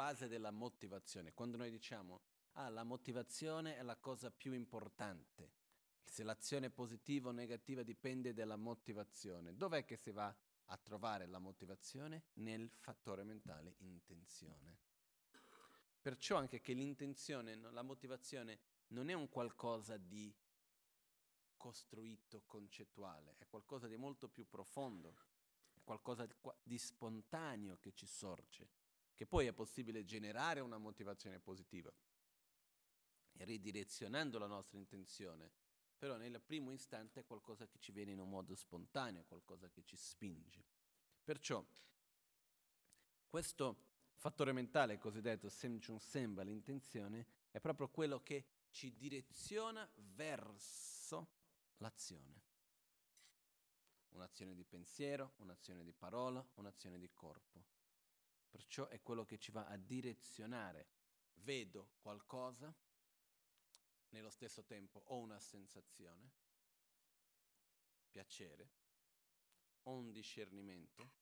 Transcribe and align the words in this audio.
base 0.00 0.28
della 0.28 0.50
motivazione. 0.50 1.34
Quando 1.34 1.58
noi 1.58 1.70
diciamo, 1.70 2.22
ah, 2.52 2.70
la 2.70 2.84
motivazione 2.84 3.76
è 3.76 3.82
la 3.82 3.96
cosa 3.96 4.30
più 4.30 4.54
importante, 4.54 5.52
se 6.02 6.22
l'azione 6.22 6.68
è 6.68 6.70
positiva 6.70 7.28
o 7.28 7.32
negativa 7.32 7.82
dipende 7.82 8.32
dalla 8.32 8.56
motivazione. 8.56 9.54
Dov'è 9.54 9.84
che 9.84 9.98
si 9.98 10.10
va 10.10 10.34
a 10.64 10.76
trovare 10.78 11.26
la 11.26 11.38
motivazione? 11.38 12.22
Nel 12.34 12.70
fattore 12.70 13.24
mentale 13.24 13.74
intenzione. 13.80 14.78
Perciò 16.00 16.38
anche 16.38 16.62
che 16.62 16.72
l'intenzione, 16.72 17.56
la 17.56 17.82
motivazione 17.82 18.60
non 18.88 19.10
è 19.10 19.12
un 19.12 19.28
qualcosa 19.28 19.98
di 19.98 20.34
costruito, 21.58 22.44
concettuale, 22.46 23.34
è 23.36 23.46
qualcosa 23.46 23.86
di 23.86 23.98
molto 23.98 24.30
più 24.30 24.48
profondo, 24.48 25.14
è 25.74 25.80
qualcosa 25.84 26.26
di 26.62 26.78
spontaneo 26.78 27.76
che 27.78 27.92
ci 27.92 28.06
sorge, 28.06 28.79
che 29.20 29.26
poi 29.26 29.46
è 29.46 29.52
possibile 29.52 30.02
generare 30.06 30.60
una 30.60 30.78
motivazione 30.78 31.40
positiva, 31.40 31.92
ridirezionando 33.32 34.38
la 34.38 34.46
nostra 34.46 34.78
intenzione, 34.78 35.52
però 35.98 36.16
nel 36.16 36.40
primo 36.40 36.72
istante 36.72 37.20
è 37.20 37.26
qualcosa 37.26 37.66
che 37.66 37.78
ci 37.78 37.92
viene 37.92 38.12
in 38.12 38.18
un 38.18 38.30
modo 38.30 38.54
spontaneo, 38.54 39.24
qualcosa 39.24 39.68
che 39.68 39.84
ci 39.84 39.94
spinge. 39.94 40.64
Perciò 41.22 41.62
questo 43.26 43.88
fattore 44.14 44.52
mentale 44.52 44.96
cosiddetto 44.96 45.50
semchun 45.50 46.00
semba, 46.00 46.42
l'intenzione, 46.42 47.26
è 47.50 47.60
proprio 47.60 47.90
quello 47.90 48.22
che 48.22 48.46
ci 48.70 48.96
direziona 48.96 49.86
verso 49.96 51.28
l'azione. 51.76 52.42
Un'azione 54.12 54.54
di 54.54 54.64
pensiero, 54.64 55.34
un'azione 55.40 55.84
di 55.84 55.92
parola, 55.92 56.42
un'azione 56.54 56.98
di 56.98 57.10
corpo. 57.12 57.79
Perciò 58.50 58.88
è 58.88 59.00
quello 59.00 59.24
che 59.24 59.38
ci 59.38 59.52
va 59.52 59.66
a 59.66 59.76
direzionare. 59.76 60.88
Vedo 61.34 61.92
qualcosa, 62.00 62.74
nello 64.10 64.30
stesso 64.30 64.64
tempo 64.64 65.02
ho 65.06 65.18
una 65.18 65.38
sensazione, 65.38 66.32
piacere, 68.10 68.72
ho 69.84 69.94
un 69.94 70.10
discernimento. 70.12 71.12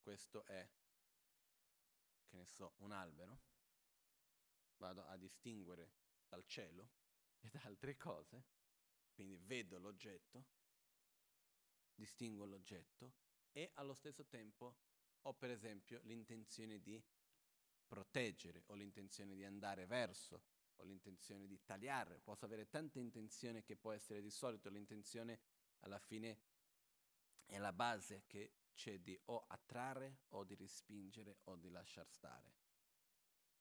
Questo 0.00 0.44
è, 0.44 0.68
che 2.26 2.36
ne 2.36 2.46
so, 2.46 2.74
un 2.78 2.92
albero. 2.92 3.40
Vado 4.76 5.04
a 5.06 5.16
distinguere 5.16 5.92
dal 6.28 6.44
cielo 6.44 6.90
e 7.40 7.48
da 7.50 7.62
altre 7.64 7.96
cose 7.96 8.44
quindi 9.18 9.36
vedo 9.36 9.80
l'oggetto, 9.80 10.44
distingo 11.92 12.44
l'oggetto 12.44 13.14
e 13.50 13.72
allo 13.74 13.92
stesso 13.92 14.24
tempo 14.26 14.76
ho 15.28 15.34
per 15.34 15.50
esempio 15.50 16.00
l'intenzione 16.04 16.80
di 16.80 17.02
proteggere, 17.86 18.62
ho 18.66 18.74
l'intenzione 18.74 19.34
di 19.34 19.44
andare 19.44 19.86
verso, 19.86 20.42
ho 20.76 20.84
l'intenzione 20.84 21.46
di 21.46 21.60
tagliare, 21.64 22.18
posso 22.18 22.46
avere 22.46 22.68
tante 22.68 22.98
intenzioni 22.98 23.62
che 23.62 23.76
può 23.76 23.92
essere 23.92 24.22
di 24.22 24.30
solito 24.30 24.70
l'intenzione 24.70 25.40
alla 25.80 25.98
fine 25.98 26.38
è 27.44 27.58
la 27.58 27.72
base 27.72 28.24
che 28.26 28.52
c'è 28.74 29.00
di 29.00 29.18
o 29.26 29.44
attrarre 29.48 30.20
o 30.28 30.44
di 30.44 30.54
respingere 30.54 31.38
o 31.44 31.56
di 31.56 31.68
lasciar 31.68 32.08
stare. 32.08 32.54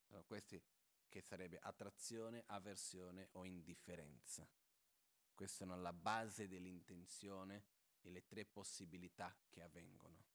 Allora, 0.07 0.23
questi 0.23 0.61
che 1.09 1.21
sarebbe 1.21 1.59
attrazione, 1.59 2.43
avversione 2.47 3.29
o 3.33 3.43
indifferenza. 3.45 4.47
Queste 5.33 5.57
sono 5.65 5.75
la 5.77 5.93
base 5.93 6.47
dell'intenzione 6.47 7.65
e 8.01 8.09
le 8.09 8.25
tre 8.25 8.45
possibilità 8.45 9.35
che 9.49 9.61
avvengono. 9.61 10.25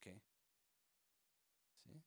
Ok? 0.00 0.20
Sì? 1.82 2.02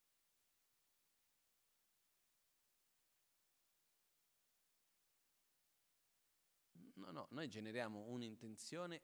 No, 6.95 7.11
no, 7.11 7.22
noi 7.33 7.49
generiamo 7.49 7.99
un'intenzione 8.07 9.01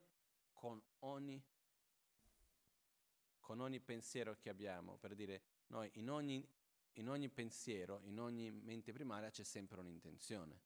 con 0.52 0.80
ogni, 1.00 1.42
con 3.40 3.60
ogni 3.60 3.80
pensiero 3.80 4.36
che 4.36 4.48
abbiamo, 4.48 4.96
per 4.98 5.14
dire, 5.14 5.42
noi 5.68 5.90
in 5.94 6.10
ogni, 6.10 6.46
in 6.94 7.08
ogni 7.08 7.28
pensiero, 7.28 8.00
in 8.02 8.18
ogni 8.20 8.50
mente 8.50 8.92
primaria 8.92 9.30
c'è 9.30 9.44
sempre 9.44 9.80
un'intenzione. 9.80 10.60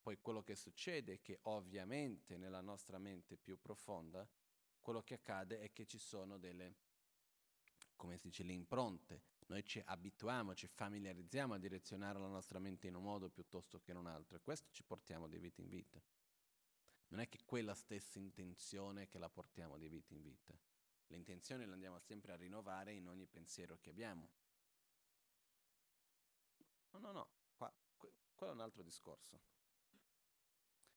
Poi 0.00 0.18
quello 0.20 0.42
che 0.42 0.54
succede 0.54 1.14
è 1.14 1.20
che 1.20 1.38
ovviamente 1.42 2.36
nella 2.36 2.60
nostra 2.60 2.98
mente 2.98 3.36
più 3.36 3.60
profonda, 3.60 4.26
quello 4.80 5.02
che 5.02 5.14
accade 5.14 5.60
è 5.60 5.72
che 5.72 5.86
ci 5.86 5.98
sono 5.98 6.38
delle, 6.38 6.74
come 7.94 8.16
si 8.16 8.28
dice, 8.28 8.42
le 8.42 8.52
impronte. 8.52 9.22
Noi 9.48 9.64
ci 9.64 9.82
abituiamo, 9.84 10.54
ci 10.54 10.66
familiarizziamo 10.66 11.54
a 11.54 11.58
direzionare 11.58 12.18
la 12.18 12.28
nostra 12.28 12.58
mente 12.58 12.86
in 12.86 12.94
un 12.94 13.02
modo 13.02 13.28
piuttosto 13.28 13.78
che 13.80 13.92
in 13.92 13.98
un 13.98 14.06
altro 14.06 14.36
e 14.36 14.40
questo 14.40 14.68
ci 14.70 14.82
portiamo 14.82 15.28
di 15.28 15.38
vita 15.38 15.60
in 15.60 15.68
vita. 15.68 16.02
Non 17.08 17.20
è 17.20 17.28
che 17.28 17.40
quella 17.44 17.74
stessa 17.74 18.18
intenzione 18.18 19.08
che 19.08 19.18
la 19.18 19.30
portiamo 19.30 19.78
di 19.78 19.88
vita 19.88 20.12
in 20.12 20.22
vita. 20.22 20.54
L'intenzione 21.06 21.64
la 21.64 21.72
andiamo 21.72 21.98
sempre 22.00 22.32
a 22.32 22.36
rinnovare 22.36 22.92
in 22.92 23.08
ogni 23.08 23.26
pensiero 23.26 23.78
che 23.80 23.90
abbiamo. 23.90 24.28
No, 26.90 26.98
no, 26.98 27.12
no, 27.12 27.28
qua, 27.56 27.72
quello 28.34 28.52
è 28.52 28.54
un 28.54 28.60
altro 28.60 28.82
discorso. 28.82 29.40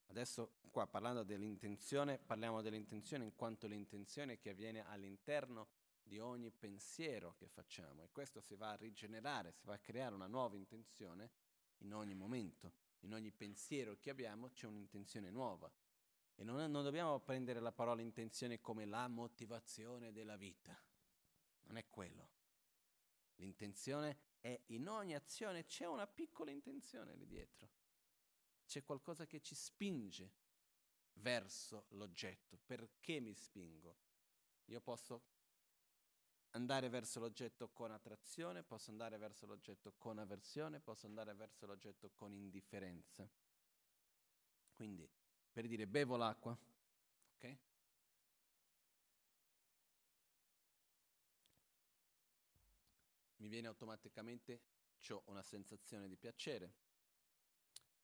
Adesso 0.08 0.58
qua 0.70 0.86
parlando 0.88 1.24
dell'intenzione, 1.24 2.18
parliamo 2.18 2.62
dell'intenzione 2.62 3.24
in 3.24 3.36
quanto 3.36 3.68
l'intenzione 3.68 4.38
che 4.38 4.50
avviene 4.50 4.86
all'interno 4.86 5.70
di 6.04 6.20
ogni 6.20 6.52
pensiero 6.52 7.36
che 7.36 7.48
facciamo 7.48 8.04
e 8.04 8.10
questo 8.12 8.42
si 8.42 8.56
va 8.56 8.72
a 8.72 8.76
rigenerare, 8.76 9.54
si 9.54 9.66
va 9.66 9.76
a 9.76 9.80
creare 9.80 10.14
una 10.14 10.28
nuova 10.28 10.58
intenzione 10.58 11.32
in 11.78 11.94
ogni 11.94 12.16
momento, 12.16 12.74
in 13.02 13.14
ogni 13.14 13.32
pensiero 13.32 13.98
che 13.98 14.10
abbiamo 14.10 14.50
c'è 14.50 14.68
un'intenzione 14.68 15.30
nuova 15.30 15.72
e 16.42 16.44
non, 16.44 16.72
non 16.72 16.84
dobbiamo 16.84 17.20
prendere 17.20 17.60
la 17.60 17.72
parola 17.72 18.02
intenzione 18.02 18.60
come 18.60 18.86
la 18.86 19.08
motivazione 19.08 20.12
della 20.12 20.38
vita, 20.38 20.76
non 21.66 21.78
è 21.78 21.88
quello. 21.88 22.30
L'intenzione 23.36 24.18
è 24.40 24.60
in 24.68 24.88
ogni 24.88 25.14
azione 25.14 25.66
c'è 25.66 25.86
una 25.86 26.08
piccola 26.08 26.50
intenzione 26.50 27.16
lì 27.16 27.28
dietro 27.28 27.70
c'è 28.66 28.84
qualcosa 28.84 29.28
che 29.28 29.42
ci 29.42 29.54
spinge 29.54 30.32
verso 31.16 31.86
l'oggetto. 31.90 32.58
Perché 32.66 33.20
mi 33.20 33.36
spingo? 33.36 33.98
Io 34.66 34.80
posso 34.80 35.26
andare 36.52 36.88
verso 36.90 37.20
l'oggetto 37.20 37.70
con 37.70 37.92
attrazione, 37.92 38.64
posso 38.64 38.90
andare 38.90 39.18
verso 39.18 39.46
l'oggetto 39.46 39.94
con 39.98 40.18
avversione, 40.18 40.80
posso 40.80 41.06
andare 41.06 41.34
verso 41.34 41.66
l'oggetto 41.66 42.12
con 42.12 42.34
indifferenza. 42.34 43.30
Quindi, 44.74 45.08
per 45.52 45.68
dire 45.68 45.86
bevo 45.88 46.16
l'acqua, 46.16 46.58
ok? 47.36 47.58
Mi 53.38 53.48
viene 53.48 53.68
automaticamente, 53.68 54.62
ho 55.10 55.24
una 55.26 55.44
sensazione 55.44 56.08
di 56.08 56.16
piacere, 56.16 56.74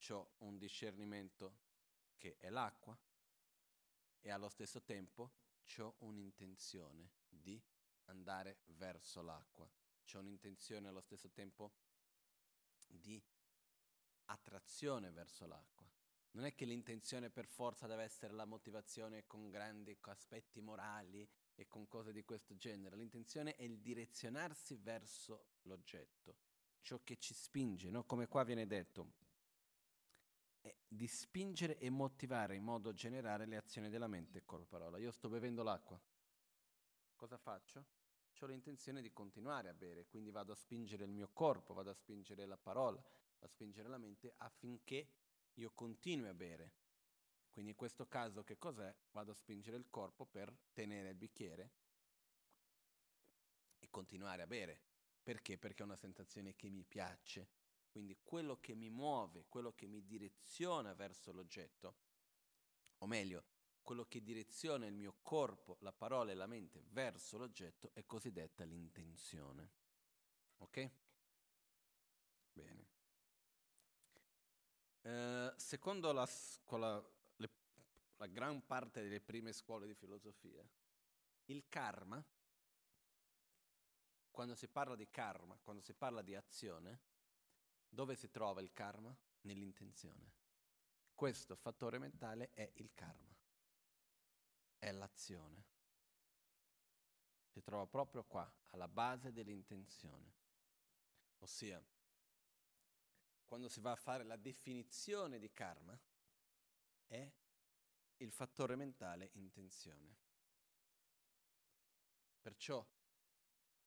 ho 0.10 0.32
un 0.40 0.58
discernimento 0.58 1.60
che 2.18 2.38
è 2.38 2.50
l'acqua 2.50 2.98
e 4.22 4.30
allo 4.32 4.50
stesso 4.50 4.82
tempo 4.82 5.32
ho 5.80 5.96
un'intenzione 6.00 7.12
di 7.30 7.62
andare 8.06 8.60
verso 8.66 9.22
l'acqua. 9.22 9.70
C'ho 10.06 10.20
un'intenzione 10.20 10.88
allo 10.88 11.02
stesso 11.02 11.30
tempo 11.30 11.74
di 12.88 13.22
attrazione 14.26 15.12
verso 15.12 15.46
l'acqua. 15.46 15.97
Non 16.38 16.46
è 16.46 16.54
che 16.54 16.66
l'intenzione 16.66 17.32
per 17.32 17.48
forza 17.48 17.88
deve 17.88 18.04
essere 18.04 18.32
la 18.32 18.46
motivazione 18.46 19.26
con 19.26 19.50
grandi 19.50 19.98
aspetti 20.02 20.62
morali 20.62 21.28
e 21.56 21.68
con 21.68 21.88
cose 21.88 22.14
di 22.14 22.24
questo 22.24 22.56
genere. 22.56 22.96
L'intenzione 22.96 23.56
è 23.56 23.64
il 23.64 23.80
direzionarsi 23.80 24.76
verso 24.76 25.48
l'oggetto, 25.64 26.38
ciò 26.82 27.02
che 27.04 27.18
ci 27.18 27.34
spinge, 27.34 27.90
no? 27.90 28.04
come 28.04 28.28
qua 28.28 28.44
viene 28.44 28.68
detto 28.68 29.14
di 30.88 31.08
spingere 31.08 31.80
e 31.80 31.90
motivare 31.90 32.54
in 32.54 32.64
modo 32.64 32.94
generale 32.94 33.48
le 33.48 33.58
azioni 33.58 33.90
della 33.90 34.08
mente 34.08 34.38
e 34.38 34.46
corpo-parola. 34.46 35.00
Io 35.00 35.10
sto 35.10 35.30
bevendo 35.30 35.64
l'acqua. 35.64 36.00
Cosa 37.16 37.38
faccio? 37.40 37.84
Ho 38.42 38.46
l'intenzione 38.46 39.02
di 39.02 39.12
continuare 39.12 39.70
a 39.70 39.74
bere, 39.74 40.06
quindi 40.06 40.30
vado 40.30 40.52
a 40.52 40.56
spingere 40.56 41.06
il 41.06 41.10
mio 41.10 41.32
corpo, 41.34 41.74
vado 41.74 41.90
a 41.90 41.96
spingere 41.96 42.46
la 42.46 42.58
parola, 42.58 43.02
vado 43.02 43.46
a 43.46 43.48
spingere 43.48 43.90
la 43.90 43.98
mente 43.98 44.36
affinché 44.38 45.10
io 45.58 45.72
continui 45.74 46.28
a 46.28 46.34
bere. 46.34 46.74
Quindi 47.52 47.72
in 47.72 47.78
questo 47.78 48.08
caso 48.08 48.44
che 48.44 48.58
cos'è? 48.58 48.94
Vado 49.12 49.32
a 49.32 49.36
spingere 49.36 49.78
il 49.78 49.90
corpo 49.90 50.26
per 50.26 50.56
tenere 50.74 51.10
il 51.10 51.16
bicchiere 51.16 51.72
e 53.80 53.90
continuare 53.90 54.44
a 54.44 54.48
bere. 54.48 54.80
Perché? 55.24 55.58
Perché 55.58 55.82
è 55.82 55.86
una 55.86 55.96
sensazione 55.96 56.56
che 56.56 56.70
mi 56.70 56.84
piace, 56.84 57.50
quindi 57.90 58.18
quello 58.24 58.60
che 58.60 58.76
mi 58.76 58.90
muove, 58.90 59.46
quello 59.50 59.74
che 59.74 59.88
mi 59.88 60.06
direziona 60.06 60.94
verso 60.94 61.32
l'oggetto, 61.32 61.96
o 63.00 63.08
meglio, 63.08 63.44
quello 63.82 64.06
che 64.06 64.22
direziona 64.22 64.86
il 64.86 64.94
mio 64.94 65.18
corpo, 65.22 65.78
la 65.80 65.92
parola 65.92 66.32
e 66.32 66.36
la 66.36 66.48
mente 66.48 66.84
verso 66.90 67.38
l'oggetto 67.38 67.90
è 67.94 68.06
cosiddetta 68.06 68.64
l'intenzione. 68.64 69.72
Ok? 70.58 70.92
Bene. 72.54 72.97
Eh, 75.08 75.54
secondo 75.56 76.12
la, 76.12 76.26
scuola, 76.26 77.02
le, 77.38 77.50
la 78.18 78.26
gran 78.28 78.66
parte 78.66 79.02
delle 79.02 79.22
prime 79.22 79.54
scuole 79.54 79.88
di 79.88 79.94
filosofia, 79.94 80.62
il 81.46 81.64
karma, 81.70 82.22
quando 84.30 84.54
si 84.54 84.68
parla 84.68 84.98
di 84.98 85.10
karma, 85.10 85.58
quando 85.64 85.82
si 85.82 85.94
parla 85.94 86.22
di 86.22 86.36
azione, 86.36 87.00
dove 87.88 88.18
si 88.18 88.30
trova 88.30 88.60
il 88.60 88.74
karma? 88.74 89.16
Nell'intenzione. 89.44 90.34
Questo 91.16 91.56
fattore 91.56 92.00
mentale 92.00 92.52
è 92.52 92.70
il 92.74 92.92
karma, 92.94 93.34
è 94.78 94.92
l'azione. 94.92 95.66
Si 97.48 97.62
trova 97.62 97.88
proprio 97.88 98.26
qua, 98.26 98.54
alla 98.72 98.90
base 98.90 99.32
dell'intenzione. 99.32 100.36
Ossia, 101.38 101.82
quando 103.48 103.70
si 103.70 103.80
va 103.80 103.92
a 103.92 103.96
fare 103.96 104.24
la 104.24 104.36
definizione 104.36 105.40
di 105.40 105.52
karma, 105.52 106.00
è 107.08 107.32
il 108.18 108.32
fattore 108.32 108.76
mentale 108.76 109.30
intenzione. 109.34 110.16
Perciò 112.42 112.86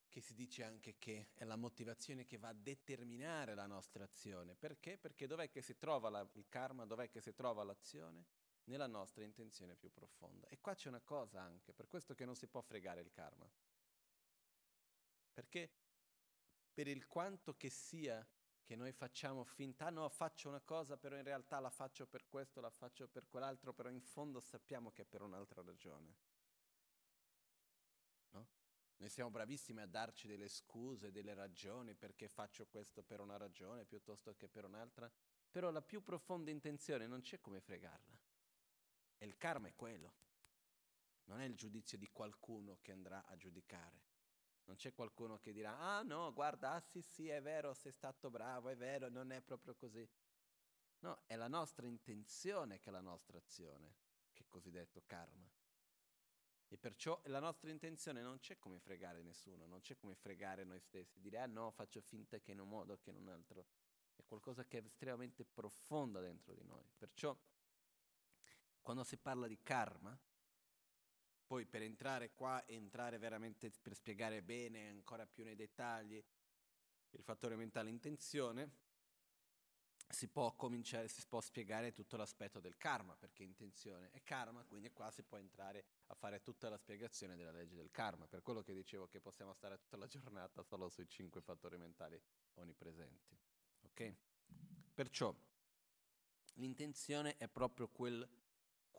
che 0.09 0.21
si 0.21 0.35
dice 0.35 0.65
anche 0.65 0.97
che 0.99 1.29
è 1.35 1.45
la 1.45 1.57
motivazione 1.57 2.25
che 2.25 2.37
va 2.37 2.49
a 2.49 2.55
determinare 2.55 3.55
la 3.55 3.67
nostra 3.67 4.05
azione. 4.05 4.57
Perché? 4.57 4.99
Perché 4.99 5.27
dov'è 5.27 5.49
che 5.49 5.63
si 5.63 5.77
trova 5.77 6.11
la, 6.11 6.29
il 6.33 6.49
karma, 6.49 6.85
dov'è 6.85 7.09
che 7.09 7.21
si 7.21 7.33
trova 7.33 7.63
l'azione? 7.63 8.27
Nella 8.65 8.87
nostra 8.87 9.25
intenzione 9.25 9.77
più 9.77 9.91
profonda. 9.93 10.49
E 10.49 10.59
qua 10.61 10.75
c'è 10.75 10.89
una 10.89 11.01
cosa 11.01 11.41
anche, 11.41 11.73
per 11.73 11.87
questo 11.87 12.15
che 12.15 12.25
non 12.25 12.35
si 12.35 12.49
può 12.49 12.61
fregare 12.61 13.01
il 13.01 13.11
karma. 13.11 13.49
Perché 15.33 15.71
per 16.73 16.89
il 16.89 17.07
quanto 17.07 17.57
che 17.57 17.71
sia 17.71 18.27
che 18.63 18.77
noi 18.77 18.93
facciamo 18.93 19.45
finta, 19.45 19.87
ah 19.87 19.91
no, 19.91 20.09
faccio 20.09 20.49
una 20.49 20.61
cosa, 20.61 20.97
però 20.97 21.17
in 21.17 21.25
realtà 21.25 21.59
la 21.61 21.71
faccio 21.71 22.07
per 22.07 22.27
questo, 22.29 22.61
la 22.61 22.71
faccio 22.71 23.09
per 23.09 23.27
quell'altro, 23.29 23.73
però 23.73 23.89
in 23.89 24.01
fondo 24.01 24.41
sappiamo 24.41 24.91
che 24.91 25.03
è 25.03 25.05
per 25.05 25.23
un'altra 25.23 25.63
ragione. 25.63 26.17
Noi 29.01 29.09
siamo 29.09 29.31
bravissimi 29.31 29.81
a 29.81 29.87
darci 29.87 30.29
delle 30.29 30.49
scuse, 30.49 31.11
delle 31.11 31.33
ragioni 31.33 31.95
perché 31.95 32.29
faccio 32.29 32.67
questo 32.67 33.03
per 33.03 33.21
una 33.21 33.39
ragione 33.39 33.87
piuttosto 33.87 34.35
che 34.37 34.47
per 34.47 34.67
un'altra, 34.67 35.11
però 35.51 35.71
la 35.71 35.81
più 35.81 36.03
profonda 36.03 36.51
intenzione 36.51 37.07
non 37.07 37.23
c'è 37.23 37.41
come 37.41 37.61
fregarla. 37.61 38.21
E 39.17 39.25
il 39.25 39.39
karma 39.39 39.69
è 39.69 39.75
quello. 39.75 40.17
Non 41.25 41.41
è 41.41 41.47
il 41.47 41.57
giudizio 41.57 41.97
di 41.97 42.11
qualcuno 42.13 42.77
che 42.83 42.93
andrà 42.93 43.25
a 43.25 43.37
giudicare. 43.37 44.10
Non 44.71 44.79
c'è 44.79 44.95
qualcuno 44.95 45.37
che 45.41 45.53
dirà, 45.53 45.77
ah 45.77 46.03
no, 46.03 46.33
guarda, 46.33 46.75
ah 46.75 46.81
sì 46.81 47.03
sì, 47.03 47.27
è 47.27 47.43
vero, 47.43 47.75
sei 47.75 47.91
stato 47.91 48.31
bravo, 48.31 48.69
è 48.69 48.77
vero, 48.77 49.09
non 49.09 49.33
è 49.33 49.41
proprio 49.41 49.75
così. 49.75 50.09
No, 51.01 51.23
è 51.27 51.35
la 51.35 51.49
nostra 51.49 51.89
intenzione 51.89 52.79
che 52.79 52.89
è 52.89 52.93
la 52.93 53.01
nostra 53.01 53.37
azione, 53.37 53.97
che 54.33 54.45
è 54.45 54.47
cosiddetto 54.47 55.03
karma. 55.07 55.51
E 56.69 56.79
perciò 56.79 57.21
la 57.25 57.41
nostra 57.41 57.69
intenzione 57.69 58.23
non 58.23 58.39
c'è 58.39 58.61
come 58.61 58.79
fregare 58.79 59.23
nessuno, 59.23 59.67
non 59.67 59.81
c'è 59.81 59.97
come 59.97 60.15
fregare 60.15 60.63
noi 60.63 60.79
stessi, 60.79 61.19
dire 61.19 61.41
ah 61.41 61.47
no, 61.47 61.73
faccio 61.73 62.01
finta 62.01 62.39
che 62.39 62.53
in 62.53 62.61
un 62.61 62.69
modo 62.69 62.97
che 62.97 63.11
in 63.11 63.17
un 63.17 63.27
altro. 63.27 63.67
È 64.15 64.23
qualcosa 64.25 64.65
che 64.67 64.79
è 64.79 64.85
estremamente 64.85 65.45
profonda 65.45 66.21
dentro 66.21 66.55
di 66.55 66.63
noi. 66.63 66.89
Perciò 66.97 67.37
quando 68.81 69.03
si 69.03 69.17
parla 69.17 69.49
di 69.49 69.61
karma, 69.65 70.17
poi 71.51 71.67
per 71.67 71.83
entrare 71.83 72.31
qua 72.33 72.65
e 72.65 72.77
entrare 72.77 73.19
veramente 73.19 73.73
per 73.83 73.97
spiegare 73.97 74.41
bene 74.41 74.89
ancora 74.89 75.27
più 75.27 75.43
nei 75.43 75.57
dettagli 75.57 76.23
il 77.11 77.23
fattore 77.25 77.57
mentale 77.57 77.91
intenzione, 77.91 78.71
si 80.09 80.29
può 80.29 80.55
cominciare, 80.55 81.09
si 81.09 81.27
può 81.27 81.41
spiegare 81.41 81.93
tutto 81.93 82.17
l'aspetto 82.17 82.61
del 82.61 82.77
karma, 82.77 83.17
perché 83.17 83.43
intenzione 83.43 84.11
è 84.13 84.23
karma, 84.23 84.63
quindi 84.63 84.93
qua 84.93 85.11
si 85.11 85.25
può 85.25 85.39
entrare 85.39 85.87
a 86.07 86.15
fare 86.15 86.41
tutta 86.41 86.69
la 86.69 86.77
spiegazione 86.77 87.35
della 87.35 87.51
legge 87.51 87.75
del 87.75 87.91
karma, 87.91 88.29
per 88.29 88.43
quello 88.43 88.63
che 88.63 88.73
dicevo 88.73 89.09
che 89.09 89.21
possiamo 89.21 89.53
stare 89.53 89.77
tutta 89.77 89.97
la 89.97 90.07
giornata 90.07 90.63
solo 90.63 90.89
sui 90.89 91.09
cinque 91.09 91.41
fattori 91.41 91.77
mentali 91.79 92.23
onnipresenti. 92.55 93.37
Ok? 93.87 94.15
Perciò 94.95 95.35
l'intenzione 96.55 97.37
è 97.39 97.49
proprio 97.49 97.89
quel, 97.89 98.25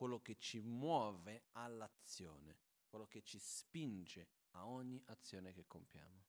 quello 0.01 0.19
che 0.19 0.35
ci 0.39 0.59
muove 0.59 1.43
all'azione, 1.51 2.57
quello 2.87 3.05
che 3.05 3.21
ci 3.21 3.37
spinge 3.37 4.29
a 4.53 4.65
ogni 4.65 4.99
azione 5.05 5.53
che 5.53 5.67
compiamo. 5.67 6.23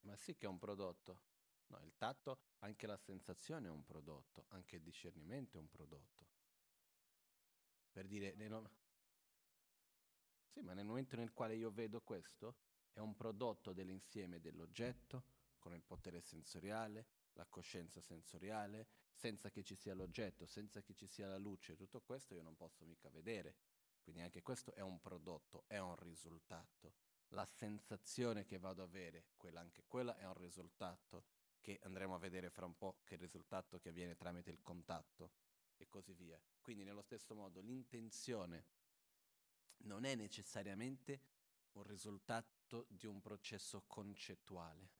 Ma 0.00 0.14
sì 0.16 0.36
che 0.36 0.44
è 0.44 0.50
un 0.50 0.58
prodotto, 0.58 1.22
No, 1.68 1.80
il 1.80 1.94
tatto, 1.96 2.40
anche 2.58 2.86
la 2.86 2.98
sensazione 2.98 3.68
è 3.68 3.70
un 3.70 3.82
prodotto, 3.86 4.44
anche 4.48 4.76
il 4.76 4.82
discernimento 4.82 5.56
è 5.56 5.60
un 5.60 5.70
prodotto. 5.70 6.26
Per 7.90 8.06
dire, 8.06 8.34
no... 8.48 8.70
sì, 10.50 10.60
ma 10.60 10.74
nel 10.74 10.84
momento 10.84 11.16
nel 11.16 11.32
quale 11.32 11.56
io 11.56 11.70
vedo 11.70 12.02
questo, 12.02 12.56
è 12.92 12.98
un 12.98 13.14
prodotto 13.14 13.72
dell'insieme 13.72 14.40
dell'oggetto 14.40 15.24
con 15.58 15.72
il 15.72 15.82
potere 15.82 16.20
sensoriale, 16.20 17.06
la 17.32 17.46
coscienza 17.46 18.02
sensoriale, 18.02 19.05
senza 19.16 19.50
che 19.50 19.64
ci 19.64 19.74
sia 19.74 19.94
l'oggetto, 19.94 20.46
senza 20.46 20.82
che 20.82 20.94
ci 20.94 21.06
sia 21.06 21.26
la 21.26 21.38
luce, 21.38 21.74
tutto 21.74 22.02
questo 22.02 22.34
io 22.34 22.42
non 22.42 22.54
posso 22.54 22.84
mica 22.84 23.08
vedere. 23.08 23.56
Quindi 24.02 24.22
anche 24.22 24.42
questo 24.42 24.72
è 24.74 24.82
un 24.82 25.00
prodotto, 25.00 25.64
è 25.66 25.78
un 25.78 25.96
risultato. 25.96 26.94
La 27.30 27.46
sensazione 27.46 28.44
che 28.44 28.58
vado 28.58 28.82
ad 28.82 28.90
avere, 28.90 29.24
quella, 29.36 29.60
anche 29.60 29.84
quella 29.88 30.16
è 30.16 30.26
un 30.26 30.34
risultato 30.34 31.24
che 31.60 31.80
andremo 31.82 32.14
a 32.14 32.18
vedere 32.18 32.50
fra 32.50 32.66
un 32.66 32.76
po' 32.76 33.00
che 33.02 33.14
è 33.14 33.16
il 33.16 33.22
risultato 33.22 33.80
che 33.80 33.88
avviene 33.88 34.14
tramite 34.14 34.50
il 34.50 34.62
contatto 34.62 35.32
e 35.76 35.88
così 35.88 36.12
via. 36.12 36.40
Quindi 36.60 36.84
nello 36.84 37.02
stesso 37.02 37.34
modo 37.34 37.60
l'intenzione 37.60 38.66
non 39.78 40.04
è 40.04 40.14
necessariamente 40.14 41.20
un 41.72 41.82
risultato 41.82 42.86
di 42.88 43.06
un 43.06 43.20
processo 43.20 43.82
concettuale. 43.86 44.90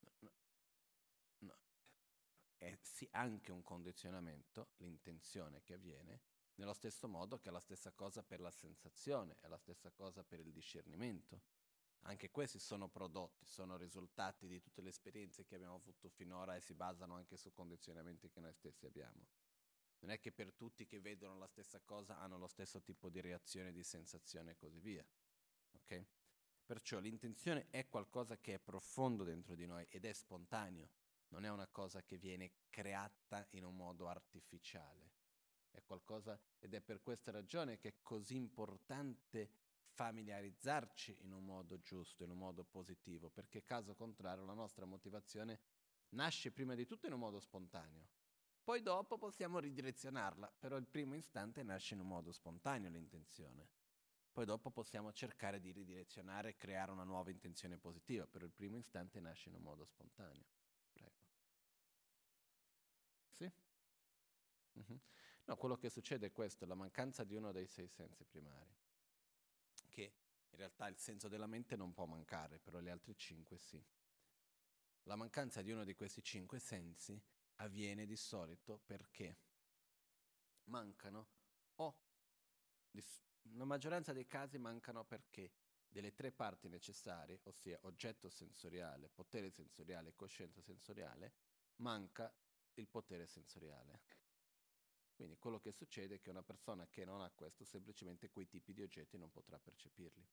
No, 0.00 0.32
no. 1.38 1.58
È 2.60 2.78
sì 2.82 3.08
anche 3.12 3.52
un 3.52 3.62
condizionamento, 3.62 4.72
l'intenzione 4.76 5.62
che 5.62 5.72
avviene, 5.72 6.20
nello 6.56 6.74
stesso 6.74 7.08
modo 7.08 7.38
che 7.38 7.48
è 7.48 7.52
la 7.52 7.58
stessa 7.58 7.90
cosa 7.90 8.22
per 8.22 8.38
la 8.38 8.50
sensazione, 8.50 9.38
è 9.40 9.48
la 9.48 9.56
stessa 9.56 9.90
cosa 9.90 10.22
per 10.22 10.40
il 10.40 10.52
discernimento. 10.52 11.40
Anche 12.00 12.30
questi 12.30 12.58
sono 12.58 12.90
prodotti, 12.90 13.46
sono 13.46 13.78
risultati 13.78 14.46
di 14.46 14.60
tutte 14.60 14.82
le 14.82 14.90
esperienze 14.90 15.46
che 15.46 15.54
abbiamo 15.54 15.76
avuto 15.76 16.10
finora 16.10 16.54
e 16.54 16.60
si 16.60 16.74
basano 16.74 17.14
anche 17.14 17.38
su 17.38 17.50
condizionamenti 17.50 18.28
che 18.28 18.40
noi 18.40 18.52
stessi 18.52 18.84
abbiamo. 18.84 19.26
Non 20.00 20.10
è 20.10 20.20
che 20.20 20.30
per 20.30 20.52
tutti 20.52 20.84
che 20.84 21.00
vedono 21.00 21.38
la 21.38 21.46
stessa 21.46 21.80
cosa 21.80 22.18
hanno 22.18 22.36
lo 22.36 22.46
stesso 22.46 22.82
tipo 22.82 23.08
di 23.08 23.22
reazione, 23.22 23.72
di 23.72 23.82
sensazione 23.82 24.50
e 24.50 24.56
così 24.56 24.80
via. 24.80 25.06
Ok? 25.72 26.04
Perciò 26.66 26.98
l'intenzione 26.98 27.68
è 27.70 27.88
qualcosa 27.88 28.36
che 28.36 28.54
è 28.54 28.58
profondo 28.58 29.24
dentro 29.24 29.54
di 29.54 29.64
noi 29.64 29.86
ed 29.88 30.04
è 30.04 30.12
spontaneo, 30.12 30.90
non 31.30 31.44
è 31.44 31.50
una 31.50 31.66
cosa 31.66 32.02
che 32.02 32.16
viene 32.16 32.52
creata 32.70 33.46
in 33.50 33.64
un 33.64 33.76
modo 33.76 34.08
artificiale. 34.08 35.12
È 35.70 35.82
qualcosa 35.82 36.38
ed 36.58 36.74
è 36.74 36.80
per 36.80 37.00
questa 37.00 37.30
ragione 37.30 37.78
che 37.78 37.88
è 37.88 37.94
così 38.02 38.36
importante 38.36 39.50
familiarizzarci 39.92 41.18
in 41.22 41.32
un 41.32 41.44
modo 41.44 41.80
giusto, 41.80 42.24
in 42.24 42.30
un 42.30 42.38
modo 42.38 42.64
positivo, 42.64 43.28
perché 43.28 43.64
caso 43.64 43.94
contrario 43.94 44.44
la 44.44 44.54
nostra 44.54 44.84
motivazione 44.84 45.60
nasce 46.10 46.50
prima 46.50 46.74
di 46.74 46.86
tutto 46.86 47.06
in 47.06 47.12
un 47.12 47.18
modo 47.18 47.38
spontaneo. 47.38 48.08
Poi 48.62 48.82
dopo 48.82 49.18
possiamo 49.18 49.58
ridirezionarla, 49.58 50.52
però 50.58 50.76
il 50.76 50.86
primo 50.86 51.14
istante 51.14 51.62
nasce 51.62 51.94
in 51.94 52.00
un 52.00 52.06
modo 52.06 52.32
spontaneo 52.32 52.90
l'intenzione. 52.90 53.68
Poi 54.32 54.44
dopo 54.44 54.70
possiamo 54.70 55.12
cercare 55.12 55.60
di 55.60 55.72
ridirezionare 55.72 56.50
e 56.50 56.56
creare 56.56 56.92
una 56.92 57.04
nuova 57.04 57.30
intenzione 57.30 57.78
positiva, 57.78 58.26
però 58.26 58.44
il 58.44 58.52
primo 58.52 58.76
istante 58.76 59.18
nasce 59.20 59.48
in 59.48 59.56
un 59.56 59.62
modo 59.62 59.84
spontaneo. 59.84 60.44
Prego. 60.92 61.26
Sì? 63.32 63.50
Mm-hmm. 64.78 64.98
No, 65.44 65.56
quello 65.56 65.76
che 65.76 65.90
succede 65.90 66.26
è 66.26 66.32
questo, 66.32 66.66
la 66.66 66.74
mancanza 66.74 67.24
di 67.24 67.34
uno 67.34 67.50
dei 67.52 67.66
sei 67.66 67.88
sensi 67.88 68.24
primari 68.24 68.76
che 69.90 70.14
in 70.50 70.56
realtà 70.56 70.88
il 70.88 70.96
senso 70.96 71.28
della 71.28 71.46
mente 71.46 71.76
non 71.76 71.92
può 71.92 72.06
mancare, 72.06 72.58
però 72.58 72.80
gli 72.80 72.88
altri 72.88 73.16
cinque 73.16 73.58
sì. 73.58 73.84
La 75.04 75.16
mancanza 75.16 75.62
di 75.62 75.70
uno 75.70 75.84
di 75.84 75.94
questi 75.94 76.22
cinque 76.22 76.58
sensi 76.58 77.20
avviene 77.56 78.06
di 78.06 78.16
solito 78.16 78.80
perché 78.84 79.38
mancano 80.64 81.28
o 81.76 81.98
la 83.54 83.64
maggioranza 83.64 84.12
dei 84.12 84.26
casi 84.26 84.58
mancano 84.58 85.04
perché 85.04 85.52
delle 85.88 86.12
tre 86.12 86.30
parti 86.30 86.68
necessarie, 86.68 87.40
ossia 87.44 87.78
oggetto 87.82 88.28
sensoriale, 88.28 89.08
potere 89.08 89.50
sensoriale 89.50 90.10
e 90.10 90.14
coscienza 90.14 90.60
sensoriale, 90.60 91.32
manca 91.76 92.32
il 92.74 92.86
potere 92.86 93.26
sensoriale. 93.26 94.02
Quindi 95.20 95.36
quello 95.36 95.60
che 95.60 95.70
succede 95.70 96.14
è 96.14 96.20
che 96.22 96.30
una 96.30 96.42
persona 96.42 96.88
che 96.88 97.04
non 97.04 97.20
ha 97.20 97.30
questo, 97.30 97.62
semplicemente 97.62 98.30
quei 98.30 98.48
tipi 98.48 98.72
di 98.72 98.80
oggetti 98.80 99.18
non 99.18 99.30
potrà 99.30 99.58
percepirli. 99.58 100.26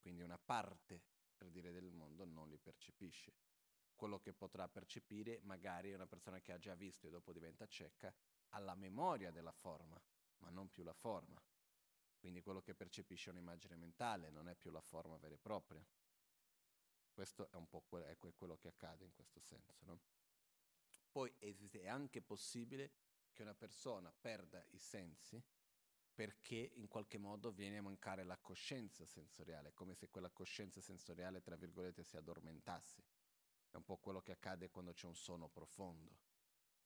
Quindi 0.00 0.22
una 0.22 0.40
parte 0.40 1.04
per 1.36 1.50
dire 1.50 1.70
del 1.70 1.92
mondo, 1.92 2.24
non 2.24 2.48
li 2.48 2.58
percepisce. 2.58 3.32
Quello 3.94 4.18
che 4.18 4.32
potrà 4.32 4.68
percepire 4.68 5.38
magari 5.42 5.92
è 5.92 5.94
una 5.94 6.08
persona 6.08 6.40
che 6.40 6.50
ha 6.50 6.58
già 6.58 6.74
visto 6.74 7.06
e 7.06 7.10
dopo 7.10 7.32
diventa 7.32 7.64
cieca, 7.68 8.12
ha 8.48 8.58
la 8.58 8.74
memoria 8.74 9.30
della 9.30 9.52
forma, 9.52 10.02
ma 10.38 10.50
non 10.50 10.68
più 10.68 10.82
la 10.82 10.92
forma. 10.92 11.40
Quindi 12.18 12.42
quello 12.42 12.60
che 12.60 12.74
percepisce 12.74 13.30
è 13.30 13.32
un'immagine 13.34 13.76
mentale, 13.76 14.30
non 14.30 14.48
è 14.48 14.56
più 14.56 14.72
la 14.72 14.80
forma 14.80 15.16
vera 15.16 15.36
e 15.36 15.38
propria. 15.38 15.86
Questo 17.12 17.48
è 17.52 17.54
un 17.54 17.68
po' 17.68 17.82
que- 17.82 18.04
è 18.04 18.16
quello 18.16 18.56
che 18.56 18.66
accade 18.66 19.04
in 19.04 19.12
questo 19.12 19.38
senso. 19.38 19.76
No? 19.84 20.00
Poi 21.12 21.32
esiste, 21.38 21.82
è 21.82 21.86
anche 21.86 22.20
possibile 22.20 23.03
che 23.34 23.42
una 23.42 23.54
persona 23.54 24.10
perda 24.10 24.64
i 24.70 24.78
sensi 24.78 25.42
perché 26.14 26.70
in 26.76 26.86
qualche 26.86 27.18
modo 27.18 27.50
viene 27.50 27.78
a 27.78 27.82
mancare 27.82 28.22
la 28.22 28.38
coscienza 28.38 29.04
sensoriale, 29.04 29.74
come 29.74 29.94
se 29.94 30.08
quella 30.08 30.30
coscienza 30.30 30.80
sensoriale, 30.80 31.42
tra 31.42 31.56
virgolette, 31.56 32.04
si 32.04 32.16
addormentasse. 32.16 33.02
È 33.68 33.76
un 33.76 33.84
po' 33.84 33.96
quello 33.96 34.22
che 34.22 34.30
accade 34.30 34.70
quando 34.70 34.92
c'è 34.92 35.06
un 35.06 35.16
sonno 35.16 35.48
profondo. 35.48 36.16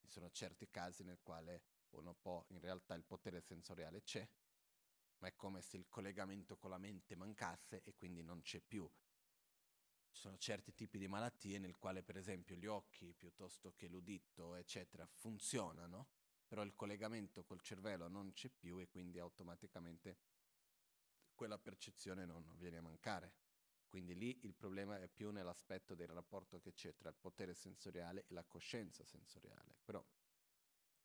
Ci 0.01 0.09
sono 0.09 0.31
certi 0.31 0.71
casi 0.71 1.05
nel 1.05 1.21
quale 1.21 1.63
uno 1.91 2.15
può, 2.15 2.43
in 2.49 2.61
realtà 2.61 2.95
il 2.95 3.05
potere 3.05 3.43
sensoriale 3.43 4.03
c'è, 4.03 4.27
ma 5.19 5.29
è 5.29 5.35
come 5.37 5.61
se 5.61 5.77
il 5.77 5.89
collegamento 5.89 6.57
con 6.57 6.71
la 6.71 6.79
mente 6.79 7.15
mancasse 7.15 7.83
e 7.83 7.95
quindi 7.95 8.23
non 8.23 8.41
c'è 8.41 8.61
più. 8.61 8.91
Ci 10.11 10.21
sono 10.21 10.39
certi 10.39 10.75
tipi 10.75 10.97
di 10.97 11.07
malattie 11.07 11.59
nel 11.59 11.77
quale 11.77 12.03
per 12.03 12.17
esempio 12.17 12.57
gli 12.57 12.67
occhi 12.67 13.13
piuttosto 13.13 13.75
che 13.75 13.89
l'udito 13.89 14.55
eccetera 14.55 15.07
funzionano, 15.07 16.09
però 16.49 16.63
il 16.63 16.75
collegamento 16.75 17.45
col 17.45 17.61
cervello 17.61 18.09
non 18.09 18.33
c'è 18.33 18.49
più 18.49 18.81
e 18.81 18.89
quindi 18.89 19.19
automaticamente 19.19 20.17
quella 21.35 21.59
percezione 21.59 22.25
non 22.25 22.57
viene 22.57 22.79
a 22.79 22.83
mancare. 22.83 23.35
Quindi 23.87 24.15
lì 24.17 24.41
il 24.43 24.55
problema 24.55 25.01
è 25.01 25.09
più 25.09 25.31
nell'aspetto 25.31 25.95
del 25.95 26.09
rapporto 26.09 26.59
che 26.59 26.73
c'è 26.73 26.95
tra 26.97 27.11
il 27.11 27.15
potere 27.15 27.55
sensoriale 27.55 28.25
e 28.27 28.33
la 28.33 28.45
coscienza 28.45 29.05
sensoriale. 29.05 29.77
Però 29.85 30.05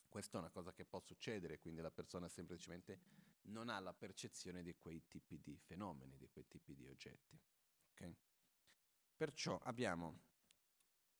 questa 0.10 0.38
è 0.38 0.42
una 0.42 0.50
cosa 0.50 0.74
che 0.74 0.86
può 0.86 1.00
succedere, 1.00 1.60
quindi 1.60 1.82
la 1.82 1.92
persona 1.92 2.28
semplicemente 2.30 3.00
non 3.44 3.70
ha 3.70 3.80
la 3.80 3.94
percezione 3.94 4.64
di 4.64 4.76
quei 4.76 5.08
tipi 5.08 5.40
di 5.42 5.58
fenomeni, 5.58 6.18
di 6.18 6.30
quei 6.30 6.48
tipi 6.48 6.76
di 6.76 6.88
oggetti. 6.88 7.40
Okay? 7.92 8.16
Perciò 9.16 9.58
abbiamo 9.60 10.20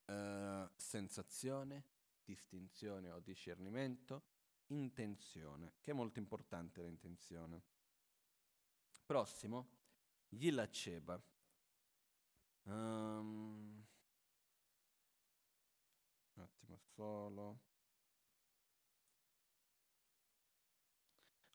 uh, 0.06 0.70
sensazione, 0.76 1.86
distinzione 2.24 3.12
o 3.12 3.20
discernimento, 3.20 4.24
intenzione, 4.68 5.74
che 5.82 5.92
è 5.92 5.94
molto 5.94 6.20
importante 6.20 6.82
l'intenzione. 6.82 7.64
Prossimo, 9.06 9.70
Yilaceba. 10.30 11.22
Um, 12.64 13.86
un 16.34 16.42
attimo 16.42 16.78
solo. 16.78 17.72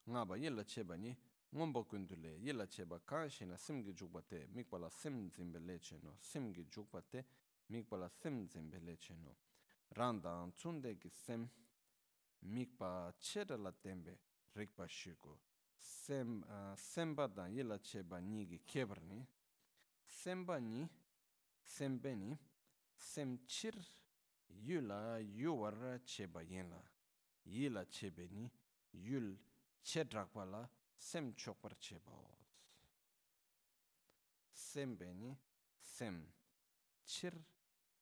nga 0.08 0.24
ba 0.24 0.36
yilla 0.36 0.64
cheba 0.64 0.96
ni 0.96 1.14
ngombo 1.54 1.84
kundu 1.84 2.14
le 2.16 2.38
yilla 2.38 2.66
cheba 2.66 2.98
kanshi 3.00 3.44
na 3.44 3.56
simgi 3.56 3.92
jukba 3.92 4.22
te 4.22 4.48
mikpa 4.54 4.78
la 4.78 4.88
sim 4.88 5.30
zimbe 5.30 5.58
le 5.58 5.78
che 5.78 5.98
no 6.02 6.16
simgi 6.20 6.64
jukba 6.64 7.02
te 7.02 7.26
mikpa 7.66 7.96
la 7.96 8.08
sim 8.08 8.48
rāndāng 9.96 10.52
tsūndē 10.58 10.94
kī 11.00 11.10
sēm 11.24 11.48
mīkpa 12.54 12.90
chērā 13.30 13.58
la 13.60 13.72
tēmbē 13.84 14.16
rīkpa 14.58 14.86
shūku 15.00 15.36
sēm 15.88 16.38
sēmbā 16.82 17.28
dāng 17.34 17.54
yīla 17.54 17.78
chēbā 17.90 18.20
nī 18.24 18.44
kī 18.52 18.58
kēbar 18.72 19.00
nī. 19.10 19.20
Sēmbā 20.18 20.58
nī 20.64 20.84
sēmbē 21.74 22.14
nī 22.18 22.36
sēm 23.08 23.36
chīr 23.46 23.76
yūla 24.68 25.00
yūwar 25.22 25.76
chēbā 26.12 26.42
yēnlā 26.48 26.80
yīla 27.54 27.84
chēbē 27.98 28.28
nī 28.32 28.48
yūl 29.08 29.30
chēt 29.84 30.16
rākpa 30.16 30.46
la 30.48 30.64
sēm 31.10 31.32
chokpar 31.38 31.76
chēbā 31.84 32.16
os 32.24 32.38
sēmbē 34.64 35.12
nī 35.20 35.34
sēm 35.94 36.18
chīr 37.14 37.38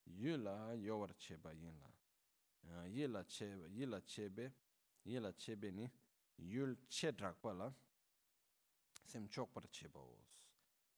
yu 0.06 0.36
la 0.36 0.72
yawar 0.74 1.14
cheba 1.16 1.52
yin 1.52 1.78
la 2.62 2.84
yi 2.86 3.06
la 3.06 3.24
cheba 3.24 3.66
yi 3.68 3.84
la 3.86 4.00
chebe 4.00 4.52
yi 5.02 5.18
la 5.18 5.32
chebe 5.32 5.70
ni 5.70 5.90
yul 6.36 6.76
che 6.88 7.12
drakpa 7.12 7.52
la 7.52 7.72
sem 9.04 9.28
chokpar 9.28 9.68
cheba 9.70 10.00
os 10.00 10.34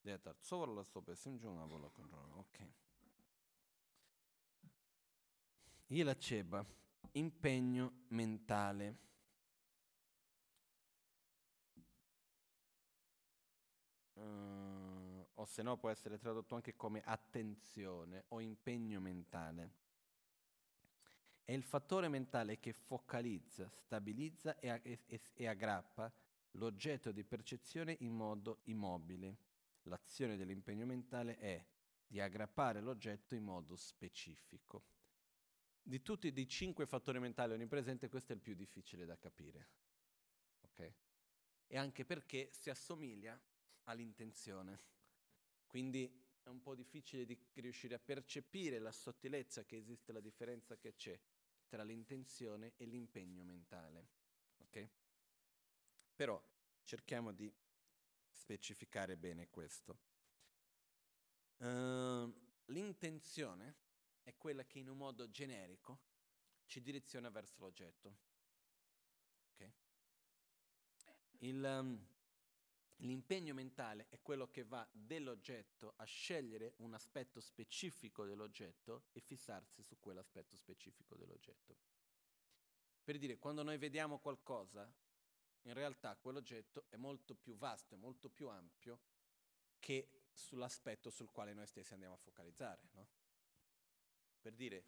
detar 0.03 0.35
tsowar 0.41 0.69
la 0.69 0.83
sobe 0.83 1.15
sem 1.15 1.39
chunga 1.39 1.67
bola 1.67 1.89
kontrol 1.89 2.33
ok 2.39 2.57
yi 5.89 6.03
la 6.03 6.15
cheba 6.15 6.65
impegno 7.13 7.93
mentale 8.09 8.97
uh, 14.15 14.68
o 15.39 15.45
se 15.45 15.63
no 15.63 15.77
può 15.77 15.89
essere 15.89 16.19
tradotto 16.19 16.55
anche 16.55 16.75
come 16.77 17.03
attenzione 17.05 18.25
o 18.29 18.41
impegno 18.41 19.01
mentale. 19.01 19.87
È 21.45 21.53
il 21.53 21.63
fattore 21.63 22.09
mentale 22.09 22.59
che 22.59 22.73
focalizza, 22.73 23.69
stabilizza 23.71 24.59
e, 24.59 25.01
e, 25.07 25.21
e 25.35 25.47
aggrappa 25.47 26.13
l'oggetto 26.53 27.13
di 27.13 27.25
percezione 27.25 27.97
in 28.01 28.15
modo 28.15 28.61
immobile. 28.65 29.37
L'azione 29.83 30.37
dell'impegno 30.37 30.85
mentale 30.85 31.39
è 31.39 31.65
di 32.07 32.21
aggrappare 32.21 32.81
l'oggetto 32.81 33.35
in 33.35 33.45
modo 33.45 33.77
specifico. 33.77 34.85
Di 35.81 36.03
tutti 36.03 36.33
i 36.35 36.49
cinque 36.49 36.85
fattori 36.85 37.19
mentali 37.21 37.55
onnipresenti, 37.55 38.09
questo 38.09 38.33
è 38.33 38.35
il 38.35 38.43
più 38.43 38.55
difficile 38.55 39.07
da 39.07 39.17
capire. 39.17 39.69
Okay? 40.63 40.95
E 41.67 41.79
anche 41.79 42.05
perché 42.05 42.51
si 42.53 42.69
assomiglia 42.71 43.41
all'intenzione. 43.85 44.97
Quindi 45.69 46.11
è 46.43 46.49
un 46.49 46.63
po' 46.63 46.75
difficile 46.75 47.27
di 47.27 47.39
riuscire 47.55 47.95
a 47.95 47.99
percepire 47.99 48.79
la 48.79 48.91
sottilezza 48.91 49.65
che 49.65 49.77
esiste, 49.77 50.13
la 50.13 50.21
differenza 50.21 50.77
che 50.79 50.95
c'è 50.95 51.21
tra 51.69 51.85
l'intenzione 51.85 52.73
e 52.77 52.87
l'impegno 52.87 53.45
mentale. 53.45 54.09
Ok? 54.63 54.89
Però 56.15 56.43
cerchiamo 56.83 57.33
di 57.33 57.55
specificare 58.31 59.19
bene 59.19 59.51
questo. 59.51 59.99
Uh, 61.59 62.33
l'intenzione 62.67 63.77
è 64.23 64.35
quella 64.39 64.65
che 64.65 64.79
in 64.79 64.89
un 64.89 64.97
modo 64.97 65.31
generico 65.31 66.01
ci 66.65 66.81
direziona 66.81 67.29
verso 67.29 67.61
l'oggetto. 67.61 68.17
Okay? 69.53 69.73
Il, 71.41 71.63
um, 71.63 72.07
L'impegno 73.03 73.55
mentale 73.55 74.07
è 74.09 74.21
quello 74.21 74.49
che 74.49 74.65
va 74.65 74.87
dell'oggetto 74.91 75.95
a 75.97 76.05
scegliere 76.05 76.75
un 76.79 76.95
aspetto 76.95 77.41
specifico 77.41 78.25
dell'oggetto 78.25 79.05
e 79.13 79.21
fissarsi 79.21 79.83
su 79.83 79.99
quell'aspetto 80.01 80.57
specifico 80.57 81.15
dell'oggetto. 81.15 81.77
Per 83.05 83.19
dire, 83.19 83.39
quando 83.39 83.63
noi 83.63 83.79
vediamo 83.79 84.19
qualcosa, 84.19 84.93
in 85.63 85.75
realtà 85.75 86.17
quell'oggetto 86.17 86.87
è 86.89 86.97
molto 86.97 87.35
più 87.35 87.57
vasto, 87.57 87.95
è 87.95 87.99
molto 87.99 88.29
più 88.29 88.49
ampio 88.49 89.01
che 89.79 90.25
sull'aspetto 90.33 91.09
sul 91.11 91.31
quale 91.31 91.53
noi 91.53 91.67
stessi 91.67 91.93
andiamo 91.93 92.15
a 92.15 92.19
focalizzare. 92.19 92.89
No? 92.93 93.09
Per 94.41 94.55
dire, 94.55 94.85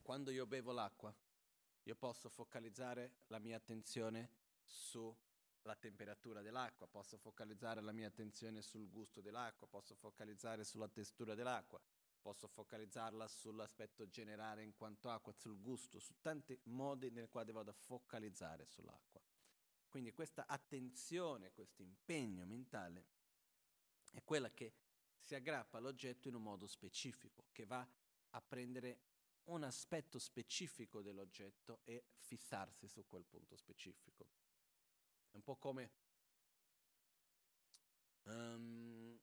quando 0.00 0.30
io 0.30 0.46
bevo 0.46 0.72
l'acqua, 0.72 1.14
io 1.84 1.96
posso 1.96 2.28
focalizzare 2.30 3.18
la 3.26 3.38
mia 3.38 3.56
attenzione 3.56 4.30
su 4.64 5.14
la 5.62 5.76
temperatura 5.76 6.42
dell'acqua, 6.42 6.86
posso 6.86 7.16
focalizzare 7.16 7.80
la 7.80 7.92
mia 7.92 8.08
attenzione 8.08 8.62
sul 8.62 8.88
gusto 8.90 9.20
dell'acqua, 9.20 9.66
posso 9.66 9.94
focalizzare 9.94 10.64
sulla 10.64 10.88
textura 10.88 11.34
dell'acqua, 11.34 11.80
posso 12.20 12.48
focalizzarla 12.48 13.26
sull'aspetto 13.28 14.08
generale 14.08 14.62
in 14.62 14.74
quanto 14.74 15.10
acqua, 15.10 15.32
sul 15.32 15.60
gusto, 15.60 15.98
su 15.98 16.14
tanti 16.20 16.58
modi 16.64 17.10
nel 17.10 17.28
quale 17.28 17.52
vado 17.52 17.70
a 17.70 17.74
focalizzare 17.74 18.64
sull'acqua. 18.66 19.20
Quindi 19.88 20.12
questa 20.12 20.46
attenzione, 20.46 21.52
questo 21.52 21.82
impegno 21.82 22.46
mentale 22.46 23.06
è 24.12 24.22
quella 24.24 24.50
che 24.50 24.74
si 25.18 25.34
aggrappa 25.34 25.78
all'oggetto 25.78 26.28
in 26.28 26.34
un 26.34 26.42
modo 26.42 26.66
specifico, 26.66 27.46
che 27.52 27.66
va 27.66 27.86
a 28.30 28.40
prendere 28.40 29.00
un 29.44 29.62
aspetto 29.64 30.18
specifico 30.18 31.02
dell'oggetto 31.02 31.80
e 31.84 32.04
fissarsi 32.16 32.88
su 32.88 33.06
quel 33.06 33.24
punto 33.24 33.56
specifico. 33.56 34.41
È 35.32 35.36
un 35.36 35.42
po' 35.42 35.56
come 35.56 35.90
um, 38.22 39.18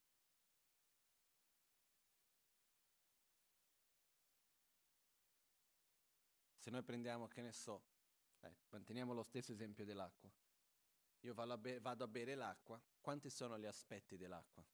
se 6.57 6.69
noi 6.69 6.83
prendiamo, 6.83 7.29
che 7.29 7.41
ne 7.41 7.53
so, 7.53 7.85
eh, 8.41 8.53
manteniamo 8.71 9.13
lo 9.13 9.23
stesso 9.23 9.53
esempio 9.53 9.85
dell'acqua. 9.85 10.29
Io 11.21 11.33
vado 11.33 11.53
a, 11.53 11.57
be- 11.57 11.79
vado 11.79 12.03
a 12.03 12.07
bere 12.07 12.35
l'acqua, 12.35 12.81
quanti 12.99 13.29
sono 13.29 13.57
gli 13.57 13.65
aspetti 13.65 14.17
dell'acqua? 14.17 14.65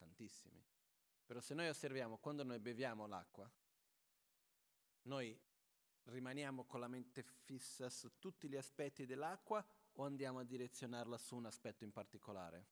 tantissimi. 0.00 0.64
Però 1.26 1.40
se 1.40 1.54
noi 1.54 1.68
osserviamo 1.68 2.18
quando 2.18 2.42
noi 2.42 2.58
beviamo 2.58 3.06
l'acqua, 3.06 3.50
noi 5.02 5.38
rimaniamo 6.10 6.64
con 6.64 6.80
la 6.80 6.88
mente 6.88 7.22
fissa 7.22 7.88
su 7.88 8.18
tutti 8.18 8.48
gli 8.48 8.56
aspetti 8.56 9.06
dell'acqua 9.06 9.64
o 9.94 10.04
andiamo 10.04 10.38
a 10.38 10.44
direzionarla 10.44 11.16
su 11.18 11.36
un 11.36 11.46
aspetto 11.46 11.84
in 11.84 11.92
particolare? 11.92 12.66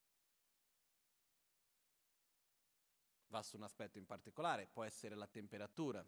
Va 3.29 3.43
su 3.43 3.57
un 3.57 3.63
aspetto 3.63 3.99
in 3.99 4.07
particolare, 4.07 4.67
può 4.67 4.85
essere 4.85 5.15
la 5.15 5.27
temperatura, 5.27 6.07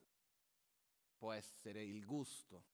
può 1.17 1.33
essere 1.33 1.85
il 1.85 2.05
gusto, 2.05 2.65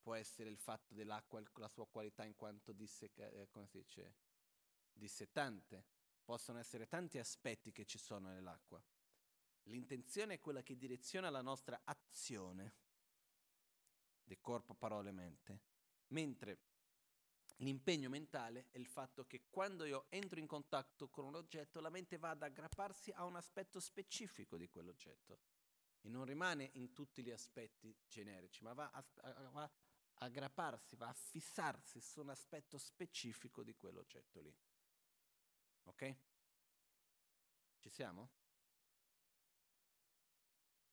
può 0.00 0.14
essere 0.14 0.48
il 0.48 0.58
fatto 0.58 0.94
dell'acqua, 0.94 1.42
la 1.54 1.68
sua 1.68 1.86
qualità 1.86 2.24
in 2.24 2.36
quanto 2.36 2.72
disseca, 2.72 3.28
eh, 3.28 3.48
dice, 3.70 4.14
dissettante, 4.92 5.84
possono 6.24 6.58
essere 6.58 6.86
tanti 6.86 7.18
aspetti 7.18 7.72
che 7.72 7.84
ci 7.84 7.98
sono 7.98 8.28
nell'acqua. 8.28 8.82
L'intenzione 9.64 10.34
è 10.34 10.40
quella 10.40 10.62
che 10.62 10.76
direziona 10.76 11.30
la 11.30 11.42
nostra 11.42 11.80
azione 11.84 12.83
di 14.24 14.38
corpo, 14.40 14.74
parole, 14.74 15.12
mente, 15.12 15.60
mentre 16.08 16.60
l'impegno 17.58 18.08
mentale 18.08 18.68
è 18.70 18.78
il 18.78 18.86
fatto 18.86 19.26
che 19.26 19.44
quando 19.48 19.84
io 19.84 20.06
entro 20.08 20.40
in 20.40 20.46
contatto 20.46 21.08
con 21.08 21.24
un 21.24 21.34
oggetto, 21.36 21.80
la 21.80 21.90
mente 21.90 22.18
va 22.18 22.30
ad 22.30 22.42
aggrapparsi 22.42 23.10
a 23.12 23.24
un 23.24 23.36
aspetto 23.36 23.78
specifico 23.78 24.56
di 24.56 24.68
quell'oggetto 24.68 25.40
e 26.00 26.08
non 26.08 26.24
rimane 26.24 26.70
in 26.74 26.92
tutti 26.92 27.22
gli 27.22 27.30
aspetti 27.30 27.96
generici, 28.06 28.62
ma 28.62 28.72
va 28.72 28.90
a, 28.90 29.04
a, 29.22 29.50
va 29.50 29.62
a 29.62 29.72
aggrapparsi, 30.16 30.96
va 30.96 31.08
a 31.08 31.14
fissarsi 31.14 32.00
su 32.00 32.20
un 32.20 32.30
aspetto 32.30 32.78
specifico 32.78 33.62
di 33.62 33.74
quell'oggetto 33.74 34.40
lì. 34.40 34.54
Ok? 35.84 36.16
Ci 37.78 37.88
siamo? 37.90 38.30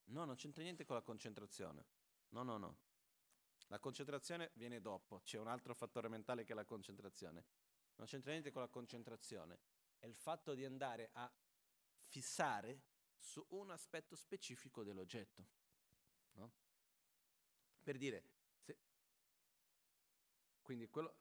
No, 0.06 0.26
non 0.26 0.36
c'entra 0.36 0.64
niente 0.64 0.86
con 0.86 0.96
la 0.96 1.02
concentrazione. 1.02 1.86
No, 2.30 2.44
no, 2.44 2.58
no. 2.58 2.78
La 3.72 3.80
concentrazione 3.80 4.51
viene 4.56 4.82
dopo, 4.82 5.22
c'è 5.24 5.38
un 5.38 5.48
altro 5.48 5.74
fattore 5.74 6.10
mentale 6.10 6.44
che 6.44 6.51
è 6.51 6.56
la 6.56 6.66
concentrazione. 6.66 7.46
Non 7.96 8.06
c'entra 8.06 8.32
niente 8.32 8.51
con 8.51 8.62
la 8.62 8.68
concentrazione. 8.68 9.60
È 9.98 10.06
il 10.08 10.13
fatto 10.13 10.54
di 10.54 10.66
andare 10.66 11.10
a 11.13 11.32
fissare 11.94 12.82
su 13.18 13.42
un 13.51 13.72
aspetto 13.72 14.18
specifico 14.18 14.84
dell'oggetto. 14.84 15.46
No? 16.34 16.51
Per 17.82 17.98
dire, 17.98 18.25
se, 18.60 18.78
quindi 20.62 20.90
quello, 20.90 21.16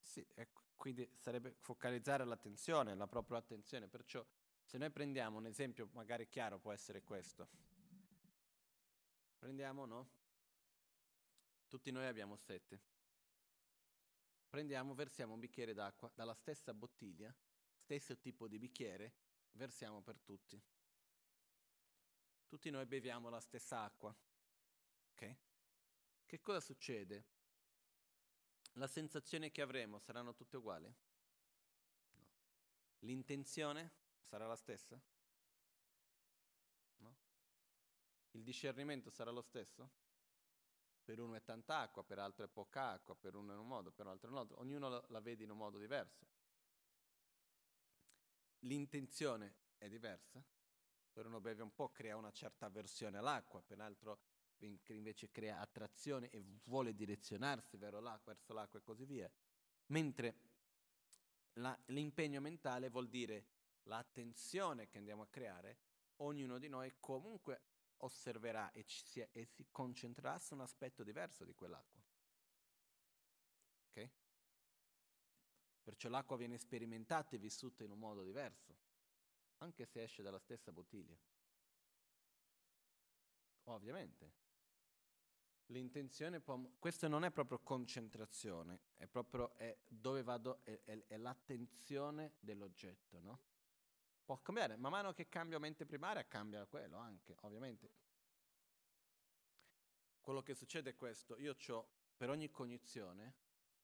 sì, 0.00 0.26
ecco, 0.32 0.62
quindi 0.76 1.06
sarebbe 1.16 1.56
focalizzare 1.58 2.24
l'attenzione, 2.24 2.94
la 2.94 3.06
propria 3.06 3.36
attenzione. 3.36 3.86
Perciò 3.86 4.26
se 4.64 4.78
noi 4.78 4.90
prendiamo 4.90 5.36
un 5.36 5.44
esempio 5.44 5.90
magari 5.92 6.26
chiaro 6.26 6.58
può 6.58 6.72
essere 6.72 7.02
questo. 7.02 7.46
Prendiamo, 9.36 9.84
no? 9.84 10.24
Tutti 11.68 11.90
noi 11.90 12.06
abbiamo 12.06 12.36
sette. 12.36 12.80
Prendiamo, 14.48 14.94
versiamo 14.94 15.34
un 15.34 15.40
bicchiere 15.40 15.74
d'acqua 15.74 16.10
dalla 16.14 16.34
stessa 16.34 16.72
bottiglia, 16.72 17.34
stesso 17.74 18.16
tipo 18.18 18.46
di 18.48 18.58
bicchiere, 18.58 19.14
versiamo 19.52 20.00
per 20.00 20.20
tutti. 20.20 20.62
Tutti 22.46 22.70
noi 22.70 22.86
beviamo 22.86 23.28
la 23.28 23.40
stessa 23.40 23.82
acqua. 23.82 24.16
Ok? 25.10 25.36
Che 26.24 26.40
cosa 26.40 26.60
succede? 26.60 27.26
La 28.74 28.86
sensazione 28.86 29.50
che 29.50 29.62
avremo 29.62 29.98
saranno 29.98 30.34
tutte 30.34 30.56
uguali? 30.56 30.94
No. 32.12 32.26
L'intenzione 33.00 33.92
sarà 34.22 34.46
la 34.46 34.56
stessa? 34.56 35.00
No. 36.96 37.16
Il 38.32 38.42
discernimento 38.42 39.10
sarà 39.10 39.30
lo 39.30 39.42
stesso? 39.42 39.90
Per 41.06 41.20
uno 41.20 41.36
è 41.36 41.42
tanta 41.44 41.78
acqua, 41.78 42.02
per 42.02 42.18
altro 42.18 42.44
è 42.44 42.48
poca 42.48 42.90
acqua, 42.90 43.14
per 43.14 43.36
uno 43.36 43.52
è 43.52 43.56
un 43.56 43.68
modo, 43.68 43.92
per 43.92 44.06
l'altro 44.06 44.26
è 44.26 44.30
in 44.30 44.36
un 44.36 44.42
altro. 44.42 44.58
Ognuno 44.58 45.04
la 45.06 45.20
vede 45.20 45.44
in 45.44 45.50
un 45.50 45.56
modo 45.56 45.78
diverso. 45.78 46.26
L'intenzione 48.62 49.54
è 49.78 49.88
diversa. 49.88 50.42
Per 51.12 51.24
uno 51.26 51.40
beve 51.40 51.62
un 51.62 51.72
po' 51.72 51.92
crea 51.92 52.16
una 52.16 52.32
certa 52.32 52.66
avversione 52.66 53.18
all'acqua, 53.18 53.62
per 53.62 53.76
l'altro 53.76 54.18
invece 54.58 55.30
crea 55.30 55.60
attrazione 55.60 56.28
e 56.28 56.44
vuole 56.64 56.92
direzionarsi 56.92 57.76
verso 57.76 58.00
l'acqua, 58.00 58.32
verso 58.32 58.52
l'acqua 58.52 58.80
e 58.80 58.82
così 58.82 59.04
via. 59.04 59.30
Mentre 59.86 60.34
la, 61.52 61.78
l'impegno 61.86 62.40
mentale 62.40 62.88
vuol 62.88 63.08
dire 63.08 63.46
l'attenzione 63.84 64.88
che 64.88 64.98
andiamo 64.98 65.22
a 65.22 65.28
creare, 65.28 65.78
ognuno 66.16 66.58
di 66.58 66.68
noi 66.68 66.92
comunque 66.98 67.60
osserverà 67.98 68.70
e, 68.72 68.84
si, 68.86 69.20
e 69.20 69.44
si 69.44 69.66
concentrerà 69.70 70.38
su 70.38 70.54
un 70.54 70.60
aspetto 70.60 71.02
diverso 71.02 71.44
di 71.44 71.54
quell'acqua. 71.54 72.02
Ok? 73.88 74.10
Perciò 75.82 76.08
l'acqua 76.08 76.36
viene 76.36 76.58
sperimentata 76.58 77.36
e 77.36 77.38
vissuta 77.38 77.84
in 77.84 77.90
un 77.90 77.98
modo 77.98 78.22
diverso, 78.22 78.76
anche 79.58 79.86
se 79.86 80.02
esce 80.02 80.22
dalla 80.22 80.38
stessa 80.38 80.72
bottiglia. 80.72 81.16
Ovviamente. 83.64 84.44
L'intenzione 85.70 86.40
può... 86.40 86.60
Questo 86.78 87.08
non 87.08 87.24
è 87.24 87.32
proprio 87.32 87.58
concentrazione, 87.58 88.82
è 88.94 89.06
proprio 89.06 89.52
è 89.56 89.76
dove 89.86 90.22
vado, 90.22 90.62
è, 90.62 90.80
è, 90.84 91.04
è 91.06 91.16
l'attenzione 91.16 92.34
dell'oggetto, 92.38 93.20
no? 93.20 93.40
Può 94.26 94.42
cambiare, 94.42 94.76
man 94.76 94.90
mano 94.90 95.12
che 95.12 95.28
cambia 95.28 95.60
mente 95.60 95.86
primaria 95.86 96.26
cambia 96.26 96.66
quello 96.66 96.96
anche, 96.96 97.36
ovviamente. 97.42 97.92
Quello 100.20 100.42
che 100.42 100.56
succede 100.56 100.90
è 100.90 100.94
questo, 100.96 101.38
io 101.38 101.54
ho 101.68 101.88
per 102.16 102.30
ogni 102.30 102.50
cognizione, 102.50 103.36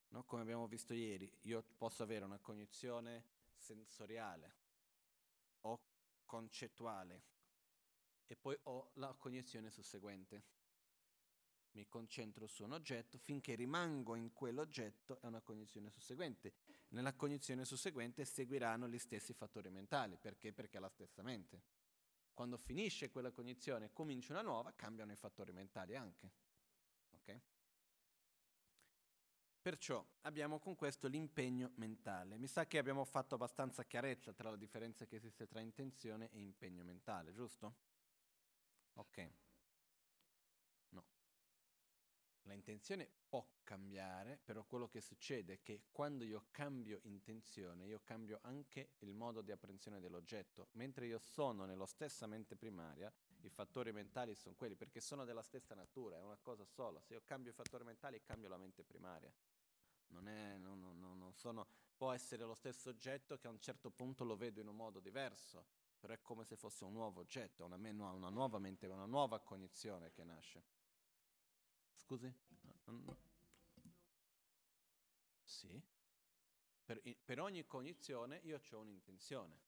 no, 0.09 0.25
come 0.25 0.43
abbiamo 0.43 0.67
visto 0.67 0.95
ieri, 0.95 1.33
io 1.43 1.63
posso 1.79 2.03
avere 2.03 2.25
una 2.25 2.41
cognizione 2.41 3.25
sensoriale 3.55 4.57
o 5.61 5.81
concettuale 6.25 7.23
e 8.27 8.35
poi 8.35 8.59
ho 8.65 8.91
la 8.95 9.15
cognizione 9.15 9.71
susseguente 9.71 10.43
mi 11.73 11.87
concentro 11.89 12.47
su 12.47 12.65
un 12.65 12.73
oggetto 12.73 13.19
finché 13.19 13.55
rimango 13.55 14.15
in 14.15 14.33
quell'oggetto 14.33 15.21
è 15.21 15.27
una 15.27 15.41
cognizione 15.41 15.91
susseguente. 15.91 16.55
Nella 16.89 17.15
cognizione 17.15 17.65
susseguente 17.65 18.25
seguiranno 18.25 18.89
gli 18.89 18.99
stessi 18.99 19.33
fattori 19.33 19.71
mentali. 19.71 20.17
Perché? 20.19 20.53
Perché 20.53 20.77
è 20.77 20.81
la 20.81 20.89
stessa 20.89 21.23
mente. 21.23 21.63
Quando 22.35 22.57
finisce 22.57 23.11
quella 23.11 23.31
cognizione 23.31 23.87
e 23.87 23.93
comincia 23.93 24.33
una 24.33 24.43
nuova, 24.43 24.73
cambiano 24.75 25.13
i 25.13 25.17
fattori 25.17 25.53
mentali 25.53 25.97
anche. 25.97 26.31
Ok? 27.11 27.41
Perciò 29.63 30.05
abbiamo 30.23 30.59
con 30.59 30.75
questo 30.75 31.07
l'impegno 31.07 31.73
mentale. 31.77 32.37
Mi 32.37 32.49
sa 32.49 32.67
che 32.67 32.79
abbiamo 32.79 33.05
fatto 33.05 33.37
abbastanza 33.37 33.85
chiarezza 33.85 34.33
tra 34.33 34.51
la 34.51 34.57
differenza 34.57 35.07
che 35.07 35.17
esiste 35.17 35.47
tra 35.47 35.61
intenzione 35.61 36.31
e 36.33 36.41
impegno 36.41 36.83
mentale, 36.83 37.33
giusto? 37.33 37.75
Ok. 38.95 39.31
La 42.47 42.55
intenzione 42.55 43.09
può 43.29 43.47
cambiare, 43.63 44.39
però 44.43 44.65
quello 44.65 44.89
che 44.89 45.01
succede 45.01 45.55
è 45.55 45.63
che 45.63 45.85
quando 45.93 46.25
io 46.25 46.47
cambio 46.51 46.99
intenzione, 47.05 47.87
io 47.87 48.01
cambio 48.03 48.41
anche 48.43 48.91
il 49.01 49.15
modo 49.15 49.43
di 49.43 49.53
apprensione 49.53 50.01
dell'oggetto. 50.01 50.69
Mentre 50.73 51.07
io 51.07 51.19
sono 51.19 51.65
nella 51.65 51.87
stessa 51.87 52.27
mente 52.27 52.57
primaria, 52.57 53.13
i 53.43 53.49
fattori 53.49 53.93
mentali 53.93 54.35
sono 54.35 54.55
quelli, 54.57 54.75
perché 54.75 55.01
sono 55.01 55.25
della 55.25 55.43
stessa 55.43 55.75
natura, 55.75 56.17
è 56.17 56.21
una 56.21 56.39
cosa 56.41 56.65
sola. 56.65 57.01
Se 57.01 57.15
io 57.15 57.23
cambio 57.25 57.53
i 57.53 57.55
fattori 57.55 57.85
mentali, 57.85 58.21
cambio 58.23 58.49
la 58.49 58.59
mente 58.59 58.83
primaria. 58.83 59.33
Non 60.09 60.29
è, 60.29 60.59
non, 60.59 60.81
non, 60.81 61.19
non 61.19 61.33
sono, 61.35 61.67
può 61.97 62.13
essere 62.13 62.45
lo 62.45 62.55
stesso 62.55 62.91
oggetto 62.91 63.39
che 63.39 63.47
a 63.47 63.51
un 63.51 63.61
certo 63.61 63.91
punto 63.91 64.25
lo 64.25 64.37
vedo 64.37 64.61
in 64.61 64.67
un 64.67 64.77
modo 64.77 65.01
diverso, 65.01 65.65
però 65.99 66.13
è 66.13 66.21
come 66.21 66.45
se 66.45 66.57
fosse 66.57 66.85
un 66.85 66.93
nuovo 66.93 67.21
oggetto, 67.21 67.65
una, 67.65 67.77
una 67.77 68.29
nuova 68.29 68.59
mente, 68.59 68.87
una 68.89 69.07
nuova 69.07 69.41
cognizione 69.41 70.11
che 70.11 70.25
nasce. 70.25 70.82
Scusi? 72.13 72.31
Sì. 75.45 75.83
Per, 76.85 77.01
per, 77.25 77.41
ogni 77.41 77.65
cognizione 77.65 78.39
io 78.43 78.61
ho 78.71 78.79
un'intenzione. 78.81 79.59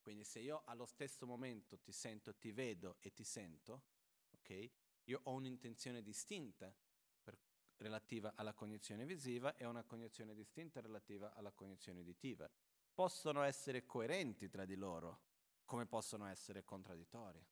Quindi 0.00 0.24
se 0.24 0.38
io 0.38 0.62
allo 0.64 0.86
stesso 0.86 1.26
momento 1.26 1.78
ti 1.78 1.92
sento, 1.92 2.34
ti 2.34 2.50
vedo 2.50 2.96
e 3.00 3.12
ti 3.12 3.24
sento, 3.24 3.82
ok? 4.30 4.70
Io 5.04 5.20
ho 5.24 5.32
un'intenzione 5.32 6.00
distinta 6.00 6.74
per, 7.22 7.38
relativa 7.76 8.32
alla 8.36 8.54
cognizione 8.54 9.04
visiva 9.04 9.54
e 9.56 9.66
una 9.66 9.84
cognizione 9.84 10.34
distinta 10.34 10.80
relativa 10.80 11.34
alla 11.34 11.52
cognizione 11.52 12.00
uditiva. 12.00 12.50
Possono 12.94 13.42
essere 13.42 13.84
coerenti 13.84 14.48
tra 14.48 14.64
di 14.64 14.76
loro, 14.76 15.24
come 15.66 15.84
possono 15.84 16.24
essere 16.24 16.64
contraddittorie. 16.64 17.46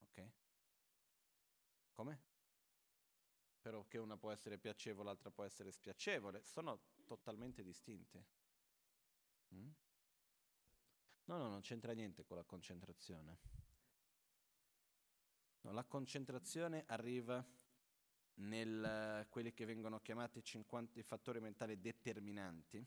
Ok? 0.00 0.30
Come? 1.92 2.29
Però 3.60 3.84
che 3.86 3.98
una 3.98 4.16
può 4.16 4.30
essere 4.30 4.58
piacevole, 4.58 5.08
l'altra 5.08 5.30
può 5.30 5.44
essere 5.44 5.70
spiacevole, 5.70 6.42
sono 6.44 6.80
totalmente 7.04 7.62
distinte. 7.62 8.24
Mm? 9.54 9.68
No, 11.24 11.36
no, 11.36 11.48
non 11.48 11.60
c'entra 11.60 11.92
niente 11.92 12.24
con 12.24 12.36
la 12.36 12.44
concentrazione. 12.44 13.38
No, 15.62 15.72
la 15.72 15.84
concentrazione 15.84 16.84
arriva 16.86 17.44
nel 18.34 19.26
quelli 19.28 19.52
che 19.52 19.66
vengono 19.66 20.00
chiamati 20.00 20.42
50 20.42 20.98
i 20.98 21.02
fattori 21.02 21.40
mentali 21.40 21.78
determinanti. 21.78 22.84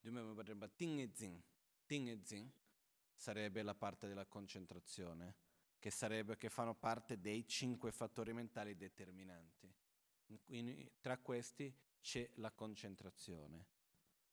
Ting 0.00 0.98
e 1.00 1.10
zing. 1.12 1.42
Ting 1.86 2.08
e 2.08 2.20
zing 2.22 2.50
sarebbe 3.14 3.62
la 3.62 3.74
parte 3.74 4.08
della 4.08 4.26
concentrazione, 4.26 5.36
che, 5.82 5.90
sarebbe, 5.90 6.36
che 6.36 6.48
fanno 6.48 6.76
parte 6.76 7.20
dei 7.20 7.44
cinque 7.44 7.90
fattori 7.90 8.32
mentali 8.32 8.76
determinanti. 8.76 9.68
Quindi, 10.44 10.88
tra 11.00 11.18
questi 11.18 11.76
c'è 12.00 12.30
la 12.34 12.52
concentrazione. 12.52 13.66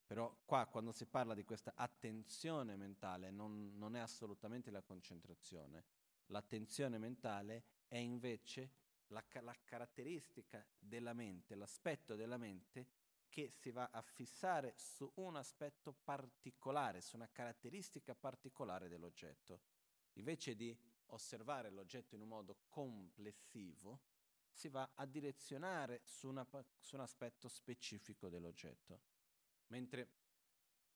Però 0.06 0.44
qua 0.46 0.68
quando 0.68 0.92
si 0.92 1.08
parla 1.08 1.34
di 1.34 1.44
questa 1.44 1.74
attenzione 1.76 2.76
mentale 2.76 3.32
non, 3.32 3.72
non 3.78 3.96
è 3.96 4.00
assolutamente 4.00 4.70
la 4.70 4.84
concentrazione. 4.84 5.86
L'attenzione 6.28 7.00
mentale 7.00 7.64
è 7.88 7.98
invece 7.98 8.74
la, 9.08 9.26
la, 9.42 9.56
caratteristica 9.66 10.64
della 10.78 11.14
mente, 11.14 11.56
l'aspetto 11.56 12.16
della 12.16 12.38
mente 12.38 12.90
che 13.28 13.50
si 13.50 13.72
va 13.72 13.90
a 13.92 14.04
fissare 14.04 14.76
su 14.78 15.12
un 15.16 15.36
aspetto 15.36 15.94
particolare, 16.04 17.02
su 17.02 17.16
una 17.16 17.30
caratteristica 17.32 18.14
particolare 18.14 18.88
dell'oggetto. 18.88 19.62
Invece 20.14 20.56
di 20.56 20.78
osservare 21.10 21.70
l'oggetto 21.70 22.16
in 22.16 22.22
un 22.22 22.28
modo 22.28 22.60
complessivo, 22.70 24.02
si 24.52 24.70
va 24.70 24.92
a 24.96 25.06
direzionare 25.06 26.02
su, 26.04 26.28
una, 26.28 26.46
su 26.80 26.96
un 26.96 27.02
aspetto 27.02 27.48
specifico 27.48 28.30
dell'oggetto 28.30 29.18
mentre 29.70 30.10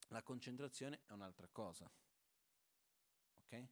la 0.09 0.21
concentrazione 0.21 1.01
è 1.05 1.11
un'altra 1.11 1.47
cosa. 1.47 1.89
Ok? 3.37 3.67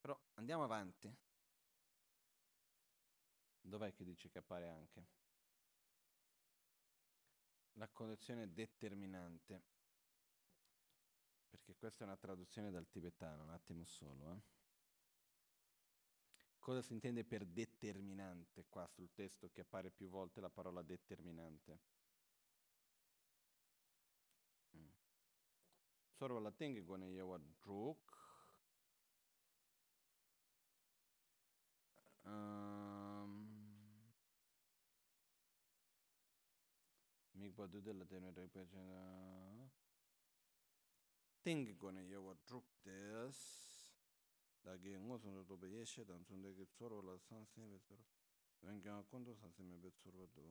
Però 0.00 0.18
andiamo 0.34 0.64
avanti. 0.64 1.14
Dov'è 3.60 3.92
che 3.92 4.04
dice 4.04 4.30
che 4.30 4.38
appare 4.38 4.68
anche? 4.68 5.06
La 7.74 7.88
condizione 7.88 8.52
determinante. 8.52 9.62
Perché 11.50 11.74
questa 11.76 12.04
è 12.04 12.06
una 12.06 12.16
traduzione 12.16 12.70
dal 12.70 12.88
tibetano, 12.88 13.42
un 13.42 13.50
attimo 13.50 13.84
solo. 13.84 14.32
Eh. 14.32 14.59
Cosa 16.60 16.82
si 16.82 16.92
intende 16.92 17.24
per 17.24 17.44
determinante 17.46 18.66
qua 18.68 18.86
sul 18.86 19.10
testo 19.12 19.50
che 19.50 19.62
appare 19.62 19.90
più 19.90 20.08
volte 20.08 20.40
la 20.40 20.50
parola 20.50 20.82
determinante? 20.82 21.80
sorwala 26.20 26.52
tengi 26.52 26.82
gona 26.84 27.06
yewa 27.06 27.38
druk 27.38 28.04
mikpa 37.32 37.66
dude 37.66 37.92
la 37.92 38.04
tena 38.04 38.30
rekpa 38.36 38.66
chana 38.68 39.00
tengi 41.40 41.72
gona 41.74 42.02
yewa 42.02 42.36
druk 42.44 42.66
des 42.84 43.59
dagi 44.62 44.96
ngo 44.98 45.18
sunro 45.18 45.44
toba 45.44 45.66
yeshe 45.66 46.04
dan 46.04 46.24
sundagi 46.24 46.66
sorwala 46.66 47.18
sansen 47.18 47.70
ve 47.70 47.78
sorwa 47.78 48.04
vengyanga 48.60 49.02
kondo 49.08 49.34
sansen 49.34 49.66
me 49.66 49.76
be 49.76 49.90
sorwa 49.90 50.26
do 50.26 50.42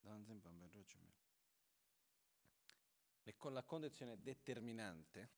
danzen 0.00 0.40
pambe 0.40 0.68
roche 0.68 0.98
me 0.98 1.22
E 3.26 3.36
con 3.38 3.54
la 3.54 3.62
condizione 3.62 4.20
determinante, 4.20 5.30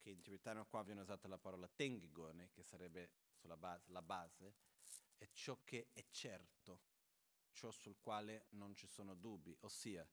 che 0.00 0.10
in 0.10 0.20
tibetano 0.20 0.66
qua 0.66 0.82
viene 0.82 1.02
usata 1.02 1.28
la 1.28 1.38
parola 1.38 1.68
tengigone, 1.68 2.50
che 2.50 2.64
sarebbe 2.64 3.12
sulla 3.36 3.56
base, 3.56 3.84
la 3.92 4.02
base, 4.02 4.54
è 5.16 5.28
ciò 5.30 5.60
che 5.62 5.90
è 5.92 6.04
certo, 6.10 6.80
ciò 7.52 7.70
sul 7.70 8.00
quale 8.00 8.46
non 8.50 8.74
ci 8.74 8.88
sono 8.88 9.14
dubbi, 9.14 9.56
ossia 9.60 10.04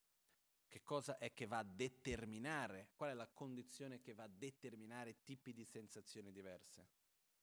che 0.72 0.84
cosa 0.84 1.18
è 1.18 1.34
che 1.34 1.48
va 1.48 1.58
a 1.58 1.64
determinare, 1.64 2.92
qual 2.96 3.10
è 3.10 3.14
la 3.14 3.28
condizione 3.28 4.00
che 4.00 4.14
va 4.14 4.24
a 4.24 4.30
determinare 4.30 5.22
tipi 5.22 5.52
di 5.52 5.66
sensazioni 5.66 6.32
diverse. 6.32 6.88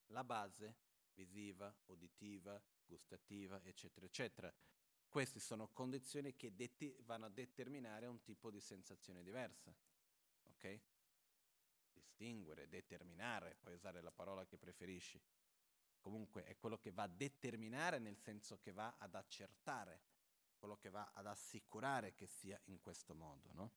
La 0.07 0.25
base, 0.25 0.77
visiva, 1.13 1.73
uditiva, 1.89 2.59
gustativa, 2.87 3.63
eccetera, 3.63 4.07
eccetera. 4.07 4.55
Queste 5.07 5.41
sono 5.41 5.69
condizioni 5.69 6.37
che 6.37 6.55
det- 6.55 7.03
vanno 7.03 7.27
a 7.27 7.29
determinare 7.29 8.07
un 8.07 8.23
tipo 8.23 8.51
di 8.51 8.61
sensazione 8.61 9.23
diversa. 9.23 9.77
Ok? 10.45 10.81
Distinguere, 11.93 12.67
determinare, 12.67 13.57
puoi 13.61 13.75
usare 13.75 14.01
la 14.01 14.11
parola 14.11 14.47
che 14.47 14.57
preferisci. 14.57 15.21
Comunque 16.01 16.45
è 16.45 16.57
quello 16.57 16.79
che 16.79 16.93
va 16.93 17.03
a 17.03 17.09
determinare 17.09 17.99
nel 17.99 18.17
senso 18.17 18.59
che 18.59 18.73
va 18.73 18.95
ad 18.97 19.15
accertare, 19.15 20.01
quello 20.59 20.77
che 20.77 20.91
va 20.91 21.11
ad 21.15 21.27
assicurare 21.27 22.15
che 22.15 22.27
sia 22.27 22.61
in 22.65 22.81
questo 22.81 23.15
modo, 23.15 23.51
no? 23.53 23.73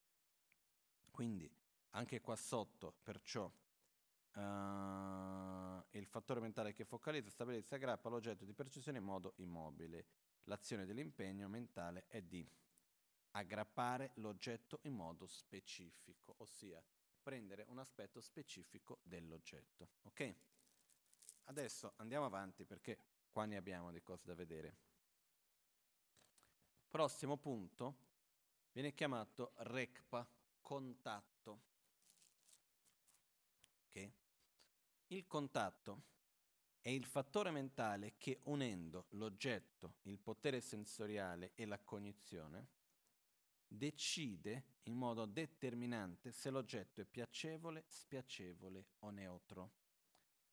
Quindi 1.10 1.50
anche 1.92 2.22
qua 2.22 2.36
sotto, 2.36 2.94
perciò 3.04 3.46
uh, 3.46 4.40
il 5.92 6.06
fattore 6.06 6.40
mentale 6.40 6.74
che 6.74 6.86
focalizza, 6.86 7.30
stabilizza 7.30 7.76
e 7.76 7.78
aggrappa 7.78 8.10
l'oggetto 8.10 8.46
di 8.46 8.54
percezione 8.54 8.98
in 8.98 9.04
modo 9.04 9.34
immobile 9.38 10.08
L'azione 10.46 10.86
dell'impegno 10.86 11.48
mentale 11.48 12.06
è 12.08 12.22
di 12.22 12.48
aggrappare 13.32 14.12
l'oggetto 14.16 14.80
in 14.84 14.94
modo 14.94 15.28
specifico, 15.28 16.36
ossia 16.38 16.84
prendere 17.22 17.66
un 17.68 17.78
aspetto 17.78 18.20
specifico 18.22 19.00
dell'oggetto. 19.04 19.90
Ok? 20.04 20.36
Adesso 21.46 21.94
andiamo 21.98 22.26
avanti 22.26 22.66
perché 22.66 22.98
qua 23.30 23.46
ne 23.46 23.58
abbiamo 23.58 23.92
di 23.92 24.02
cose 24.02 24.26
da 24.26 24.34
vedere. 24.34 24.78
Prossimo 26.92 27.38
punto 27.38 27.96
viene 28.74 28.94
chiamato 28.94 29.54
RECPA, 29.56 30.30
contatto. 30.60 31.62
Ok? 33.88 34.12
Il 35.08 35.26
contatto 35.26 36.02
è 36.82 36.90
il 36.90 37.06
fattore 37.06 37.50
mentale 37.52 38.16
che 38.18 38.42
unendo 38.44 39.06
l'oggetto, 39.12 40.00
il 40.02 40.20
potere 40.20 40.60
sensoriale 40.60 41.54
e 41.56 41.66
la 41.66 41.80
cognizione 41.80 42.68
decide 43.66 44.80
in 44.84 44.96
modo 44.96 45.24
determinante 45.26 46.34
se 46.34 46.50
l'oggetto 46.50 47.00
è 47.00 47.06
piacevole, 47.06 47.86
spiacevole 47.88 48.88
o 49.00 49.12
neutro. 49.12 49.72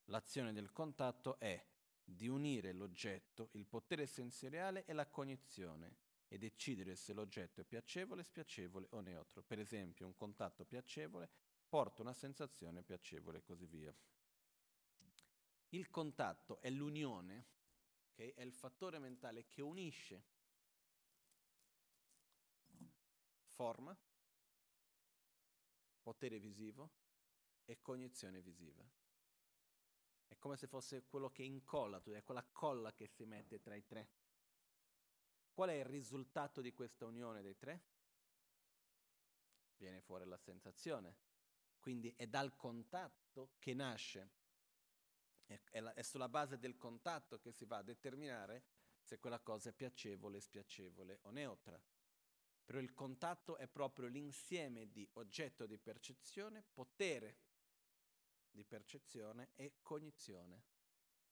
L'azione 0.05 0.53
del 0.53 0.70
contatto 0.70 1.37
è 1.40 1.61
di 2.05 2.29
unire 2.29 2.72
l'oggetto, 2.72 3.48
il 3.55 3.66
potere 3.66 4.07
sensoriale 4.07 4.85
e 4.85 4.92
la 4.92 5.09
cognizione 5.09 6.07
e 6.29 6.38
decidere 6.38 6.95
se 6.95 7.12
l'oggetto 7.12 7.62
è 7.62 7.64
piacevole, 7.64 8.23
spiacevole 8.23 8.87
o 8.91 9.01
neutro. 9.01 9.43
Per 9.43 9.59
esempio, 9.59 10.07
un 10.07 10.14
contatto 10.14 10.64
piacevole 10.64 11.31
porta 11.69 12.03
una 12.03 12.12
sensazione 12.12 12.83
piacevole 12.83 13.38
e 13.38 13.43
così 13.43 13.67
via. 13.67 13.95
Il 15.71 15.91
contatto 15.91 16.61
è 16.61 16.71
l'unione, 16.71 17.47
okay? 18.12 18.33
è 18.35 18.43
il 18.43 18.53
fattore 18.53 18.99
mentale 18.99 19.47
che 19.47 19.61
unisce 19.61 20.25
forma, 23.43 23.97
potere 26.01 26.38
visivo 26.38 26.91
e 27.64 27.81
cognizione 27.83 28.41
visiva. 28.41 28.88
È 30.27 30.37
come 30.38 30.57
se 30.57 30.67
fosse 30.67 31.05
quello 31.07 31.31
che 31.31 31.43
incolla, 31.43 32.03
è 32.03 32.23
quella 32.23 32.47
colla 32.51 32.93
che 32.93 33.07
si 33.07 33.25
mette 33.25 33.61
tra 33.61 33.75
i 33.75 33.85
tre. 33.85 34.09
Qual 35.59 35.71
è 35.71 35.75
il 35.75 35.87
risultato 35.87 36.61
di 36.61 36.73
questa 36.73 37.05
unione 37.05 37.42
dei 37.42 37.57
tre? 37.57 37.83
Viene 39.77 40.01
fuori 40.03 40.25
la 40.25 40.37
sensazione. 40.37 41.16
Quindi 41.81 42.14
è 42.14 42.29
dal 42.29 42.55
contatto 42.55 43.55
che 43.59 43.75
nasce 43.75 44.31
è, 45.47 45.81
la, 45.81 45.92
è 45.94 46.03
sulla 46.03 46.29
base 46.29 46.61
del 46.61 46.77
contatto 46.77 47.40
che 47.40 47.51
si 47.51 47.64
va 47.64 47.79
a 47.79 47.83
determinare 47.83 48.66
se 49.03 49.18
quella 49.18 49.40
cosa 49.40 49.71
è 49.71 49.73
piacevole, 49.73 50.38
spiacevole 50.38 51.18
o 51.23 51.31
neutra. 51.31 51.83
Però 52.64 52.79
il 52.79 52.94
contatto 52.94 53.57
è 53.57 53.66
proprio 53.66 54.07
l'insieme 54.07 54.88
di 54.92 55.09
oggetto 55.14 55.66
di 55.66 55.77
percezione, 55.77 56.62
potere 56.73 57.37
di 58.49 58.64
percezione 58.64 59.51
e 59.57 59.79
cognizione. 59.83 60.62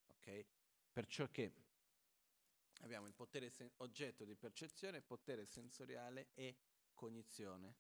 Ok? 0.08 0.46
Perciò 0.90 1.30
che 1.30 1.65
abbiamo 2.80 3.06
il 3.06 3.14
potere 3.14 3.50
sen- 3.50 3.70
oggetto 3.76 4.24
di 4.24 4.36
percezione, 4.36 5.02
potere 5.02 5.44
sensoriale 5.46 6.30
e 6.34 6.56
cognizione. 6.94 7.76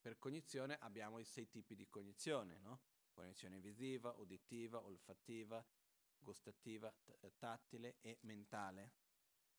Per 0.00 0.18
cognizione 0.18 0.76
abbiamo 0.80 1.18
i 1.18 1.24
sei 1.24 1.48
tipi 1.48 1.74
di 1.74 1.88
cognizione, 1.88 2.58
no? 2.58 2.80
cognizione 3.10 3.60
visiva, 3.60 4.12
uditiva, 4.16 4.82
olfattiva, 4.82 5.64
gustativa, 6.18 6.90
t- 7.02 7.16
eh, 7.20 7.32
tattile 7.36 7.96
e 8.00 8.18
mentale. 8.22 8.92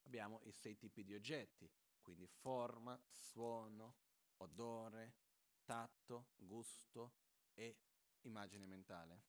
Abbiamo 0.03 0.39
i 0.43 0.51
sei 0.51 0.75
tipi 0.77 1.03
di 1.03 1.13
oggetti, 1.13 1.69
quindi 2.01 2.25
forma, 2.27 2.99
suono, 3.11 3.97
odore, 4.37 5.15
tatto, 5.63 6.29
gusto 6.37 7.13
e 7.53 7.77
immagine 8.21 8.65
mentale. 8.65 9.23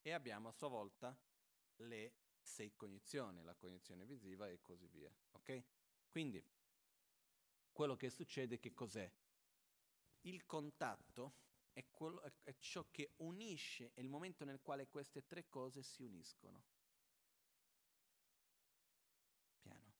E 0.00 0.12
abbiamo 0.12 0.48
a 0.48 0.52
sua 0.52 0.68
volta 0.68 1.14
le 1.76 2.19
sei 2.42 2.74
cognizioni, 2.74 3.42
la 3.42 3.54
cognizione 3.54 4.04
visiva 4.04 4.48
e 4.48 4.60
così 4.60 4.86
via. 4.88 5.12
Ok? 5.32 5.62
Quindi 6.08 6.44
quello 7.72 7.96
che 7.96 8.10
succede 8.10 8.58
che 8.58 8.74
cos'è? 8.74 9.10
Il 10.22 10.44
contatto 10.44 11.34
è, 11.72 11.86
quello, 11.90 12.22
è 12.42 12.54
ciò 12.58 12.86
che 12.90 13.14
unisce, 13.18 13.92
è 13.94 14.00
il 14.00 14.08
momento 14.08 14.44
nel 14.44 14.60
quale 14.60 14.88
queste 14.88 15.26
tre 15.26 15.48
cose 15.48 15.82
si 15.82 16.02
uniscono. 16.02 16.62
Piano. 19.60 19.94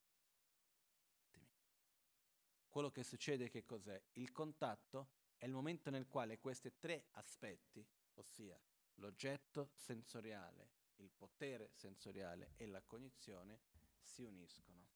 Quello 2.68 2.90
che 2.90 3.02
succede 3.02 3.48
che 3.48 3.64
cos'è? 3.64 4.00
Il 4.12 4.30
contatto 4.32 5.12
è 5.36 5.46
il 5.46 5.52
momento 5.52 5.88
nel 5.90 6.06
quale 6.06 6.38
questi 6.38 6.76
tre 6.78 7.06
aspetti, 7.12 7.86
ossia 8.14 8.60
l'oggetto 8.96 9.70
sensoriale, 9.74 10.79
il 11.00 11.10
potere 11.10 11.70
sensoriale 11.74 12.52
e 12.56 12.66
la 12.66 12.82
cognizione, 12.82 13.60
si 14.00 14.22
uniscono. 14.22 14.88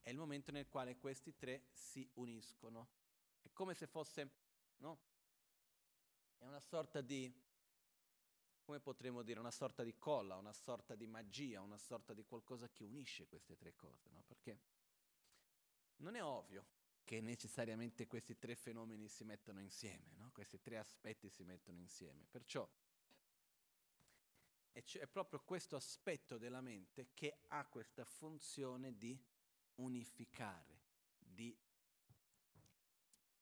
È 0.00 0.10
il 0.10 0.16
momento 0.16 0.50
nel 0.50 0.68
quale 0.68 0.96
questi 0.96 1.36
tre 1.36 1.68
si 1.72 2.08
uniscono. 2.14 2.88
È 3.40 3.50
come 3.52 3.74
se 3.74 3.86
fosse, 3.86 4.30
no? 4.78 5.00
È 6.38 6.44
una 6.44 6.60
sorta 6.60 7.00
di, 7.00 7.32
come 8.62 8.80
potremmo 8.80 9.22
dire, 9.22 9.38
una 9.38 9.52
sorta 9.52 9.84
di 9.84 9.96
colla, 9.96 10.36
una 10.36 10.52
sorta 10.52 10.96
di 10.96 11.06
magia, 11.06 11.60
una 11.60 11.78
sorta 11.78 12.12
di 12.14 12.24
qualcosa 12.24 12.68
che 12.68 12.82
unisce 12.82 13.28
queste 13.28 13.56
tre 13.56 13.74
cose, 13.76 14.10
no? 14.10 14.22
Perché 14.24 14.58
non 15.98 16.16
è 16.16 16.22
ovvio 16.22 16.71
che 17.04 17.20
necessariamente 17.20 18.06
questi 18.06 18.38
tre 18.38 18.54
fenomeni 18.54 19.08
si 19.08 19.24
mettono 19.24 19.60
insieme, 19.60 20.12
no? 20.16 20.30
Questi 20.32 20.60
tre 20.60 20.78
aspetti 20.78 21.28
si 21.28 21.44
mettono 21.44 21.78
insieme. 21.78 22.24
Perciò 22.30 22.68
è 24.72 25.06
proprio 25.06 25.40
questo 25.40 25.76
aspetto 25.76 26.38
della 26.38 26.62
mente 26.62 27.10
che 27.12 27.40
ha 27.48 27.66
questa 27.66 28.04
funzione 28.04 28.96
di 28.96 29.20
unificare, 29.76 30.80
di 31.18 31.54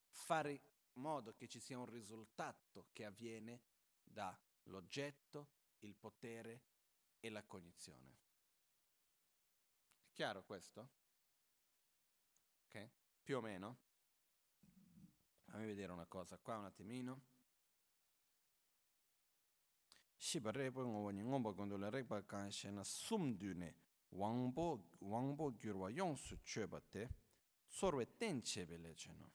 fare 0.09 0.53
in 0.53 0.61
modo 0.95 1.35
che 1.35 1.47
ci 1.47 1.61
sia 1.61 1.79
un 1.79 1.87
risultato 1.87 2.89
che 2.93 3.05
avviene 3.05 3.63
dall'oggetto, 4.03 5.49
il 5.81 5.95
potere 5.95 6.63
e 7.21 7.31
la 7.31 7.45
cognizione. 7.45 8.19
È 10.03 10.13
chiaro 10.13 10.43
questo? 10.45 11.00
Più 13.31 13.39
o 13.39 13.43
meno. 13.43 13.79
Fammi 15.45 15.65
vedere 15.65 15.93
una 15.93 16.07
cosa 16.07 16.37
qua 16.39 16.57
un 16.57 16.65
attimino. 16.65 17.23
Shiba 20.17 20.51
repa 20.51 20.83
ngobo 20.83 21.13
ngomba 21.13 21.53
gondola 21.53 21.91
repa 21.91 22.21
kanshe 22.23 22.73
na 22.73 22.83
sumdune 22.83 23.77
wangbo 24.09 24.97
wangbo 24.99 25.53
gyurwa 25.53 25.91
yongsu 25.91 26.41
chöbate 26.43 27.09
sorve 27.69 28.17
tenche 28.17 28.67
beleceno. 28.67 29.31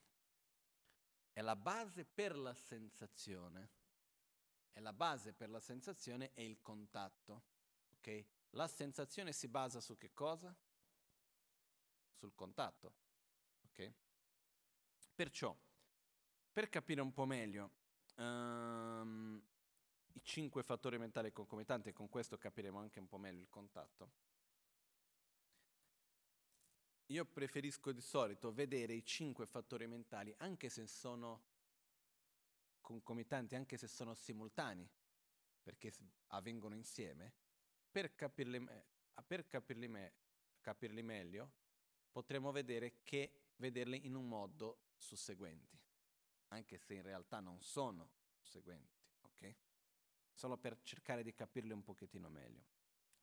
Cioè 1.30 1.40
è 1.40 1.42
la 1.42 1.56
base 1.56 2.04
per 2.04 2.36
la 2.36 2.54
sensazione. 2.54 3.70
È 4.74 4.82
la 4.82 4.92
base 4.92 5.32
per 5.32 5.50
la 5.50 5.62
sensazione 5.62 6.34
è 6.34 6.42
il 6.42 6.62
contatto. 6.62 7.44
Ok? 7.96 8.26
La 8.50 8.68
sensazione 8.68 9.32
si 9.32 9.48
basa 9.48 9.80
su 9.80 9.98
che 9.98 10.12
cosa? 10.12 10.54
Sul 12.12 12.36
contatto. 12.36 13.05
Perciò, 15.16 15.58
per 16.52 16.68
capire 16.68 17.00
un 17.00 17.14
po' 17.14 17.24
meglio 17.24 17.72
um, 18.18 19.42
i 20.12 20.22
cinque 20.22 20.62
fattori 20.62 20.98
mentali 20.98 21.32
concomitanti, 21.32 21.88
e 21.88 21.94
con 21.94 22.10
questo 22.10 22.38
capiremo 22.38 22.80
anche 22.80 23.00
un 23.00 23.08
po' 23.08 23.18
meglio 23.18 23.40
il 23.40 23.50
contatto, 23.50 24.12
io 27.08 27.24
preferisco 27.24 27.94
di 27.94 28.02
solito 28.02 28.52
vedere 28.52 28.94
i 28.94 29.06
cinque 29.06 29.46
fattori 29.46 29.88
mentali, 29.88 30.34
anche 30.40 30.68
se 30.68 30.86
sono 30.86 31.44
concomitanti, 32.82 33.56
anche 33.56 33.78
se 33.78 33.88
sono 33.88 34.14
simultanei, 34.14 34.90
perché 35.64 35.94
avvengono 36.28 36.76
insieme, 36.76 37.34
per 37.90 38.16
capirli, 38.16 38.68
per 39.26 39.48
capirli, 39.48 39.88
me- 39.88 40.14
capirli 40.60 41.02
meglio, 41.04 41.52
potremo 42.12 42.52
vedere 42.52 43.02
che 43.04 43.52
vederli 43.58 44.06
in 44.06 44.16
un 44.16 44.28
modo 44.28 44.80
susseguenti, 45.06 45.80
anche 46.48 46.78
se 46.78 46.96
in 46.96 47.04
realtà 47.04 47.40
non 47.40 47.62
sono 47.62 48.10
seguenti, 48.42 49.00
ok? 49.22 49.56
Solo 50.34 50.58
per 50.58 50.82
cercare 50.82 51.24
di 51.24 51.34
capirli 51.34 51.72
un 51.72 51.84
pochettino 51.84 52.28
meglio, 52.28 52.66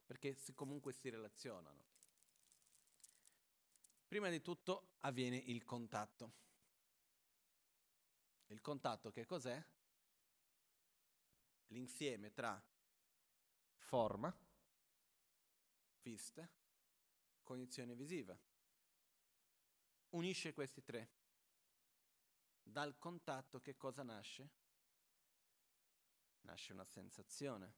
perché 0.06 0.34
si, 0.34 0.54
comunque 0.54 0.92
si 0.92 1.10
relazionano. 1.10 1.90
Prima 4.06 4.28
di 4.28 4.40
tutto 4.40 4.94
avviene 5.00 5.36
il 5.36 5.64
contatto. 5.64 6.40
Il 8.46 8.60
contatto 8.60 9.10
che 9.10 9.24
cos'è? 9.24 9.62
L'insieme 11.68 12.32
tra 12.32 12.62
forma, 13.76 14.34
vista, 16.02 16.48
cognizione 17.42 17.94
visiva. 17.94 18.38
Unisce 20.10 20.52
questi 20.52 20.82
tre. 20.82 21.21
Dal 22.62 22.96
contatto 22.98 23.60
che 23.60 23.76
cosa 23.76 24.02
nasce? 24.02 24.50
Nasce 26.42 26.72
una 26.72 26.84
sensazione. 26.84 27.74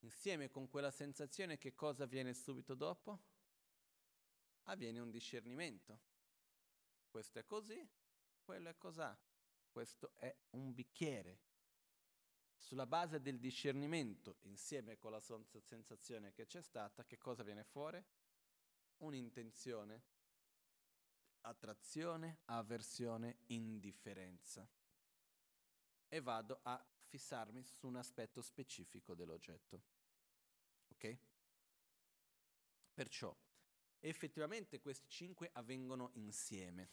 Insieme 0.00 0.50
con 0.50 0.68
quella 0.68 0.90
sensazione 0.90 1.58
che 1.58 1.74
cosa 1.74 2.04
avviene 2.04 2.34
subito 2.34 2.74
dopo? 2.74 3.34
avviene 4.66 5.00
un 5.00 5.10
discernimento. 5.10 6.00
Questo 7.08 7.38
è 7.38 7.44
così, 7.44 7.86
quello 8.42 8.68
è 8.68 8.76
cos'ha. 8.76 9.18
Questo 9.70 10.12
è 10.14 10.34
un 10.50 10.72
bicchiere. 10.72 11.40
Sulla 12.56 12.86
base 12.86 13.20
del 13.20 13.38
discernimento, 13.38 14.38
insieme 14.42 14.96
con 14.96 15.12
la 15.12 15.20
sensazione 15.20 16.32
che 16.32 16.46
c'è 16.46 16.62
stata, 16.62 17.04
che 17.04 17.18
cosa 17.18 17.42
viene 17.42 17.64
fuori? 17.64 18.02
Un'intenzione, 18.98 20.02
attrazione, 21.46 22.40
avversione, 22.46 23.38
indifferenza. 23.46 24.68
E 26.08 26.20
vado 26.20 26.60
a 26.62 26.84
fissarmi 27.00 27.62
su 27.62 27.86
un 27.86 27.96
aspetto 27.96 28.40
specifico 28.40 29.14
dell'oggetto. 29.14 29.82
Ok? 30.88 31.18
Perciò 32.94 33.36
effettivamente 34.00 34.80
questi 34.80 35.08
cinque 35.08 35.50
avvengono 35.52 36.10
insieme. 36.14 36.88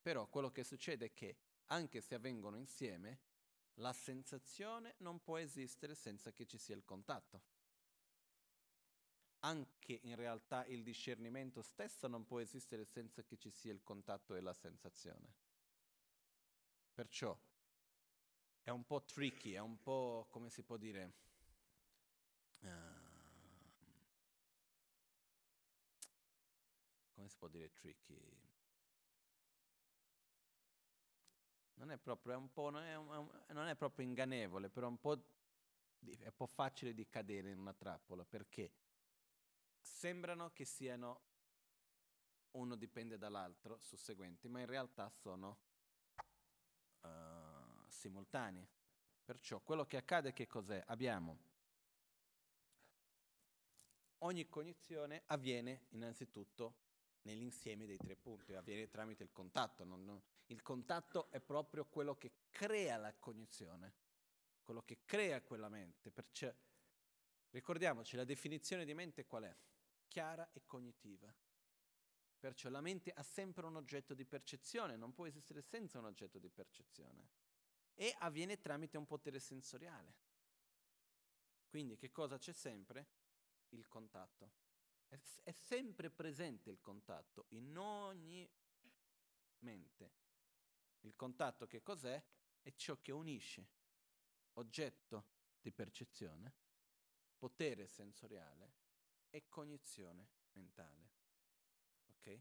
Però 0.00 0.28
quello 0.28 0.50
che 0.50 0.64
succede 0.64 1.06
è 1.06 1.12
che 1.12 1.36
anche 1.66 2.00
se 2.00 2.14
avvengono 2.14 2.56
insieme, 2.56 3.20
la 3.74 3.92
sensazione 3.92 4.94
non 4.98 5.20
può 5.20 5.36
esistere 5.38 5.94
senza 5.94 6.32
che 6.32 6.46
ci 6.46 6.58
sia 6.58 6.74
il 6.74 6.84
contatto. 6.84 7.42
Anche 9.46 10.00
in 10.02 10.16
realtà 10.16 10.64
il 10.66 10.82
discernimento 10.82 11.62
stesso 11.62 12.08
non 12.08 12.24
può 12.24 12.40
esistere 12.40 12.84
senza 12.84 13.22
che 13.22 13.36
ci 13.36 13.50
sia 13.50 13.72
il 13.72 13.84
contatto 13.84 14.34
e 14.34 14.40
la 14.40 14.52
sensazione. 14.52 15.34
Perciò 16.92 17.38
è 18.62 18.70
un 18.70 18.84
po' 18.84 19.04
tricky, 19.04 19.52
è 19.52 19.60
un 19.60 19.80
po' 19.80 20.26
come 20.30 20.50
si 20.50 20.64
può 20.64 20.76
dire... 20.76 21.12
Uh, 22.62 22.68
come 27.14 27.28
si 27.28 27.36
può 27.36 27.46
dire 27.46 27.70
tricky? 27.70 28.20
Non 31.74 31.92
è 31.92 31.98
proprio, 31.98 32.32
è 32.32 32.36
un 32.36 32.50
po', 32.50 32.70
non 32.70 32.82
è, 32.82 32.96
un, 32.96 33.30
non 33.50 33.68
è 33.68 33.76
proprio 33.76 34.04
ingannevole, 34.04 34.70
però 34.70 34.88
un, 34.88 34.98
po', 34.98 35.12
è 35.12 36.26
un 36.26 36.34
po' 36.34 36.46
facile 36.46 36.92
di 36.92 37.06
cadere 37.08 37.50
in 37.50 37.58
una 37.60 37.74
trappola 37.74 38.24
perché 38.24 38.72
sembrano 39.86 40.50
che 40.50 40.64
siano 40.64 41.22
uno 42.52 42.74
dipende 42.74 43.18
dall'altro, 43.18 43.78
susseguenti, 43.78 44.48
ma 44.48 44.60
in 44.60 44.66
realtà 44.66 45.08
sono 45.10 45.58
uh, 47.02 47.88
simultanei. 47.88 48.66
Perciò 49.24 49.60
quello 49.60 49.86
che 49.86 49.96
accade 49.96 50.32
che 50.32 50.46
cos'è? 50.46 50.82
Abbiamo 50.86 51.54
ogni 54.20 54.48
cognizione 54.48 55.22
avviene 55.26 55.86
innanzitutto 55.90 56.84
nell'insieme 57.22 57.86
dei 57.86 57.96
tre 57.96 58.16
punti, 58.16 58.54
avviene 58.54 58.88
tramite 58.88 59.22
il 59.22 59.32
contatto. 59.32 59.84
Non, 59.84 60.04
non, 60.04 60.20
il 60.46 60.62
contatto 60.62 61.30
è 61.30 61.40
proprio 61.40 61.84
quello 61.86 62.16
che 62.16 62.32
crea 62.50 62.96
la 62.96 63.12
cognizione, 63.14 63.92
quello 64.62 64.82
che 64.82 64.98
crea 65.04 65.42
quella 65.42 65.68
mente. 65.68 66.10
Perciò, 66.10 66.52
ricordiamoci, 67.50 68.16
la 68.16 68.24
definizione 68.24 68.84
di 68.84 68.94
mente 68.94 69.26
qual 69.26 69.44
è? 69.44 69.56
Chiara 70.16 70.50
e 70.52 70.64
cognitiva. 70.64 71.30
Perciò 72.38 72.70
la 72.70 72.80
mente 72.80 73.12
ha 73.12 73.22
sempre 73.22 73.66
un 73.66 73.76
oggetto 73.76 74.14
di 74.14 74.24
percezione, 74.24 74.96
non 74.96 75.12
può 75.12 75.26
esistere 75.26 75.60
senza 75.60 75.98
un 75.98 76.06
oggetto 76.06 76.38
di 76.38 76.48
percezione. 76.48 77.28
E 77.92 78.14
avviene 78.20 78.58
tramite 78.58 78.96
un 78.96 79.04
potere 79.04 79.38
sensoriale. 79.38 80.14
Quindi 81.68 81.96
che 81.96 82.10
cosa 82.12 82.38
c'è 82.38 82.52
sempre? 82.52 83.08
Il 83.70 83.86
contatto. 83.88 84.52
È, 85.06 85.20
è 85.42 85.52
sempre 85.52 86.08
presente 86.08 86.70
il 86.70 86.80
contatto 86.80 87.44
in 87.48 87.76
ogni 87.76 88.50
mente. 89.58 90.12
Il 91.00 91.14
contatto 91.14 91.66
che 91.66 91.82
cos'è? 91.82 92.24
È 92.62 92.74
ciò 92.74 92.98
che 93.02 93.12
unisce 93.12 93.68
oggetto 94.54 95.26
di 95.60 95.70
percezione, 95.72 96.54
potere 97.36 97.86
sensoriale 97.86 98.85
e 99.30 99.48
cognizione 99.48 100.28
mentale. 100.52 101.10
Ok? 102.08 102.40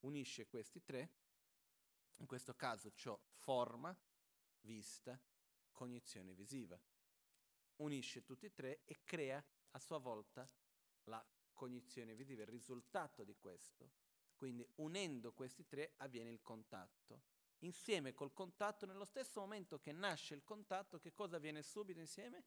Unisce 0.00 0.46
questi 0.46 0.82
tre, 0.82 1.10
in 2.18 2.26
questo 2.26 2.54
caso 2.54 2.92
ciò 2.92 3.18
forma, 3.32 3.96
vista, 4.60 5.20
cognizione 5.72 6.34
visiva. 6.34 6.80
Unisce 7.76 8.22
tutti 8.22 8.46
e 8.46 8.52
tre 8.52 8.82
e 8.84 9.02
crea 9.04 9.42
a 9.70 9.78
sua 9.78 9.98
volta 9.98 10.48
la 11.04 11.24
cognizione 11.52 12.14
visiva, 12.14 12.42
il 12.42 12.48
risultato 12.48 13.24
di 13.24 13.36
questo. 13.36 13.90
Quindi 14.36 14.66
unendo 14.76 15.32
questi 15.32 15.66
tre 15.66 15.94
avviene 15.98 16.30
il 16.30 16.42
contatto. 16.42 17.22
Insieme 17.58 18.14
col 18.14 18.32
contatto, 18.32 18.86
nello 18.86 19.04
stesso 19.04 19.40
momento 19.40 19.78
che 19.78 19.92
nasce 19.92 20.34
il 20.34 20.44
contatto, 20.44 20.98
che 20.98 21.12
cosa 21.12 21.36
avviene 21.36 21.62
subito 21.62 22.00
insieme? 22.00 22.44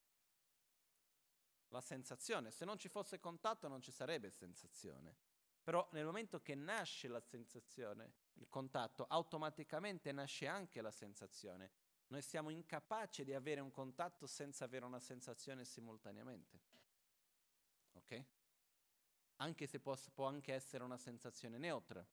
La 1.74 1.82
sensazione. 1.82 2.52
Se 2.52 2.66
non 2.66 2.78
ci 2.78 2.88
fosse 2.88 3.20
contatto 3.20 3.68
non 3.68 3.82
ci 3.82 3.92
sarebbe 3.92 4.30
sensazione. 4.30 5.16
Però 5.64 5.90
nel 5.94 6.06
momento 6.06 6.40
che 6.40 6.54
nasce 6.54 7.08
la 7.08 7.20
sensazione, 7.20 8.14
il 8.34 8.48
contatto, 8.48 9.08
automaticamente 9.08 10.12
nasce 10.12 10.46
anche 10.46 10.82
la 10.82 10.92
sensazione. 10.92 11.72
Noi 12.10 12.22
siamo 12.22 12.52
incapaci 12.52 13.24
di 13.24 13.34
avere 13.34 13.60
un 13.60 13.72
contatto 13.72 14.28
senza 14.28 14.66
avere 14.66 14.86
una 14.86 15.00
sensazione 15.00 15.66
simultaneamente. 15.66 16.62
Ok? 17.94 18.26
Anche 19.38 19.66
se 19.66 19.80
può, 19.80 19.98
può 20.14 20.28
anche 20.28 20.54
essere 20.54 20.84
una 20.84 20.98
sensazione 20.98 21.58
neutra. 21.58 22.06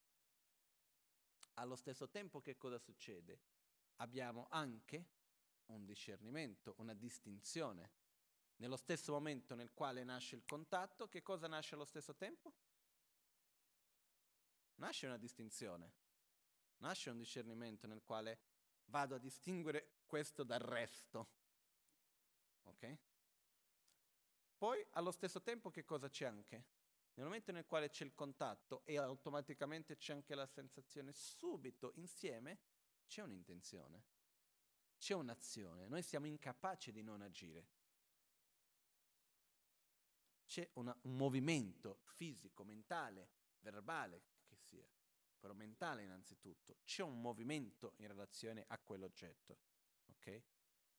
Allo 1.55 1.77
stesso 1.77 2.09
tempo 2.09 2.41
che 2.41 2.57
cosa 2.57 2.79
succede? 2.79 3.41
Abbiamo 3.97 4.47
anche 4.49 5.05
un 5.67 5.85
discernimento, 5.85 6.77
una 6.79 6.95
distinzione. 6.95 8.00
Nello 8.61 8.77
stesso 8.77 9.13
momento 9.13 9.55
nel 9.55 9.73
quale 9.73 10.05
nasce 10.05 10.37
il 10.37 10.45
contatto, 10.45 11.09
che 11.09 11.23
cosa 11.23 11.47
nasce 11.47 11.75
allo 11.75 11.87
stesso 11.87 12.15
tempo? 12.15 12.53
Nasce 14.75 15.07
una 15.07 15.17
distinzione, 15.17 15.93
nasce 16.79 17.09
un 17.09 17.17
discernimento 17.17 17.87
nel 17.87 18.03
quale 18.03 18.39
vado 18.87 19.15
a 19.15 19.19
distinguere 19.19 20.01
questo 20.05 20.45
dal 20.45 20.61
resto. 20.61 21.29
Ok? 22.65 22.99
Poi 24.59 24.87
allo 24.91 25.11
stesso 25.11 25.41
tempo 25.41 25.71
che 25.71 25.87
cosa 25.87 26.11
c'è 26.11 26.27
anche? 26.27 26.67
Nel 27.15 27.25
momento 27.25 27.53
nel 27.53 27.65
quale 27.65 27.89
c'è 27.89 28.05
il 28.05 28.15
contatto 28.15 28.83
e 28.85 28.99
automaticamente 28.99 29.97
c'è 29.97 30.13
anche 30.13 30.35
la 30.35 30.47
sensazione, 30.47 31.15
subito 31.15 31.93
insieme 31.95 32.59
c'è 33.07 33.23
un'intenzione, 33.23 34.05
c'è 34.99 35.15
un'azione. 35.15 35.89
Noi 35.89 36.03
siamo 36.03 36.27
incapaci 36.27 36.93
di 36.93 37.03
non 37.03 37.23
agire. 37.23 37.80
C'è 40.51 40.69
una, 40.73 40.93
un 41.03 41.15
movimento 41.15 42.01
fisico, 42.07 42.65
mentale, 42.65 43.31
verbale 43.61 44.25
che 44.45 44.57
sia, 44.57 44.85
però 45.39 45.55
mentale 45.55 46.03
innanzitutto. 46.03 46.79
C'è 46.83 47.05
un 47.05 47.21
movimento 47.21 47.93
in 47.99 48.09
relazione 48.09 48.65
a 48.67 48.77
quell'oggetto, 48.81 49.61
ok? 50.07 50.43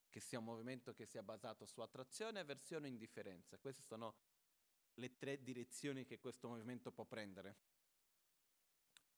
Che 0.08 0.20
sia 0.22 0.40
un 0.40 0.46
movimento 0.46 0.94
che 0.94 1.06
sia 1.06 1.22
basato 1.22 1.66
su 1.66 1.82
attrazione, 1.82 2.40
avversione 2.40 2.88
e 2.88 2.92
indifferenza. 2.92 3.58
Queste 3.58 3.82
sono 3.82 4.16
le 4.94 5.18
tre 5.18 5.44
direzioni 5.44 6.06
che 6.06 6.18
questo 6.18 6.48
movimento 6.48 6.94
può 6.94 7.04
prendere. 7.04 7.58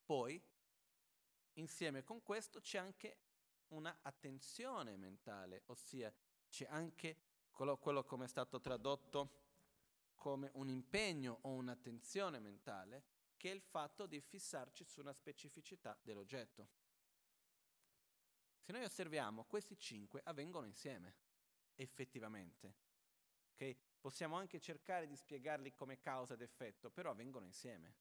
Poi, 0.04 0.44
insieme 1.54 2.02
con 2.02 2.24
questo, 2.24 2.60
c'è 2.60 2.80
anche 2.80 3.20
una 3.68 4.00
attenzione 4.02 4.98
mentale, 4.98 5.62
ossia 5.68 6.12
c'è 6.50 6.66
anche 6.66 7.18
quello, 7.52 7.78
quello 7.78 8.04
come 8.04 8.26
è 8.26 8.28
stato 8.28 8.60
tradotto 8.60 9.43
come 10.24 10.52
un 10.54 10.70
impegno 10.70 11.40
o 11.42 11.50
un'attenzione 11.50 12.40
mentale, 12.40 13.04
che 13.36 13.52
è 13.52 13.54
il 13.54 13.60
fatto 13.60 14.06
di 14.06 14.22
fissarci 14.22 14.86
su 14.86 15.02
una 15.02 15.12
specificità 15.12 16.00
dell'oggetto. 16.02 16.70
Se 18.62 18.72
noi 18.72 18.86
osserviamo, 18.86 19.44
questi 19.44 19.78
cinque 19.78 20.22
avvengono 20.24 20.66
insieme, 20.66 21.18
effettivamente. 21.76 22.74
Okay? 23.52 23.78
Possiamo 24.00 24.38
anche 24.38 24.62
cercare 24.62 25.08
di 25.08 25.18
spiegarli 25.18 25.74
come 25.74 26.00
causa 26.00 26.36
ed 26.36 26.42
effetto, 26.42 26.90
però 26.90 27.12
avvengono 27.12 27.44
insieme. 27.44 27.94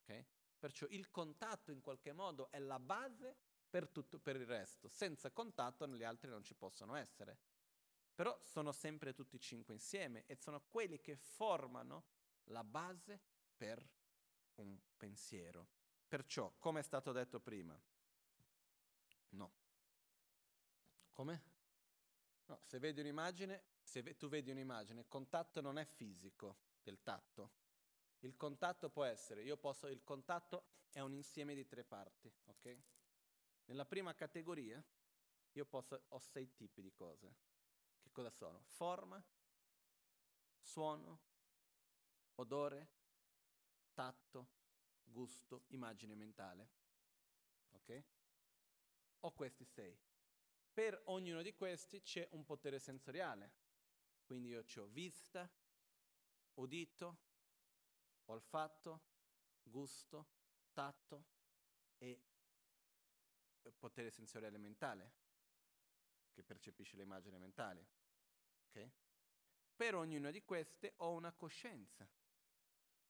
Okay? 0.00 0.26
Perciò 0.58 0.86
il 0.88 1.10
contatto 1.10 1.70
in 1.70 1.82
qualche 1.82 2.14
modo 2.14 2.50
è 2.50 2.58
la 2.60 2.80
base 2.80 3.36
per 3.68 3.90
tutto 3.90 4.18
per 4.18 4.36
il 4.36 4.46
resto. 4.46 4.88
Senza 4.88 5.30
contatto 5.32 5.86
gli 5.86 6.02
altri 6.02 6.30
non 6.30 6.42
ci 6.42 6.54
possono 6.54 6.94
essere. 6.94 7.49
Però 8.20 8.38
sono 8.42 8.70
sempre 8.70 9.14
tutti 9.14 9.36
e 9.36 9.38
cinque 9.38 9.72
insieme 9.72 10.26
e 10.26 10.34
sono 10.34 10.60
quelli 10.68 11.00
che 11.00 11.16
formano 11.16 12.04
la 12.48 12.62
base 12.62 13.18
per 13.56 13.82
un 14.56 14.78
pensiero. 14.94 15.66
Perciò, 16.06 16.52
come 16.58 16.80
è 16.80 16.82
stato 16.82 17.12
detto 17.12 17.40
prima, 17.40 17.80
no. 19.30 19.54
Come? 21.12 21.44
No, 22.44 22.60
se 22.62 22.78
vedi 22.78 23.00
un'immagine, 23.00 23.64
se 23.80 24.02
ve- 24.02 24.18
tu 24.18 24.28
vedi 24.28 24.50
un'immagine, 24.50 25.00
il 25.00 25.08
contatto 25.08 25.62
non 25.62 25.78
è 25.78 25.86
fisico 25.86 26.58
del 26.82 27.02
tatto. 27.02 27.52
Il 28.18 28.36
contatto 28.36 28.90
può 28.90 29.04
essere, 29.04 29.44
io 29.44 29.56
posso, 29.56 29.86
il 29.86 30.04
contatto 30.04 30.64
è 30.90 31.00
un 31.00 31.14
insieme 31.14 31.54
di 31.54 31.66
tre 31.66 31.84
parti, 31.84 32.30
ok? 32.44 32.78
Nella 33.64 33.86
prima 33.86 34.14
categoria 34.14 34.84
io 35.52 35.64
posso, 35.64 36.02
ho 36.06 36.18
sei 36.18 36.52
tipi 36.52 36.82
di 36.82 36.92
cose. 36.92 37.48
Che 38.02 38.10
cosa 38.12 38.30
sono? 38.30 38.62
Forma, 38.64 39.22
suono, 40.58 41.20
odore, 42.34 42.88
tatto, 43.92 44.48
gusto, 45.04 45.64
immagine 45.68 46.14
mentale. 46.14 46.70
Ok? 47.72 48.04
Ho 49.20 49.32
questi 49.32 49.64
sei. 49.64 49.98
Per 50.72 51.02
ognuno 51.06 51.42
di 51.42 51.54
questi 51.54 52.00
c'è 52.00 52.26
un 52.32 52.44
potere 52.44 52.78
sensoriale. 52.78 53.52
Quindi 54.24 54.48
io 54.48 54.64
ho 54.76 54.86
vista, 54.86 55.50
udito, 56.54 57.18
olfatto, 58.26 59.02
gusto, 59.62 60.26
tatto 60.72 61.24
e 61.98 62.22
potere 63.78 64.10
sensoriale 64.10 64.58
mentale, 64.58 65.12
che 66.32 66.42
percepisce 66.42 66.96
le 66.96 67.02
immagini 67.02 67.38
mentali. 67.38 67.84
Okay? 68.68 68.90
Per 69.74 69.94
ognuna 69.94 70.30
di 70.30 70.42
queste 70.42 70.94
ho 70.98 71.12
una 71.12 71.32
coscienza, 71.32 72.08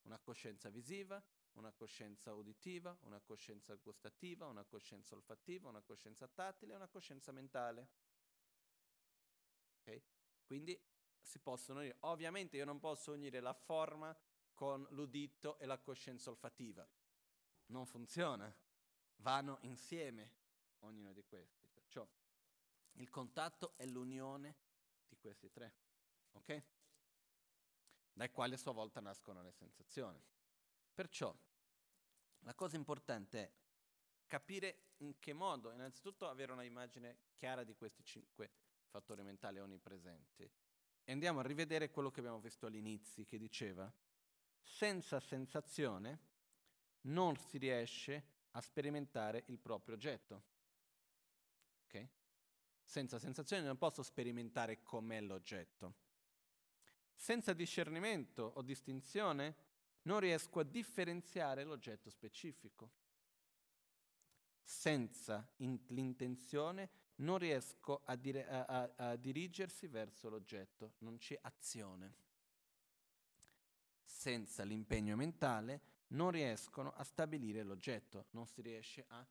una 0.03 0.19
coscienza 0.19 0.71
visiva, 0.71 1.23
una 1.53 1.73
coscienza 1.73 2.33
uditiva, 2.33 2.97
una 3.03 3.21
coscienza 3.21 3.75
gustativa, 3.75 4.47
una 4.47 4.65
coscienza 4.65 5.15
olfattiva, 5.15 5.69
una 5.69 5.83
coscienza 5.83 6.29
tattile 6.29 6.73
e 6.73 6.77
una 6.77 6.89
coscienza 6.89 7.33
mentale. 7.33 7.89
Okay? 9.81 10.03
Quindi 10.45 10.81
si 11.21 11.39
possono 11.41 11.81
unire. 11.81 11.97
Ovviamente 12.01 12.57
io 12.57 12.65
non 12.65 12.79
posso 12.79 13.13
unire 13.13 13.41
la 13.41 13.53
forma 13.53 14.17
con 14.55 14.87
l'udito 14.91 15.59
e 15.59 15.67
la 15.67 15.79
coscienza 15.79 16.31
olfattiva. 16.31 16.89
Non 17.67 17.87
funziona. 17.87 18.53
Vanno 19.17 19.59
insieme 19.63 20.33
ognuno 20.81 21.13
di 21.13 21.25
questi. 21.25 21.69
Perciò 21.69 22.07
il 22.95 23.09
contatto 23.09 23.73
è 23.77 23.87
l'unione 23.87 24.57
di 25.09 25.17
questi 25.17 25.51
tre. 25.51 25.75
Ok? 26.33 26.63
Dai 28.13 28.31
quali 28.31 28.55
a 28.55 28.59
sua 28.59 28.73
volta 28.73 29.01
nascono 29.01 29.43
le 29.43 29.53
sensazioni. 29.53 30.23
Perciò 30.93 31.35
la 32.41 32.55
cosa 32.55 32.77
importante 32.77 33.43
è 33.43 33.53
capire 34.27 34.93
in 34.99 35.19
che 35.19 35.33
modo, 35.33 35.73
innanzitutto 35.73 36.29
avere 36.29 36.53
una 36.53 36.63
immagine 36.63 37.19
chiara 37.35 37.65
di 37.65 37.75
questi 37.75 38.05
cinque 38.05 38.51
fattori 38.89 39.23
mentali 39.23 39.59
onnipresenti. 39.59 40.51
E 41.05 41.13
andiamo 41.13 41.41
a 41.41 41.43
rivedere 41.43 41.91
quello 41.91 42.11
che 42.11 42.21
abbiamo 42.21 42.41
visto 42.41 42.67
all'inizio, 42.67 43.25
che 43.25 43.39
diceva, 43.39 43.93
senza 44.61 45.19
sensazione 45.21 46.29
non 47.03 47.37
si 47.37 47.59
riesce 47.59 48.25
a 48.53 48.61
sperimentare 48.61 49.45
il 49.47 49.59
proprio 49.59 49.95
oggetto. 49.95 50.43
Ok? 51.85 52.09
Senza 52.91 53.21
sensazione 53.21 53.63
non 53.63 53.79
posso 53.79 54.03
sperimentare 54.03 54.83
com'è 54.83 55.21
l'oggetto. 55.21 55.95
Senza 57.15 57.53
discernimento 57.53 58.43
o 58.57 58.63
distinzione 58.63 59.55
non 60.03 60.19
riesco 60.19 60.59
a 60.59 60.65
differenziare 60.65 61.63
l'oggetto 61.63 62.11
specifico. 62.11 62.91
Senza 64.65 65.49
in- 65.59 65.79
l'intenzione 65.87 66.91
non 67.19 67.39
riesco 67.39 68.03
a, 68.07 68.17
dire, 68.17 68.49
a, 68.49 68.65
a, 68.65 68.93
a 69.11 69.15
dirigersi 69.15 69.87
verso 69.87 70.29
l'oggetto, 70.29 70.95
non 70.99 71.17
c'è 71.19 71.39
azione. 71.43 72.15
Senza 74.03 74.65
l'impegno 74.65 75.15
mentale 75.15 75.81
non 76.09 76.33
riescono 76.33 76.93
a 76.95 77.05
stabilire 77.05 77.63
l'oggetto, 77.63 78.27
non 78.31 78.49
si 78.49 78.61
riesce 78.63 79.05
a 79.11 79.25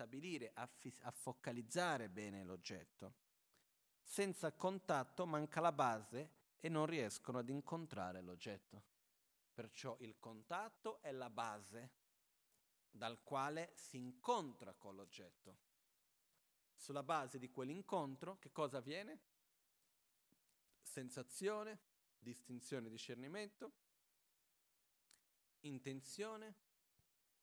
stabilire, 0.00 0.52
a, 0.54 0.66
fi- 0.66 0.96
a 1.02 1.10
focalizzare 1.10 2.08
bene 2.08 2.42
l'oggetto. 2.42 3.16
Senza 4.02 4.50
contatto 4.52 5.26
manca 5.26 5.60
la 5.60 5.72
base 5.72 6.30
e 6.58 6.70
non 6.70 6.86
riescono 6.86 7.38
ad 7.38 7.50
incontrare 7.50 8.22
l'oggetto. 8.22 8.82
Perciò 9.52 9.98
il 10.00 10.18
contatto 10.18 11.02
è 11.02 11.12
la 11.12 11.28
base 11.28 11.90
dal 12.90 13.22
quale 13.22 13.72
si 13.74 13.98
incontra 13.98 14.72
con 14.72 14.96
l'oggetto. 14.96 15.58
Sulla 16.74 17.02
base 17.02 17.38
di 17.38 17.50
quell'incontro, 17.50 18.38
che 18.38 18.50
cosa 18.52 18.78
avviene? 18.78 19.20
Sensazione, 20.80 21.78
distinzione, 22.18 22.88
discernimento, 22.88 23.72
intenzione 25.60 26.54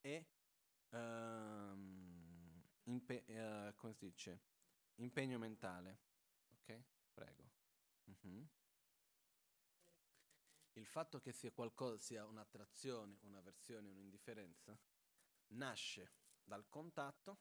e 0.01 0.25
um, 0.89 2.06
impe- 2.87 3.25
uh, 3.27 3.75
come 3.75 3.93
si 3.93 4.05
dice? 4.05 4.41
impegno 4.95 5.37
mentale. 5.37 5.99
Ok? 6.53 6.83
Prego. 7.13 7.51
Uh-huh. 8.05 8.47
Il 10.73 10.85
fatto 10.85 11.19
che 11.19 11.31
sia 11.31 11.51
qualcosa, 11.51 11.97
sia 11.97 12.25
un'attrazione, 12.25 13.17
un'avversione, 13.21 13.87
un'indifferenza, 13.89 14.77
nasce 15.47 16.11
dal 16.43 16.67
contatto, 16.69 17.39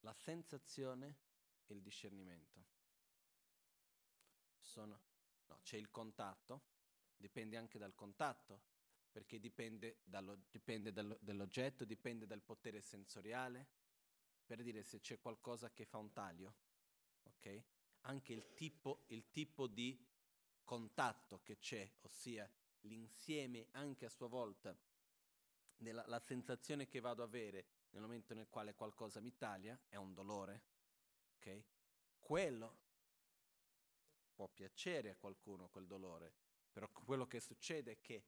la 0.00 0.12
sensazione 0.12 1.18
e 1.66 1.74
il 1.74 1.82
discernimento. 1.82 2.66
Sono, 4.60 5.00
no, 5.46 5.60
c'è 5.62 5.76
il 5.76 5.90
contatto, 5.90 6.62
dipende 7.16 7.56
anche 7.56 7.78
dal 7.78 7.94
contatto, 7.94 8.62
perché 9.10 9.38
dipende, 9.38 10.00
dallo, 10.04 10.46
dipende 10.50 10.92
dallo, 10.92 11.18
dall'oggetto, 11.20 11.84
dipende 11.84 12.26
dal 12.26 12.42
potere 12.42 12.80
sensoriale, 12.80 13.68
per 14.48 14.62
dire 14.62 14.82
se 14.82 14.98
c'è 15.00 15.20
qualcosa 15.20 15.70
che 15.70 15.84
fa 15.84 15.98
un 15.98 16.10
taglio, 16.10 16.54
ok? 17.24 17.64
Anche 18.02 18.32
il 18.32 18.54
tipo, 18.54 19.04
il 19.08 19.28
tipo 19.28 19.66
di 19.66 20.02
contatto 20.64 21.42
che 21.42 21.58
c'è, 21.58 21.86
ossia 22.00 22.50
l'insieme 22.80 23.66
anche 23.72 24.06
a 24.06 24.08
sua 24.08 24.26
volta 24.26 24.74
della 25.76 26.02
la 26.06 26.18
sensazione 26.18 26.88
che 26.88 26.98
vado 26.98 27.22
ad 27.22 27.28
avere 27.28 27.66
nel 27.90 28.00
momento 28.00 28.32
nel 28.32 28.48
quale 28.48 28.74
qualcosa 28.74 29.20
mi 29.20 29.36
taglia 29.36 29.78
è 29.86 29.96
un 29.96 30.14
dolore, 30.14 30.62
ok? 31.36 31.64
Quello 32.18 32.78
può 34.32 34.48
piacere 34.48 35.10
a 35.10 35.16
qualcuno 35.16 35.68
quel 35.68 35.86
dolore, 35.86 36.32
però 36.72 36.88
quello 36.88 37.26
che 37.26 37.40
succede 37.40 37.92
è 37.92 38.00
che 38.00 38.24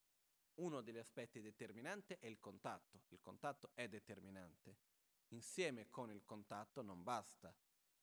uno 0.57 0.83
degli 0.83 0.99
aspetti 0.99 1.41
determinanti 1.41 2.15
è 2.19 2.27
il 2.27 2.39
contatto. 2.39 3.05
Il 3.09 3.21
contatto 3.21 3.71
è 3.73 3.89
determinante. 3.89 4.90
Insieme 5.31 5.89
con 5.89 6.11
il 6.11 6.25
contatto 6.25 6.83
non 6.83 7.03
basta, 7.03 7.55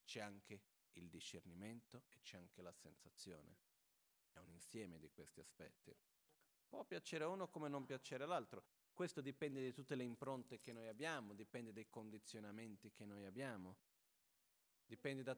c'è 0.04 0.20
anche 0.20 0.62
il 0.94 1.10
discernimento 1.10 2.04
e 2.10 2.20
c'è 2.22 2.38
anche 2.38 2.62
la 2.62 2.72
sensazione. 2.72 3.56
È 4.32 4.40
un 4.40 4.50
insieme 4.50 5.00
di 5.00 5.10
questi 5.10 5.40
aspetti. 5.40 5.96
Può 6.68 6.84
piacere 6.84 7.24
uno 7.24 7.48
come 7.50 7.70
non 7.70 7.86
piacere 7.86 8.24
all'altro. 8.24 8.64
Questo 8.94 9.22
dipende 9.22 9.62
di 9.62 9.72
tutte 9.72 9.96
le 9.96 10.04
impronte 10.04 10.60
che 10.60 10.74
noi 10.74 10.88
abbiamo, 10.88 11.34
dipende 11.34 11.72
dai 11.72 11.88
condizionamenti 11.90 12.92
che 12.92 13.06
noi 13.06 13.26
abbiamo. 13.26 13.78
Dipende 14.86 15.24
da... 15.24 15.38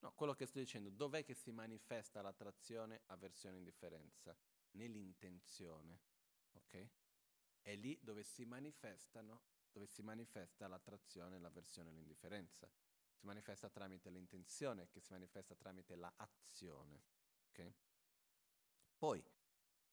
No, 0.00 0.12
quello 0.14 0.34
che 0.34 0.46
sto 0.46 0.58
dicendo, 0.58 0.88
dov'è 0.90 1.24
che 1.24 1.34
si 1.34 1.52
manifesta 1.52 2.22
l'attrazione, 2.22 3.02
avversione, 3.06 3.58
indifferenza? 3.58 4.36
nell'intenzione, 4.72 6.00
ok? 6.52 6.88
È 7.60 7.74
lì 7.74 7.98
dove 8.02 8.22
si 8.22 8.44
manifestano, 8.44 9.42
dove 9.70 9.86
si 9.86 10.02
manifesta 10.02 10.68
l'attrazione, 10.68 11.38
l'avversione 11.38 11.90
e 11.90 11.92
l'indifferenza. 11.92 12.70
Si 13.12 13.26
manifesta 13.26 13.68
tramite 13.68 14.10
l'intenzione, 14.10 14.88
che 14.88 15.00
si 15.00 15.12
manifesta 15.12 15.54
tramite 15.54 15.94
l'azione, 15.96 17.02
ok? 17.48 17.72
Poi, 18.96 19.22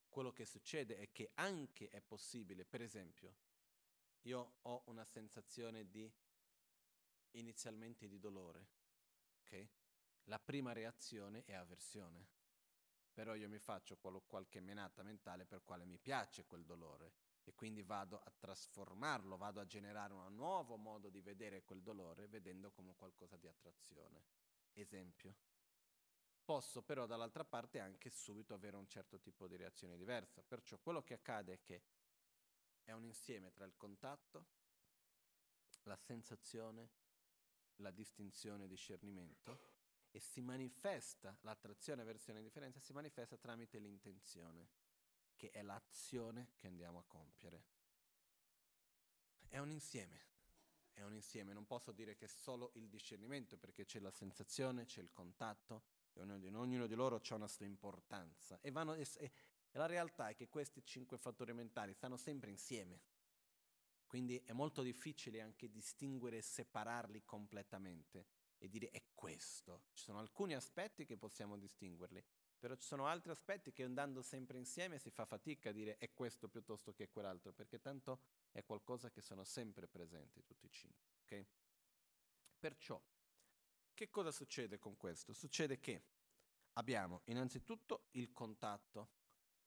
quello 0.09 0.31
che 0.31 0.45
succede 0.45 0.97
è 0.97 1.11
che 1.11 1.31
anche 1.35 1.89
è 1.89 2.01
possibile, 2.01 2.65
per 2.65 2.81
esempio, 2.81 3.35
io 4.21 4.57
ho 4.61 4.83
una 4.87 5.05
sensazione 5.05 5.89
di 5.89 6.11
inizialmente 7.31 8.07
di 8.07 8.19
dolore, 8.19 8.67
ok? 9.41 9.69
La 10.23 10.39
prima 10.39 10.73
reazione 10.73 11.43
è 11.45 11.53
avversione 11.53 12.35
però 13.17 13.33
io 13.33 13.49
mi 13.49 13.57
faccio 13.57 13.97
qual- 13.97 14.21
qualche 14.27 14.59
menata 14.59 15.01
mentale 15.01 15.47
per 15.47 15.63
quale 15.63 15.85
mi 15.85 15.97
piace 15.97 16.45
quel 16.45 16.63
dolore 16.63 17.13
e 17.47 17.53
quindi 17.55 17.81
vado 17.81 18.19
a 18.19 18.31
trasformarlo, 18.37 19.37
vado 19.37 19.61
a 19.61 19.65
generare 19.65 20.13
un 20.13 20.35
nuovo 20.35 20.75
modo 20.75 21.09
di 21.09 21.21
vedere 21.21 21.63
quel 21.63 21.81
dolore 21.81 22.27
vedendo 22.27 22.71
come 22.71 22.93
qualcosa 22.95 23.37
di 23.37 23.47
attrazione. 23.47 24.25
Esempio. 24.73 25.33
Posso 26.43 26.81
però 26.81 27.05
dall'altra 27.05 27.45
parte 27.45 27.79
anche 27.79 28.09
subito 28.09 28.53
avere 28.53 28.75
un 28.75 28.87
certo 28.87 29.19
tipo 29.19 29.47
di 29.47 29.55
reazione 29.55 29.95
diversa, 29.95 30.43
perciò 30.43 30.77
quello 30.77 31.03
che 31.03 31.13
accade 31.13 31.53
è 31.53 31.61
che 31.61 31.83
è 32.83 32.91
un 32.91 33.05
insieme 33.05 33.51
tra 33.51 33.65
il 33.65 33.75
contatto, 33.77 34.45
la 35.83 35.95
sensazione, 35.95 36.89
la 37.77 37.91
distinzione 37.91 38.65
e 38.65 38.67
discernimento 38.67 39.75
e 40.11 40.19
si 40.19 40.41
manifesta, 40.41 41.37
l'attrazione 41.41 42.03
verso 42.03 42.31
l'indifferenza 42.33 42.79
si 42.79 42.91
manifesta 42.91 43.37
tramite 43.37 43.77
l'intenzione, 43.79 44.67
che 45.37 45.49
è 45.51 45.61
l'azione 45.61 46.49
che 46.55 46.67
andiamo 46.67 46.99
a 46.99 47.05
compiere. 47.05 47.63
È 49.47 49.59
un 49.59 49.71
insieme, 49.71 50.25
è 50.91 51.03
un 51.03 51.13
insieme, 51.13 51.53
non 51.53 51.65
posso 51.65 51.93
dire 51.93 52.15
che 52.15 52.25
è 52.25 52.27
solo 52.27 52.71
il 52.73 52.89
discernimento 52.89 53.55
perché 53.55 53.85
c'è 53.85 53.99
la 53.99 54.11
sensazione, 54.11 54.85
c'è 54.85 54.99
il 54.99 55.13
contatto, 55.13 55.83
e 56.13 56.39
di, 56.39 56.47
ognuno 56.47 56.87
di 56.87 56.95
loro 56.95 57.21
ha 57.23 57.35
una 57.35 57.47
sua 57.47 57.65
importanza. 57.65 58.59
E, 58.61 58.71
vanno, 58.71 58.95
e 58.95 59.31
la 59.71 59.85
realtà 59.85 60.29
è 60.29 60.35
che 60.35 60.49
questi 60.49 60.83
cinque 60.83 61.17
fattori 61.17 61.53
mentali 61.53 61.93
stanno 61.93 62.17
sempre 62.17 62.49
insieme. 62.49 62.99
Quindi 64.07 64.41
è 64.45 64.53
molto 64.53 64.81
difficile 64.81 65.41
anche 65.41 65.69
distinguere 65.69 66.37
e 66.37 66.41
separarli 66.41 67.23
completamente 67.25 68.25
e 68.57 68.69
dire 68.69 68.89
è 68.89 69.03
questo. 69.13 69.83
Ci 69.91 70.03
sono 70.03 70.19
alcuni 70.19 70.55
aspetti 70.55 71.05
che 71.05 71.17
possiamo 71.17 71.57
distinguerli, 71.57 72.23
però 72.57 72.75
ci 72.75 72.85
sono 72.85 73.05
altri 73.05 73.31
aspetti 73.31 73.71
che 73.71 73.83
andando 73.83 74.21
sempre 74.21 74.57
insieme 74.57 74.99
si 74.99 75.09
fa 75.09 75.25
fatica 75.25 75.69
a 75.69 75.71
dire 75.73 75.97
è 75.97 76.11
questo 76.13 76.47
piuttosto 76.47 76.93
che 76.93 77.09
quell'altro, 77.09 77.53
perché 77.53 77.79
tanto 77.79 78.21
è 78.51 78.63
qualcosa 78.63 79.09
che 79.09 79.21
sono 79.21 79.43
sempre 79.43 79.87
presenti 79.87 80.43
tutti 80.43 80.65
i 80.65 80.71
cinque. 80.71 81.07
Okay? 81.23 81.45
Perciò, 82.59 83.01
che 83.93 84.09
cosa 84.09 84.31
succede 84.31 84.79
con 84.79 84.97
questo? 84.97 85.33
Succede 85.33 85.79
che 85.79 86.03
abbiamo 86.73 87.21
innanzitutto 87.25 88.07
il 88.11 88.31
contatto, 88.31 89.09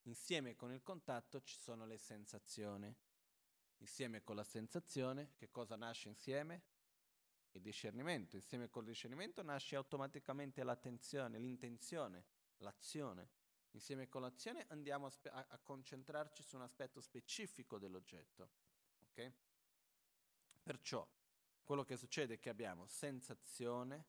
insieme 0.03 0.57
con 0.57 0.73
il 0.73 0.83
contatto 0.83 1.41
ci 1.43 1.59
sono 1.59 1.87
le 1.87 1.99
sensazioni, 1.99 2.95
insieme 3.79 4.23
con 4.23 4.37
la 4.37 4.45
sensazione, 4.45 5.33
che 5.37 5.51
cosa 5.51 5.77
nasce 5.77 6.09
insieme? 6.09 6.63
il 7.53 7.63
discernimento. 7.63 8.37
Insieme 8.37 8.69
col 8.69 8.85
discernimento 8.85 9.43
nasce 9.43 9.77
automaticamente 9.77 10.63
l'attenzione, 10.63 11.39
l'intenzione, 11.39 12.25
l'azione. 12.61 13.31
Insieme 13.73 14.09
con 14.09 14.23
l'azione 14.23 14.67
andiamo 14.69 15.07
a, 15.07 15.11
spe- 15.11 15.31
a 15.31 15.59
concentrarci 15.63 16.43
su 16.43 16.57
un 16.57 16.63
aspetto 16.63 17.01
specifico 17.01 17.79
dell'oggetto. 17.79 18.51
Okay? 19.11 19.33
Perciò 20.63 21.07
quello 21.63 21.85
che 21.85 21.97
succede 21.97 22.35
è 22.35 22.39
che 22.39 22.49
abbiamo 22.49 22.87
sensazione, 22.87 24.07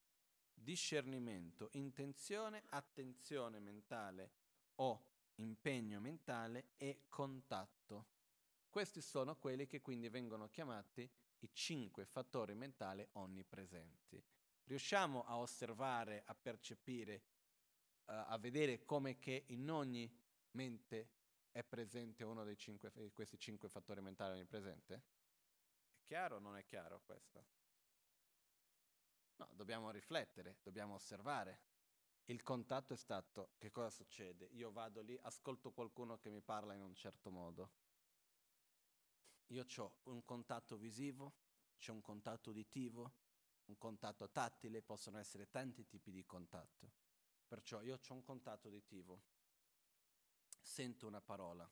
discernimento, 0.54 1.70
intenzione, 1.74 2.64
attenzione 2.70 3.60
mentale 3.60 4.32
o 4.76 5.10
impegno 5.36 6.00
mentale 6.00 6.70
e 6.78 7.04
contatto. 7.10 8.08
Questi 8.70 9.02
sono 9.02 9.36
quelli 9.36 9.68
che 9.68 9.82
quindi 9.82 10.10
vengono 10.10 10.50
chiamati 10.50 11.10
i 11.40 11.50
cinque 11.54 12.06
fattori 12.06 12.56
mentali 12.56 13.08
onnipresenti. 13.14 14.24
Riusciamo 14.64 15.26
a 15.26 15.38
osservare, 15.38 16.24
a 16.26 16.36
percepire, 16.36 17.24
a 18.06 18.38
vedere 18.38 18.84
come 18.86 19.20
che 19.20 19.46
in 19.48 19.70
ogni 19.70 20.12
mente 20.52 21.10
è 21.52 21.64
presente 21.64 22.24
uno 22.24 22.44
dei 22.44 22.58
cinque, 22.58 22.92
questi 23.14 23.38
cinque 23.38 23.70
fattori 23.70 24.02
mentali 24.02 24.34
onnipresenti? 24.34 24.94
È 24.94 25.02
chiaro 26.06 26.38
o 26.38 26.40
non 26.40 26.56
è 26.58 26.66
chiaro 26.66 27.02
questo? 27.06 27.46
No, 29.38 29.50
dobbiamo 29.54 29.90
riflettere, 29.92 30.60
dobbiamo 30.62 30.96
osservare. 30.96 31.62
il 32.26 32.44
contatto 32.44 32.94
è 32.94 32.98
stato, 32.98 33.52
che 33.58 33.72
cosa 33.72 33.90
succede? 33.90 34.46
Io 34.54 34.72
vado 34.72 35.02
lì, 35.02 35.18
ascolto 35.24 35.72
qualcuno 35.72 36.18
che 36.18 36.30
mi 36.30 36.42
parla 36.42 36.74
in 36.74 36.82
un 36.82 36.96
certo 36.96 37.30
modo. 37.30 37.72
Io 39.48 39.66
ho 39.78 40.00
un 40.04 40.24
contatto 40.24 40.78
visivo, 40.78 41.34
c'è 41.78 41.92
un 41.92 42.02
contatto 42.02 42.52
uditivo, 42.52 43.14
un 43.66 43.78
contatto 43.78 44.30
tattile, 44.30 44.82
possono 44.82 45.18
essere 45.18 45.50
tanti 45.50 45.86
tipi 45.86 46.12
di 46.12 46.26
contatto. 46.26 47.01
Perciò 47.52 47.82
io 47.82 48.00
ho 48.08 48.14
un 48.14 48.24
contatto 48.24 48.70
uditivo, 48.70 49.24
sento 50.62 51.06
una 51.06 51.20
parola, 51.20 51.70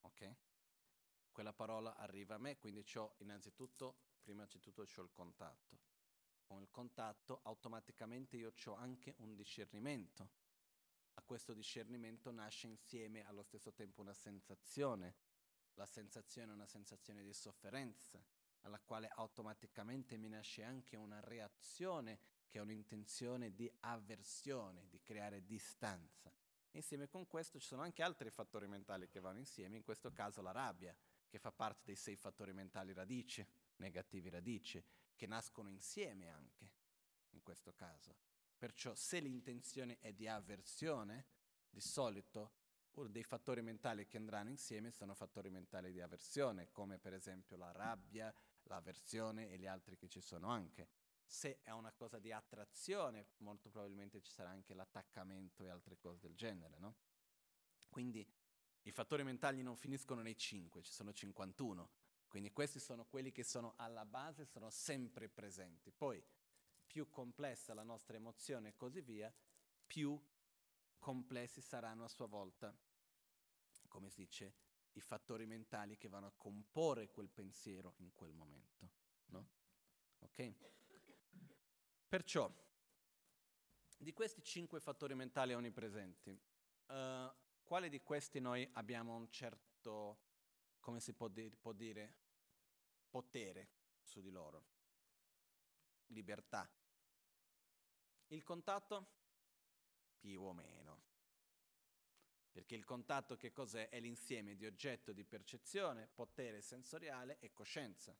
ok? 0.00 0.36
Quella 1.30 1.52
parola 1.52 1.94
arriva 1.96 2.36
a 2.36 2.38
me, 2.38 2.56
quindi 2.56 2.82
ho 2.94 3.16
innanzitutto, 3.18 3.98
prima 4.22 4.46
di 4.46 4.58
tutto 4.58 4.80
ho 4.80 5.02
il 5.02 5.10
contatto. 5.12 5.78
Con 6.42 6.62
il 6.62 6.70
contatto 6.70 7.40
automaticamente 7.42 8.38
io 8.38 8.54
ho 8.64 8.74
anche 8.76 9.12
un 9.18 9.34
discernimento. 9.34 10.30
A 11.12 11.22
questo 11.22 11.52
discernimento 11.52 12.30
nasce 12.30 12.68
insieme 12.68 13.22
allo 13.26 13.42
stesso 13.42 13.74
tempo 13.74 14.00
una 14.00 14.14
sensazione. 14.14 15.16
La 15.74 15.84
sensazione 15.84 16.52
è 16.52 16.54
una 16.54 16.64
sensazione 16.64 17.22
di 17.22 17.34
sofferenza, 17.34 18.24
alla 18.60 18.80
quale 18.80 19.08
automaticamente 19.08 20.16
mi 20.16 20.30
nasce 20.30 20.62
anche 20.62 20.96
una 20.96 21.20
reazione 21.20 22.20
che 22.50 22.58
è 22.58 22.60
un'intenzione 22.60 23.54
di 23.54 23.70
avversione, 23.80 24.88
di 24.88 25.00
creare 25.00 25.44
distanza. 25.46 26.30
Insieme 26.72 27.08
con 27.08 27.26
questo 27.26 27.58
ci 27.58 27.66
sono 27.66 27.82
anche 27.82 28.02
altri 28.02 28.28
fattori 28.30 28.66
mentali 28.66 29.08
che 29.08 29.20
vanno 29.20 29.38
insieme, 29.38 29.76
in 29.76 29.84
questo 29.84 30.12
caso 30.12 30.42
la 30.42 30.52
rabbia, 30.52 30.94
che 31.28 31.38
fa 31.38 31.52
parte 31.52 31.82
dei 31.84 31.96
sei 31.96 32.16
fattori 32.16 32.52
mentali 32.52 32.92
radici, 32.92 33.46
negativi 33.76 34.28
radici, 34.28 34.84
che 35.14 35.26
nascono 35.26 35.68
insieme 35.68 36.28
anche, 36.28 36.70
in 37.30 37.42
questo 37.42 37.72
caso. 37.72 38.16
Perciò 38.58 38.94
se 38.94 39.20
l'intenzione 39.20 39.98
è 40.00 40.12
di 40.12 40.26
avversione, 40.26 41.26
di 41.70 41.80
solito 41.80 42.58
uno 42.92 43.08
dei 43.08 43.22
fattori 43.22 43.62
mentali 43.62 44.06
che 44.06 44.16
andranno 44.16 44.50
insieme 44.50 44.90
sono 44.90 45.14
fattori 45.14 45.50
mentali 45.50 45.92
di 45.92 46.00
avversione, 46.00 46.70
come 46.72 46.98
per 46.98 47.14
esempio 47.14 47.56
la 47.56 47.70
rabbia, 47.70 48.34
l'avversione 48.64 49.50
e 49.50 49.58
gli 49.58 49.66
altri 49.66 49.96
che 49.96 50.08
ci 50.08 50.20
sono 50.20 50.48
anche. 50.48 50.88
Se 51.30 51.60
è 51.62 51.70
una 51.70 51.92
cosa 51.92 52.18
di 52.18 52.32
attrazione, 52.32 53.28
molto 53.36 53.70
probabilmente 53.70 54.20
ci 54.20 54.32
sarà 54.32 54.48
anche 54.48 54.74
l'attaccamento 54.74 55.62
e 55.62 55.68
altre 55.68 55.96
cose 55.96 56.18
del 56.18 56.34
genere, 56.34 56.76
no? 56.78 56.96
Quindi 57.88 58.28
i 58.82 58.90
fattori 58.90 59.22
mentali 59.22 59.62
non 59.62 59.76
finiscono 59.76 60.22
nei 60.22 60.36
5, 60.36 60.82
ci 60.82 60.90
sono 60.90 61.12
51. 61.12 61.88
Quindi 62.26 62.50
questi 62.50 62.80
sono 62.80 63.04
quelli 63.04 63.30
che 63.30 63.44
sono 63.44 63.74
alla 63.76 64.04
base, 64.04 64.44
sono 64.44 64.70
sempre 64.70 65.28
presenti. 65.28 65.92
Poi 65.92 66.20
più 66.84 67.08
complessa 67.08 67.74
la 67.74 67.84
nostra 67.84 68.16
emozione 68.16 68.70
e 68.70 68.76
così 68.76 69.00
via, 69.00 69.32
più 69.86 70.20
complessi 70.98 71.60
saranno 71.60 72.02
a 72.02 72.08
sua 72.08 72.26
volta, 72.26 72.76
come 73.86 74.10
si 74.10 74.22
dice, 74.22 74.54
i 74.94 75.00
fattori 75.00 75.46
mentali 75.46 75.96
che 75.96 76.08
vanno 76.08 76.26
a 76.26 76.34
comporre 76.36 77.08
quel 77.08 77.30
pensiero 77.30 77.94
in 77.98 78.12
quel 78.14 78.32
momento. 78.32 78.90
No? 79.26 79.48
Ok? 80.18 80.79
Perciò, 82.10 82.52
di 83.96 84.12
questi 84.12 84.42
cinque 84.42 84.80
fattori 84.80 85.14
mentali 85.14 85.54
onnipresenti, 85.54 86.36
uh, 86.86 87.32
quale 87.62 87.88
di 87.88 88.02
questi 88.02 88.40
noi 88.40 88.68
abbiamo 88.72 89.14
un 89.14 89.30
certo, 89.30 90.18
come 90.80 90.98
si 90.98 91.12
può, 91.12 91.28
di- 91.28 91.54
può 91.56 91.72
dire, 91.72 92.16
potere 93.08 93.68
su 94.02 94.20
di 94.20 94.32
loro? 94.32 94.64
Libertà. 96.06 96.68
Il 98.26 98.42
contatto? 98.42 99.12
Più 100.18 100.42
o 100.42 100.52
meno. 100.52 101.02
Perché 102.50 102.74
il 102.74 102.84
contatto 102.84 103.36
che 103.36 103.52
cos'è? 103.52 103.88
È 103.88 104.00
l'insieme 104.00 104.56
di 104.56 104.66
oggetto 104.66 105.12
di 105.12 105.24
percezione, 105.24 106.08
potere 106.08 106.60
sensoriale 106.60 107.38
e 107.38 107.52
coscienza. 107.52 108.18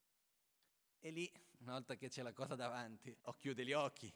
E 1.01 1.11
lì, 1.11 1.30
una 1.61 1.72
volta 1.72 1.96
che 1.96 2.09
c'è 2.09 2.22
la 2.22 2.32
cosa 2.32 2.55
davanti, 2.55 3.16
o 3.22 3.34
chiudi 3.34 3.64
gli 3.64 3.72
occhi, 3.72 4.12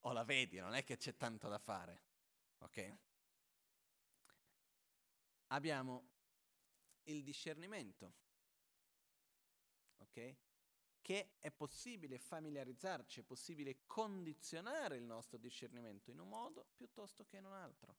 o 0.00 0.12
la 0.12 0.24
vedi, 0.24 0.58
non 0.58 0.74
è 0.74 0.84
che 0.84 0.96
c'è 0.96 1.16
tanto 1.16 1.48
da 1.48 1.58
fare. 1.58 2.02
Ok? 2.58 2.96
Abbiamo 5.48 6.10
il 7.04 7.22
discernimento, 7.22 8.12
ok? 9.98 10.36
Che 11.00 11.36
è 11.40 11.50
possibile 11.50 12.18
familiarizzarci, 12.18 13.20
è 13.20 13.24
possibile 13.24 13.86
condizionare 13.86 14.96
il 14.96 15.02
nostro 15.02 15.38
discernimento 15.38 16.10
in 16.10 16.20
un 16.20 16.28
modo 16.28 16.68
piuttosto 16.76 17.24
che 17.24 17.38
in 17.38 17.44
un 17.44 17.54
altro. 17.54 17.96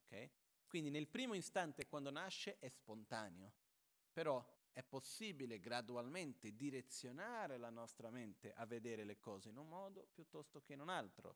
Ok? 0.00 0.30
Quindi 0.66 0.90
nel 0.90 1.08
primo 1.08 1.34
istante 1.34 1.86
quando 1.86 2.10
nasce 2.10 2.58
è 2.58 2.68
spontaneo, 2.68 3.52
però 4.12 4.44
è 4.78 4.84
possibile 4.84 5.58
gradualmente 5.58 6.54
direzionare 6.54 7.58
la 7.58 7.68
nostra 7.68 8.10
mente 8.10 8.52
a 8.52 8.64
vedere 8.64 9.02
le 9.02 9.18
cose 9.18 9.48
in 9.48 9.56
un 9.56 9.66
modo 9.66 10.06
piuttosto 10.12 10.60
che 10.60 10.74
in 10.74 10.80
un 10.80 10.88
altro. 10.88 11.34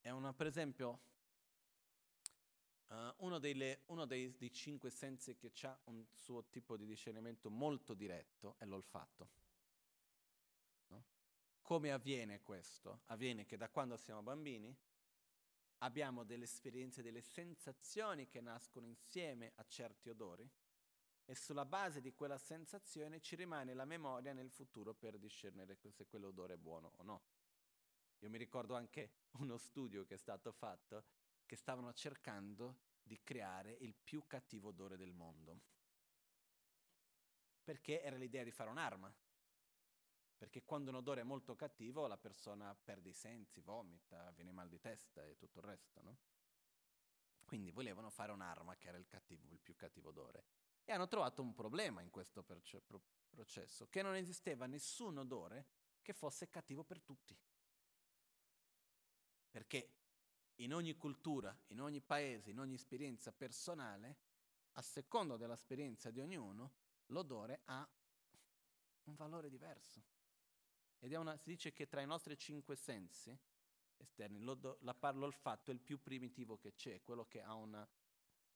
È 0.00 0.10
una, 0.10 0.32
per 0.32 0.46
esempio, 0.46 1.00
uh, 2.86 2.94
uno, 3.16 3.40
delle, 3.40 3.82
uno 3.86 4.04
dei, 4.04 4.32
dei, 4.36 4.52
cinque 4.52 4.90
sensi 4.90 5.36
che 5.36 5.50
ha 5.62 5.76
un 5.86 6.06
suo 6.12 6.44
tipo 6.44 6.76
di 6.76 6.86
discernimento 6.86 7.50
molto 7.50 7.94
diretto 7.94 8.54
è 8.58 8.64
l'olfatto. 8.64 9.28
No? 10.86 11.04
Come 11.62 11.90
avviene 11.90 12.42
questo? 12.42 13.00
Avviene 13.06 13.44
che 13.44 13.56
da 13.56 13.68
quando 13.68 13.96
siamo 13.96 14.22
bambini 14.22 14.72
abbiamo 15.78 16.22
delle 16.22 16.44
esperienze, 16.44 17.02
delle 17.02 17.22
sensazioni 17.22 18.28
che 18.28 18.40
nascono 18.40 18.86
insieme 18.86 19.50
a 19.56 19.64
certi 19.66 20.10
odori 20.10 20.48
e 21.30 21.34
sulla 21.34 21.66
base 21.66 22.00
di 22.00 22.14
quella 22.14 22.38
sensazione 22.38 23.20
ci 23.20 23.36
rimane 23.36 23.74
la 23.74 23.84
memoria 23.84 24.32
nel 24.32 24.50
futuro 24.50 24.94
per 24.94 25.18
discernere 25.18 25.76
se 25.76 26.06
quell'odore 26.06 26.54
è 26.54 26.56
buono 26.56 26.94
o 26.96 27.02
no. 27.02 27.22
Io 28.20 28.30
mi 28.30 28.38
ricordo 28.38 28.74
anche 28.74 29.12
uno 29.36 29.58
studio 29.58 30.06
che 30.06 30.14
è 30.14 30.16
stato 30.16 30.52
fatto 30.52 31.04
che 31.44 31.54
stavano 31.54 31.92
cercando 31.92 32.78
di 33.02 33.20
creare 33.22 33.72
il 33.72 33.94
più 33.94 34.26
cattivo 34.26 34.68
odore 34.68 34.96
del 34.96 35.12
mondo. 35.12 35.60
Perché 37.62 38.00
era 38.00 38.16
l'idea 38.16 38.42
di 38.42 38.50
fare 38.50 38.70
un'arma. 38.70 39.14
Perché 40.34 40.64
quando 40.64 40.88
un 40.88 40.96
odore 40.96 41.20
è 41.20 41.24
molto 41.24 41.54
cattivo 41.54 42.06
la 42.06 42.16
persona 42.16 42.74
perde 42.74 43.10
i 43.10 43.14
sensi, 43.14 43.60
vomita, 43.60 44.30
viene 44.30 44.50
mal 44.50 44.70
di 44.70 44.80
testa 44.80 45.22
e 45.26 45.36
tutto 45.36 45.58
il 45.58 45.66
resto, 45.66 46.00
no? 46.00 46.18
Quindi 47.44 47.70
volevano 47.70 48.08
fare 48.08 48.32
un'arma 48.32 48.76
che 48.76 48.88
era 48.88 48.96
il, 48.96 49.06
cattivo, 49.06 49.44
il 49.50 49.60
più 49.60 49.76
cattivo 49.76 50.08
odore 50.08 50.57
e 50.88 50.92
hanno 50.92 51.06
trovato 51.06 51.42
un 51.42 51.52
problema 51.52 52.00
in 52.00 52.08
questo 52.08 52.42
perce- 52.42 52.80
pro- 52.80 53.02
processo, 53.28 53.88
che 53.90 54.00
non 54.00 54.14
esisteva 54.14 54.64
nessun 54.64 55.18
odore 55.18 55.66
che 56.00 56.14
fosse 56.14 56.48
cattivo 56.48 56.82
per 56.82 57.02
tutti. 57.02 57.38
Perché 59.50 59.92
in 60.56 60.72
ogni 60.72 60.96
cultura, 60.96 61.54
in 61.66 61.82
ogni 61.82 62.00
paese, 62.00 62.48
in 62.48 62.58
ogni 62.58 62.72
esperienza 62.72 63.32
personale, 63.32 64.16
a 64.72 64.80
seconda 64.80 65.36
dell'esperienza 65.36 66.10
di 66.10 66.20
ognuno, 66.20 66.72
l'odore 67.08 67.60
ha 67.66 67.86
un 69.04 69.14
valore 69.14 69.50
diverso. 69.50 70.02
Ed 71.00 71.12
una, 71.12 71.36
si 71.36 71.50
dice 71.50 71.74
che 71.74 71.86
tra 71.86 72.00
i 72.00 72.06
nostri 72.06 72.38
cinque 72.38 72.76
sensi 72.76 73.38
esterni, 73.98 74.40
la, 74.40 75.12
l'olfatto 75.12 75.70
è 75.70 75.74
il 75.74 75.80
più 75.80 76.00
primitivo 76.00 76.56
che 76.56 76.72
c'è, 76.72 77.02
quello 77.02 77.26
che 77.26 77.42
ha 77.42 77.52
una, 77.52 77.86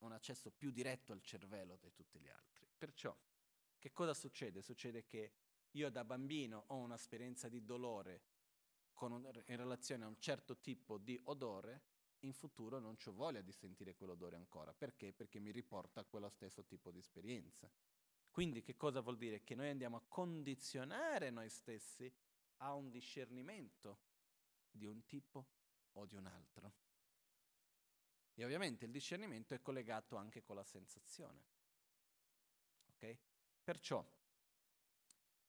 un 0.02 0.12
accesso 0.12 0.50
più 0.50 0.70
diretto 0.70 1.12
al 1.12 1.22
cervello 1.22 1.76
di 1.76 1.92
tutti 1.92 2.18
gli 2.18 2.28
altri. 2.28 2.68
Perciò, 2.76 3.16
che 3.78 3.92
cosa 3.92 4.14
succede? 4.14 4.62
Succede 4.62 5.04
che 5.04 5.32
io 5.72 5.90
da 5.90 6.04
bambino 6.04 6.64
ho 6.68 6.76
un'esperienza 6.76 7.48
di 7.48 7.64
dolore 7.64 8.22
un, 9.00 9.28
in 9.46 9.56
relazione 9.56 10.04
a 10.04 10.08
un 10.08 10.18
certo 10.18 10.58
tipo 10.58 10.98
di 10.98 11.18
odore, 11.24 11.82
in 12.20 12.32
futuro 12.32 12.78
non 12.78 12.96
ho 13.04 13.12
voglia 13.12 13.40
di 13.40 13.52
sentire 13.52 13.94
quell'odore 13.94 14.36
ancora. 14.36 14.72
Perché? 14.72 15.12
Perché 15.12 15.40
mi 15.40 15.50
riporta 15.50 16.00
a 16.00 16.04
quello 16.04 16.28
stesso 16.28 16.64
tipo 16.64 16.90
di 16.90 16.98
esperienza. 16.98 17.68
Quindi 18.30 18.62
che 18.62 18.76
cosa 18.76 19.00
vuol 19.00 19.16
dire? 19.16 19.42
Che 19.42 19.54
noi 19.54 19.70
andiamo 19.70 19.96
a 19.96 20.04
condizionare 20.06 21.30
noi 21.30 21.48
stessi 21.48 22.12
a 22.58 22.74
un 22.74 22.90
discernimento 22.90 23.98
di 24.70 24.86
un 24.86 25.04
tipo 25.04 25.48
o 25.92 26.06
di 26.06 26.14
un 26.14 26.26
altro. 26.26 26.72
E 28.34 28.44
ovviamente 28.44 28.84
il 28.86 28.90
discernimento 28.90 29.54
è 29.54 29.60
collegato 29.60 30.16
anche 30.16 30.42
con 30.42 30.56
la 30.56 30.64
sensazione. 30.64 31.44
Ok? 32.94 33.18
Perciò 33.62 34.04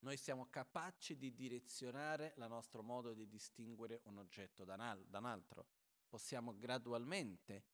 noi 0.04 0.18
siamo 0.18 0.48
capaci 0.50 1.16
di 1.16 1.32
direzionare 1.32 2.34
il 2.36 2.46
nostro 2.46 2.82
modo 2.82 3.14
di 3.14 3.26
distinguere 3.26 4.02
un 4.04 4.18
oggetto 4.18 4.64
da 4.64 4.74
un 4.74 5.24
altro. 5.24 5.66
Possiamo 6.06 6.58
gradualmente 6.58 7.64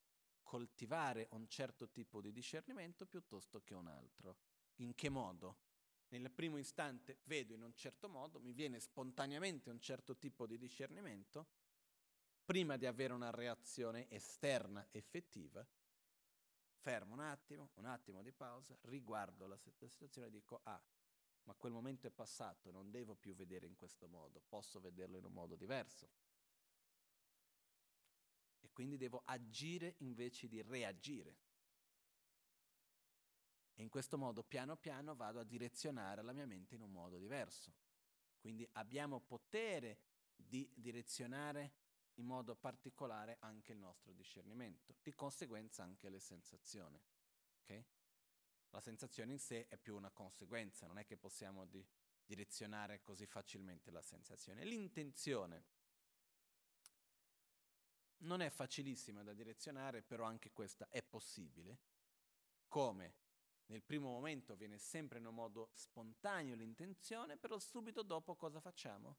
coltivare 0.41 1.27
un 1.31 1.47
certo 1.49 1.89
tipo 1.89 2.21
di 2.21 2.31
discernimento 2.31 3.05
piuttosto 3.05 3.61
che 3.61 3.73
un 3.73 3.87
altro. 3.87 4.37
In 4.75 4.95
che 4.95 5.09
modo? 5.09 5.57
Nel 6.07 6.31
primo 6.31 6.57
istante 6.57 7.19
vedo 7.25 7.53
in 7.53 7.63
un 7.63 7.73
certo 7.75 8.07
modo, 8.07 8.39
mi 8.39 8.53
viene 8.53 8.79
spontaneamente 8.79 9.69
un 9.69 9.79
certo 9.79 10.17
tipo 10.17 10.45
di 10.47 10.57
discernimento, 10.57 11.47
prima 12.43 12.77
di 12.77 12.85
avere 12.85 13.13
una 13.13 13.31
reazione 13.31 14.09
esterna 14.09 14.85
effettiva, 14.91 15.65
fermo 16.81 17.13
un 17.13 17.19
attimo, 17.19 17.69
un 17.75 17.85
attimo 17.85 18.21
di 18.21 18.31
pausa, 18.31 18.77
riguardo 18.81 19.47
la 19.47 19.57
situazione 19.57 20.27
e 20.27 20.31
dico, 20.31 20.61
ah, 20.63 20.81
ma 21.43 21.53
quel 21.55 21.71
momento 21.71 22.07
è 22.07 22.11
passato, 22.11 22.71
non 22.71 22.91
devo 22.91 23.15
più 23.15 23.35
vedere 23.35 23.65
in 23.65 23.75
questo 23.75 24.07
modo, 24.07 24.41
posso 24.47 24.79
vederlo 24.79 25.17
in 25.17 25.25
un 25.25 25.33
modo 25.33 25.55
diverso. 25.55 26.09
E 28.59 28.69
quindi 28.71 28.97
devo 28.97 29.23
agire 29.25 29.95
invece 29.99 30.47
di 30.47 30.61
reagire. 30.61 31.37
E 33.73 33.81
in 33.81 33.89
questo 33.89 34.17
modo, 34.17 34.43
piano 34.43 34.75
piano, 34.77 35.15
vado 35.15 35.39
a 35.39 35.43
direzionare 35.43 36.21
la 36.21 36.33
mia 36.33 36.45
mente 36.45 36.75
in 36.75 36.81
un 36.81 36.91
modo 36.91 37.17
diverso. 37.17 37.73
Quindi 38.39 38.67
abbiamo 38.73 39.19
potere 39.19 39.99
di 40.35 40.69
direzionare 40.75 41.73
in 42.15 42.25
modo 42.25 42.55
particolare 42.55 43.37
anche 43.39 43.71
il 43.71 43.77
nostro 43.77 44.11
discernimento, 44.13 44.95
di 45.01 45.13
conseguenza 45.13 45.83
anche 45.83 46.09
le 46.09 46.19
sensazioni. 46.19 47.01
Okay? 47.61 47.85
La 48.69 48.81
sensazione 48.81 49.31
in 49.31 49.39
sé 49.39 49.67
è 49.67 49.77
più 49.77 49.95
una 49.95 50.11
conseguenza, 50.11 50.87
non 50.87 50.97
è 50.97 51.05
che 51.05 51.17
possiamo 51.17 51.65
di- 51.65 51.85
direzionare 52.25 53.01
così 53.01 53.25
facilmente 53.25 53.91
la 53.91 54.01
sensazione. 54.01 54.63
L'intenzione 54.63 55.65
non 58.19 58.41
è 58.41 58.49
facilissima 58.49 59.23
da 59.23 59.33
direzionare, 59.33 60.01
però 60.01 60.25
anche 60.25 60.51
questa 60.51 60.87
è 60.89 61.01
possibile. 61.03 61.79
Come 62.67 63.15
nel 63.65 63.83
primo 63.83 64.09
momento 64.09 64.55
viene 64.55 64.77
sempre 64.77 65.19
in 65.19 65.25
un 65.25 65.33
modo 65.33 65.69
spontaneo 65.73 66.55
l'intenzione, 66.55 67.37
però 67.37 67.57
subito 67.57 68.03
dopo 68.03 68.35
cosa 68.35 68.59
facciamo? 68.59 69.17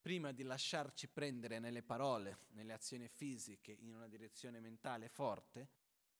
Prima 0.00 0.32
di 0.32 0.42
lasciarci 0.42 1.08
prendere 1.08 1.58
nelle 1.58 1.82
parole, 1.82 2.46
nelle 2.50 2.72
azioni 2.72 3.08
fisiche, 3.08 3.72
in 3.72 3.94
una 3.94 4.08
direzione 4.08 4.60
mentale 4.60 5.08
forte, 5.08 5.68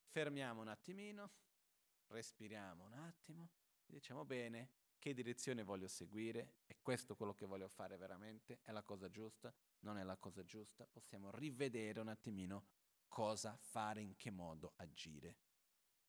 fermiamo 0.05 0.61
un 0.61 0.69
attimino, 0.69 1.31
respiriamo 2.09 2.85
un 2.85 2.95
attimo 2.95 3.51
diciamo 3.87 4.25
bene 4.25 4.71
che 4.99 5.15
direzione 5.15 5.63
voglio 5.63 5.89
seguire, 5.89 6.59
è 6.67 6.77
questo 6.81 7.17
quello 7.17 7.35
che 7.35 7.47
voglio 7.47 7.69
fare 7.69 7.97
veramente, 7.97 8.61
è 8.63 8.71
la 8.71 8.83
cosa 8.83 9.09
giusta, 9.09 9.53
non 9.81 9.97
è 9.97 10.03
la 10.03 10.17
cosa 10.17 10.45
giusta, 10.45 10.87
possiamo 10.87 11.31
rivedere 11.31 12.01
un 12.01 12.09
attimino 12.09 12.67
cosa 13.09 13.57
fare, 13.57 14.03
in 14.03 14.15
che 14.17 14.31
modo 14.31 14.75
agire. 14.77 15.37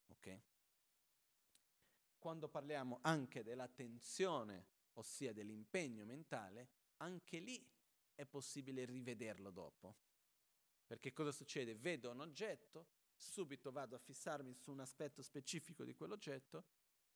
Ok? 0.08 0.42
quando 2.22 2.48
parliamo 2.48 3.00
anche 3.02 3.42
dell'attenzione, 3.42 4.68
ossia 4.94 5.34
dell'impegno 5.34 6.06
mentale, 6.06 6.70
anche 7.02 7.40
lì 7.40 7.64
è 8.14 8.26
possibile 8.26 8.86
rivederlo 8.86 9.52
dopo. 9.52 9.96
Perché 10.86 11.12
cosa 11.12 11.32
succede? 11.32 11.76
Vedo 11.76 12.12
un 12.12 12.22
oggetto, 12.22 12.88
subito 13.16 13.72
vado 13.72 13.96
a 13.96 14.00
fissarmi 14.00 14.54
su 14.54 14.72
un 14.72 14.80
aspetto 14.80 15.22
specifico 15.22 15.84
di 15.84 15.94
quell'oggetto, 15.94 16.66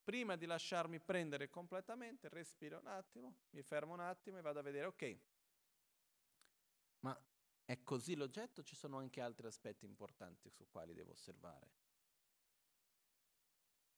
prima 0.04 0.36
di 0.36 0.46
lasciarmi 0.46 1.00
prendere 1.00 1.50
completamente, 1.50 2.30
respiro 2.30 2.80
un 2.80 2.88
attimo, 2.88 3.36
mi 3.52 3.62
fermo 3.64 3.94
un 3.94 4.00
attimo 4.00 4.38
e 4.38 4.42
vado 4.42 4.60
a 4.60 4.64
vedere, 4.64 4.86
ok, 4.88 5.20
ma 7.00 7.20
è 7.64 7.82
così 7.84 8.16
l'oggetto? 8.16 8.64
Ci 8.64 8.76
sono 8.76 8.98
anche 8.98 9.22
altri 9.22 9.46
aspetti 9.48 9.86
importanti 9.86 10.50
su 10.50 10.68
quali 10.70 10.94
devo 10.94 11.12
osservare. 11.12 11.70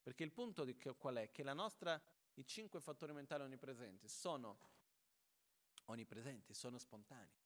Perché 0.02 0.24
il 0.24 0.32
punto 0.32 0.64
di 0.64 0.78
che, 0.78 0.96
qual 0.96 1.18
è? 1.18 1.32
Che 1.32 1.44
nostra, 1.54 2.02
i 2.36 2.46
cinque 2.46 2.80
fattori 2.80 3.14
mentali 3.14 3.44
onnipresenti 3.44 4.08
sono 4.08 4.77
onnipresenti, 5.88 6.54
sono 6.54 6.78
spontanei 6.78 7.46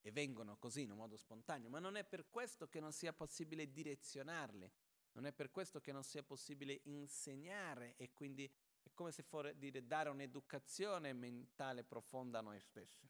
e 0.00 0.10
vengono 0.10 0.56
così 0.58 0.82
in 0.82 0.90
un 0.90 0.98
modo 0.98 1.16
spontaneo, 1.16 1.70
ma 1.70 1.78
non 1.78 1.96
è 1.96 2.04
per 2.04 2.28
questo 2.28 2.68
che 2.68 2.80
non 2.80 2.92
sia 2.92 3.12
possibile 3.12 3.70
direzionarli, 3.70 4.70
non 5.12 5.26
è 5.26 5.32
per 5.32 5.50
questo 5.50 5.80
che 5.80 5.92
non 5.92 6.02
sia 6.02 6.22
possibile 6.22 6.80
insegnare 6.84 7.94
e 7.96 8.12
quindi 8.12 8.50
è 8.82 8.90
come 8.94 9.12
se 9.12 9.22
fosse 9.22 9.56
dire 9.56 9.86
dare 9.86 10.08
un'educazione 10.08 11.12
mentale 11.12 11.84
profonda 11.84 12.40
a 12.40 12.42
noi 12.42 12.60
stessi. 12.60 13.08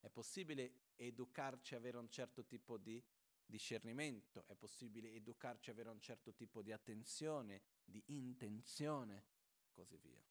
È 0.00 0.08
possibile 0.08 0.94
educarci 0.96 1.74
a 1.74 1.78
avere 1.78 1.98
un 1.98 2.08
certo 2.08 2.44
tipo 2.44 2.76
di 2.76 3.02
discernimento, 3.44 4.44
è 4.46 4.54
possibile 4.56 5.12
educarci 5.12 5.70
a 5.70 5.72
avere 5.74 5.90
un 5.90 6.00
certo 6.00 6.34
tipo 6.34 6.60
di 6.60 6.72
attenzione, 6.72 7.62
di 7.84 8.02
intenzione, 8.06 9.24
così 9.70 9.96
via. 9.98 10.24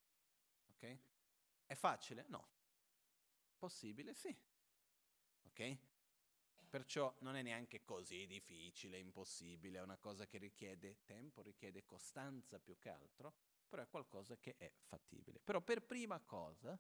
Ok? 0.72 0.98
È 1.66 1.76
facile? 1.76 2.26
No. 2.28 2.60
Possibile? 3.62 4.16
Sì. 4.16 4.36
Ok? 5.43 5.78
Perciò 6.68 7.14
non 7.20 7.36
è 7.36 7.43
neanche 7.43 7.84
così 7.84 8.26
difficile, 8.26 8.97
impossibile, 8.97 9.78
è 9.78 9.82
una 9.84 9.97
cosa 9.97 10.26
che 10.26 10.39
richiede 10.39 11.03
tempo, 11.03 11.43
richiede 11.43 11.86
costanza 11.86 12.57
più 12.57 12.80
che 12.80 12.89
altro, 12.89 13.36
però 13.70 13.84
è 13.84 13.88
qualcosa 13.88 14.36
che 14.39 14.55
è 14.57 14.74
fattibile. 14.80 15.39
Però 15.39 15.62
per 15.62 15.84
prima 15.84 16.20
cosa, 16.22 16.76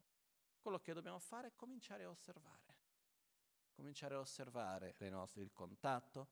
quello 0.59 0.79
che 0.79 0.93
dobbiamo 0.93 1.19
fare 1.19 1.49
è 1.49 1.55
cominciare 1.55 2.05
a 2.05 2.09
osservare 2.09 2.79
cominciare 3.73 4.15
a 4.15 4.19
osservare 4.19 4.95
nostre, 5.09 5.43
il 5.43 5.53
contatto, 5.53 6.29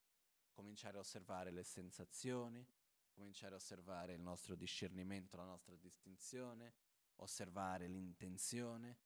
cominciare 0.50 0.96
a 0.96 1.00
osservare 1.00 1.52
le 1.52 1.62
sensazioni, 1.62 2.66
cominciare 3.12 3.54
a 3.54 3.56
osservare 3.56 4.14
il 4.14 4.20
nostro 4.20 4.56
discernimento, 4.56 5.36
la 5.36 5.44
nostra 5.44 5.76
distinzione, 5.76 6.74
osservare 7.16 7.86
l'intenzione, 7.86 8.98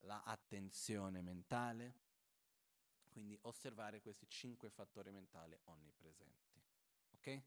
l'attenzione 0.00 1.22
mentale, 1.22 1.94
quindi 3.08 3.38
osservare 3.42 4.00
questi 4.00 4.28
cinque 4.28 4.70
fattori 4.70 5.10
mentali 5.10 5.58
onnipresenti. 5.64 6.62
Ok? 7.14 7.42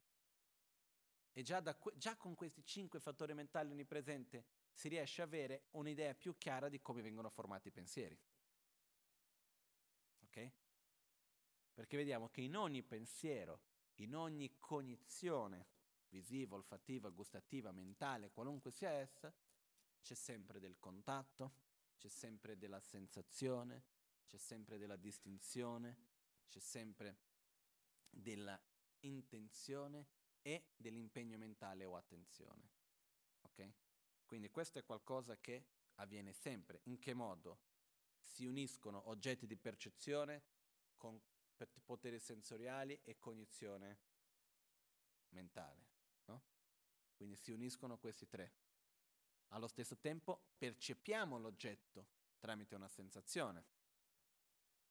E 1.34 1.42
già, 1.44 1.62
que- 1.76 1.96
già 1.96 2.18
con 2.18 2.36
questi 2.36 2.64
cinque 2.64 3.00
fattori 3.00 3.34
mentali 3.34 3.72
onnipresenti 3.72 4.44
si 4.74 4.90
riesce 4.90 5.22
a 5.22 5.26
avere 5.26 5.68
un'idea 5.72 6.14
più 6.14 6.38
chiara 6.38 6.68
di 6.68 6.82
come 6.82 7.02
vengono 7.02 7.30
formati 7.30 7.70
i 7.70 7.72
pensieri 7.72 8.20
ok? 10.32 10.52
Perché 11.74 11.98
vediamo 11.98 12.30
che 12.30 12.42
in 12.42 12.56
ogni 12.56 12.82
pensiero, 12.84 13.62
in 13.96 14.16
ogni 14.16 14.58
cognizione 14.60 15.68
visiva, 16.10 16.56
olfattiva, 16.56 17.10
gustativa, 17.10 17.72
mentale, 17.72 18.32
qualunque 18.32 18.72
sia 18.72 18.90
essa, 18.90 19.34
c'è 20.02 20.14
sempre 20.14 20.60
del 20.60 20.78
contatto, 20.80 21.70
c'è 22.02 22.08
sempre 22.08 22.58
della 22.58 22.80
sensazione, 22.80 23.84
c'è 24.26 24.38
sempre 24.38 24.80
della 24.80 24.96
distinzione, 24.96 25.98
c'è 26.48 26.58
sempre 26.58 27.20
della 28.10 28.60
intenzione 29.02 30.08
e 30.42 30.72
dell'impegno 30.76 31.38
mentale 31.38 31.86
o 31.86 31.96
attenzione. 31.96 32.72
Ok? 33.42 33.72
Quindi 34.26 34.50
questo 34.50 34.80
è 34.80 34.84
qualcosa 34.84 35.38
che 35.38 35.68
avviene 35.96 36.34
sempre. 36.34 36.80
In 36.86 36.98
che 36.98 37.14
modo? 37.14 37.70
si 38.24 38.46
uniscono 38.46 39.10
oggetti 39.10 39.46
di 39.46 39.58
percezione 39.58 40.44
con 40.98 41.22
poteri 41.84 42.18
sensoriali 42.20 43.00
e 43.04 43.20
cognizione 43.20 44.00
mentale. 45.30 45.90
No? 46.26 46.42
Quindi 47.14 47.36
si 47.36 47.52
uniscono 47.52 48.00
questi 48.00 48.28
tre. 48.28 48.54
Allo 49.54 49.68
stesso 49.68 49.98
tempo 49.98 50.54
percepiamo 50.58 51.38
l'oggetto 51.38 52.08
tramite 52.40 52.76
una 52.76 52.88
sensazione. 52.88 53.66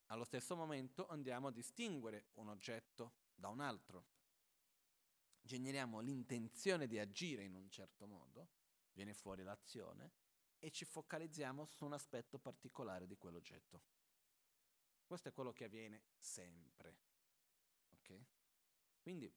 Allo 0.06 0.24
stesso 0.24 0.54
momento 0.54 1.06
andiamo 1.08 1.48
a 1.48 1.52
distinguere 1.52 2.28
un 2.34 2.48
oggetto 2.48 3.14
da 3.34 3.48
un 3.48 3.60
altro. 3.60 4.06
Generiamo 5.40 6.00
l'intenzione 6.00 6.86
di 6.86 6.98
agire 6.98 7.44
in 7.44 7.54
un 7.54 7.70
certo 7.70 8.06
modo, 8.06 8.48
viene 8.92 9.14
fuori 9.14 9.42
l'azione, 9.42 10.12
e 10.58 10.70
ci 10.70 10.84
focalizziamo 10.84 11.64
su 11.64 11.86
un 11.86 11.94
aspetto 11.94 12.38
particolare 12.38 13.06
di 13.06 13.16
quell'oggetto. 13.16 13.82
Questo 15.06 15.28
è 15.28 15.32
quello 15.32 15.52
che 15.52 15.64
avviene 15.64 16.02
sempre. 16.18 16.98
Ok? 17.92 18.24
Quindi, 19.00 19.32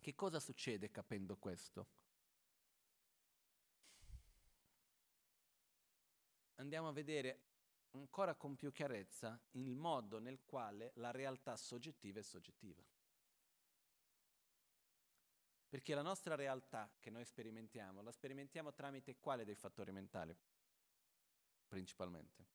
che 0.00 0.14
cosa 0.16 0.40
succede 0.40 0.90
capendo 0.90 1.36
questo? 1.36 2.02
Andiamo 6.64 6.88
a 6.88 6.92
vedere 6.92 7.42
ancora 7.90 8.34
con 8.36 8.56
più 8.56 8.72
chiarezza 8.72 9.38
il 9.50 9.76
modo 9.76 10.18
nel 10.18 10.46
quale 10.46 10.92
la 10.94 11.10
realtà 11.10 11.58
soggettiva 11.58 12.20
è 12.20 12.22
soggettiva. 12.22 12.82
Perché 15.68 15.94
la 15.94 16.00
nostra 16.00 16.34
realtà 16.34 16.90
che 16.98 17.10
noi 17.10 17.26
sperimentiamo, 17.26 18.00
la 18.00 18.10
sperimentiamo 18.10 18.72
tramite 18.72 19.18
quale 19.18 19.44
dei 19.44 19.54
fattori 19.54 19.92
mentali? 19.92 20.34
Principalmente. 21.68 22.46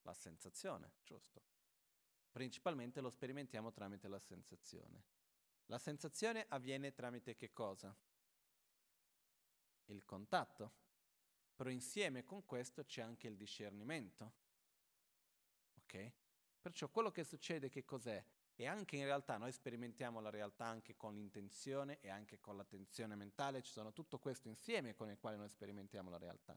La 0.00 0.14
sensazione, 0.14 0.94
giusto. 1.04 1.42
Principalmente 2.30 3.02
lo 3.02 3.10
sperimentiamo 3.10 3.70
tramite 3.70 4.08
la 4.08 4.18
sensazione. 4.18 5.04
La 5.66 5.78
sensazione 5.78 6.46
avviene 6.48 6.94
tramite 6.94 7.36
che 7.36 7.52
cosa? 7.52 7.94
Il 9.88 10.06
contatto. 10.06 10.86
Però 11.58 11.70
insieme 11.70 12.22
con 12.22 12.44
questo 12.44 12.84
c'è 12.84 13.02
anche 13.02 13.26
il 13.26 13.36
discernimento. 13.36 14.32
Ok? 15.82 16.12
Perciò 16.60 16.88
quello 16.88 17.10
che 17.10 17.24
succede 17.24 17.68
che 17.68 17.84
cos'è? 17.84 18.24
E 18.54 18.64
anche 18.64 18.94
in 18.94 19.02
realtà 19.02 19.38
noi 19.38 19.50
sperimentiamo 19.50 20.20
la 20.20 20.30
realtà 20.30 20.66
anche 20.66 20.94
con 20.94 21.14
l'intenzione 21.14 21.98
e 21.98 22.10
anche 22.10 22.38
con 22.38 22.56
l'attenzione 22.56 23.16
mentale, 23.16 23.62
ci 23.62 23.72
sono 23.72 23.92
tutto 23.92 24.20
questo 24.20 24.46
insieme 24.46 24.94
con 24.94 25.10
il 25.10 25.18
quale 25.18 25.36
noi 25.36 25.48
sperimentiamo 25.48 26.08
la 26.08 26.18
realtà. 26.18 26.56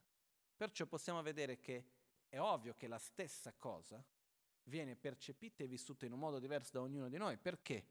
Perciò 0.55 0.85
possiamo 0.85 1.23
vedere 1.23 1.59
che 1.59 1.83
è 2.29 2.39
ovvio 2.39 2.75
che 2.75 2.87
la 2.87 2.99
stessa 2.99 3.51
cosa 3.53 4.05
viene 4.65 4.95
percepita 4.95 5.63
e 5.63 5.67
vissuta 5.67 6.05
in 6.05 6.11
un 6.11 6.19
modo 6.19 6.37
diverso 6.37 6.73
da 6.73 6.81
ognuno 6.81 7.09
di 7.09 7.17
noi. 7.17 7.39
Perché? 7.39 7.83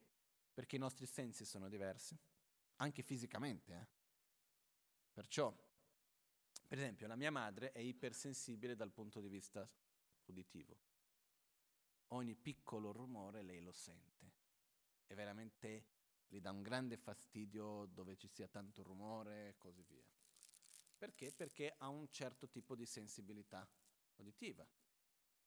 Perché 0.54 0.76
i 0.76 0.78
nostri 0.78 1.06
sensi 1.06 1.44
sono 1.44 1.68
diversi, 1.68 2.16
anche 2.76 3.02
fisicamente. 3.02 3.72
Eh? 3.72 3.86
Perciò, 5.12 5.52
per 6.71 6.79
esempio, 6.79 7.09
la 7.09 7.16
mia 7.16 7.33
madre 7.33 7.73
è 7.73 7.81
ipersensibile 7.81 8.77
dal 8.77 8.93
punto 8.93 9.18
di 9.18 9.27
vista 9.27 9.68
uditivo 10.27 10.79
ogni 12.12 12.35
piccolo 12.35 12.93
rumore 12.93 13.43
lei 13.43 13.61
lo 13.61 13.73
sente 13.73 14.33
e 15.07 15.14
veramente 15.14 15.87
gli 16.27 16.41
dà 16.41 16.51
un 16.51 16.62
grande 16.62 16.97
fastidio 16.97 17.87
dove 17.87 18.16
ci 18.16 18.29
sia 18.29 18.49
tanto 18.49 18.83
rumore 18.83 19.49
e 19.49 19.57
così 19.57 19.83
via. 19.83 20.07
Perché? 20.97 21.33
Perché 21.33 21.75
ha 21.79 21.89
un 21.89 22.09
certo 22.11 22.49
tipo 22.49 22.77
di 22.77 22.87
sensibilità 22.87 23.68
uditiva. 24.16 24.66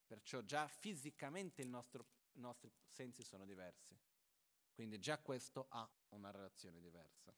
Perciò 0.06 0.42
già 0.42 0.68
fisicamente 0.68 1.62
i 1.62 1.68
nostri 1.68 2.72
sensi 2.90 3.24
sono 3.24 3.46
diversi. 3.46 3.98
Quindi 4.74 5.00
già 5.00 5.20
questo 5.20 5.68
ha 5.70 5.90
una 6.10 6.32
relazione 6.32 6.82
diversa. 6.82 7.34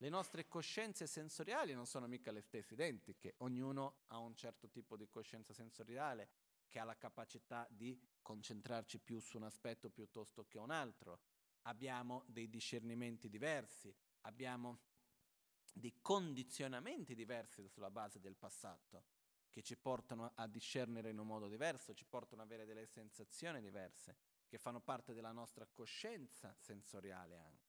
Le 0.00 0.08
nostre 0.08 0.46
coscienze 0.46 1.08
sensoriali 1.08 1.74
non 1.74 1.84
sono 1.84 2.06
mica 2.06 2.30
le 2.30 2.40
stesse 2.40 2.74
identiche, 2.74 3.34
ognuno 3.38 4.02
ha 4.06 4.18
un 4.18 4.36
certo 4.36 4.68
tipo 4.68 4.96
di 4.96 5.08
coscienza 5.08 5.52
sensoriale 5.52 6.28
che 6.68 6.78
ha 6.78 6.84
la 6.84 6.96
capacità 6.96 7.66
di 7.68 8.00
concentrarci 8.22 9.00
più 9.00 9.18
su 9.18 9.38
un 9.38 9.42
aspetto 9.42 9.90
piuttosto 9.90 10.46
che 10.46 10.58
un 10.58 10.70
altro, 10.70 11.20
abbiamo 11.62 12.22
dei 12.28 12.48
discernimenti 12.48 13.28
diversi, 13.28 13.92
abbiamo 14.20 14.78
dei 15.72 15.98
condizionamenti 16.00 17.16
diversi 17.16 17.66
sulla 17.66 17.90
base 17.90 18.20
del 18.20 18.36
passato, 18.36 19.04
che 19.50 19.62
ci 19.62 19.76
portano 19.76 20.30
a 20.36 20.46
discernere 20.46 21.10
in 21.10 21.18
un 21.18 21.26
modo 21.26 21.48
diverso, 21.48 21.92
ci 21.92 22.04
portano 22.04 22.42
ad 22.42 22.48
avere 22.48 22.66
delle 22.66 22.86
sensazioni 22.86 23.60
diverse, 23.60 24.16
che 24.46 24.58
fanno 24.58 24.80
parte 24.80 25.12
della 25.12 25.32
nostra 25.32 25.66
coscienza 25.66 26.54
sensoriale 26.56 27.36
anche. 27.36 27.66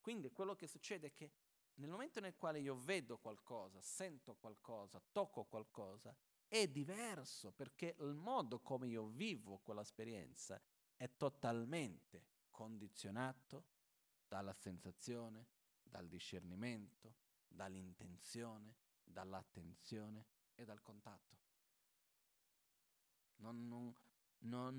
Quindi 0.00 0.30
quello 0.32 0.54
che 0.54 0.66
succede 0.66 1.06
è 1.06 1.14
che 1.14 1.32
nel 1.76 1.90
momento 1.90 2.20
nel 2.20 2.36
quale 2.36 2.60
io 2.60 2.76
vedo 2.76 3.18
qualcosa, 3.18 3.80
sento 3.80 4.34
qualcosa, 4.36 5.02
tocco 5.12 5.44
qualcosa, 5.44 6.14
è 6.46 6.68
diverso 6.68 7.52
perché 7.52 7.96
il 8.00 8.14
modo 8.14 8.60
come 8.60 8.86
io 8.86 9.06
vivo 9.06 9.58
quell'esperienza 9.58 10.60
è 10.96 11.10
totalmente 11.16 12.26
condizionato 12.50 13.64
dalla 14.28 14.52
sensazione, 14.52 15.48
dal 15.82 16.06
discernimento, 16.06 17.14
dall'intenzione, 17.48 18.76
dall'attenzione 19.02 20.26
e 20.54 20.64
dal 20.64 20.80
contatto. 20.80 21.38
Non, 23.36 23.66
non, 23.66 23.94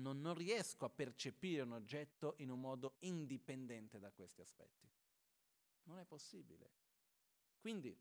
non, 0.00 0.34
riesco 0.34 0.86
a 0.86 0.90
percepire 0.90 1.62
un 1.62 1.72
oggetto 1.72 2.34
in 2.38 2.50
un 2.50 2.60
modo 2.60 2.96
indipendente 3.00 3.98
da 3.98 4.10
questi 4.10 4.40
aspetti. 4.40 4.90
Non 5.84 5.98
è 5.98 6.04
possibile. 6.04 6.70
Quindi 7.66 7.98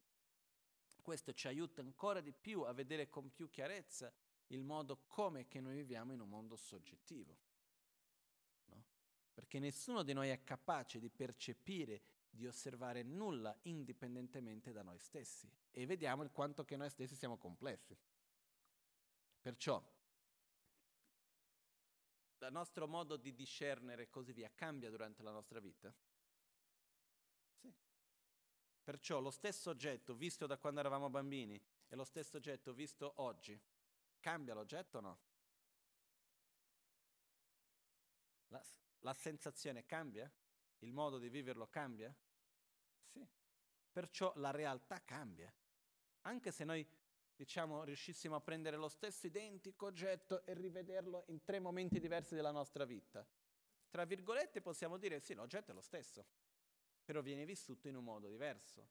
questo 1.02 1.34
ci 1.34 1.48
aiuta 1.48 1.82
ancora 1.82 2.22
di 2.22 2.32
più 2.32 2.62
a 2.62 2.72
vedere 2.72 3.10
con 3.10 3.34
più 3.34 3.50
chiarezza 3.50 4.14
il 4.50 4.64
modo 4.64 5.06
come 5.08 5.48
che 5.48 5.60
noi 5.60 5.74
viviamo 5.74 6.14
in 6.14 6.20
un 6.20 6.30
mondo 6.30 6.56
soggettivo. 6.56 7.36
No? 8.66 8.86
Perché 9.34 9.58
nessuno 9.58 10.04
di 10.04 10.14
noi 10.14 10.30
è 10.30 10.44
capace 10.44 11.00
di 11.00 11.10
percepire, 11.10 12.04
di 12.30 12.46
osservare 12.46 13.02
nulla 13.02 13.58
indipendentemente 13.64 14.72
da 14.72 14.84
noi 14.84 15.00
stessi. 15.00 15.52
E 15.72 15.88
vediamo 15.88 16.22
il 16.22 16.30
quanto 16.30 16.64
che 16.64 16.78
noi 16.78 16.92
stessi 16.92 17.16
siamo 17.16 17.40
complessi. 17.40 17.98
Perciò 19.42 19.84
il 22.38 22.52
nostro 22.52 22.88
modo 22.88 23.18
di 23.18 23.34
discernere 23.34 24.04
e 24.04 24.10
così 24.12 24.32
via 24.32 24.52
cambia 24.54 24.92
durante 24.92 25.24
la 25.24 25.32
nostra 25.32 25.60
vita. 25.60 25.92
Perciò 28.86 29.20
lo 29.20 29.32
stesso 29.32 29.72
oggetto 29.72 30.14
visto 30.14 30.46
da 30.46 30.60
quando 30.60 30.80
eravamo 30.80 31.10
bambini 31.10 31.60
e 31.88 31.96
lo 31.96 32.04
stesso 32.04 32.38
oggetto 32.38 32.72
visto 32.72 33.14
oggi, 33.16 33.60
cambia 34.20 34.54
l'oggetto 34.54 35.00
o 35.00 35.02
no? 35.02 35.20
La, 38.50 38.64
la 39.00 39.14
sensazione 39.16 39.88
cambia? 39.88 40.32
Il 40.82 40.94
modo 40.94 41.18
di 41.18 41.30
viverlo 41.30 41.68
cambia? 41.68 42.16
Sì. 43.08 43.28
Perciò 43.92 44.32
la 44.36 44.52
realtà 44.52 45.04
cambia. 45.04 45.52
Anche 46.22 46.52
se 46.52 46.64
noi, 46.64 46.88
diciamo, 47.36 47.84
riuscissimo 47.86 48.36
a 48.36 48.42
prendere 48.42 48.78
lo 48.78 48.90
stesso 48.90 49.26
identico 49.26 49.88
oggetto 49.88 50.46
e 50.46 50.54
rivederlo 50.54 51.24
in 51.30 51.44
tre 51.44 51.60
momenti 51.60 52.00
diversi 52.00 52.36
della 52.36 52.52
nostra 52.52 52.86
vita, 52.86 53.26
tra 53.90 54.06
virgolette 54.06 54.62
possiamo 54.62 54.98
dire 54.98 55.20
sì, 55.20 55.34
l'oggetto 55.34 55.72
è 55.72 55.74
lo 55.74 55.82
stesso 55.82 56.45
però 57.06 57.22
viene 57.22 57.46
vissuto 57.46 57.88
in 57.88 57.96
un 57.96 58.04
modo 58.04 58.28
diverso. 58.28 58.90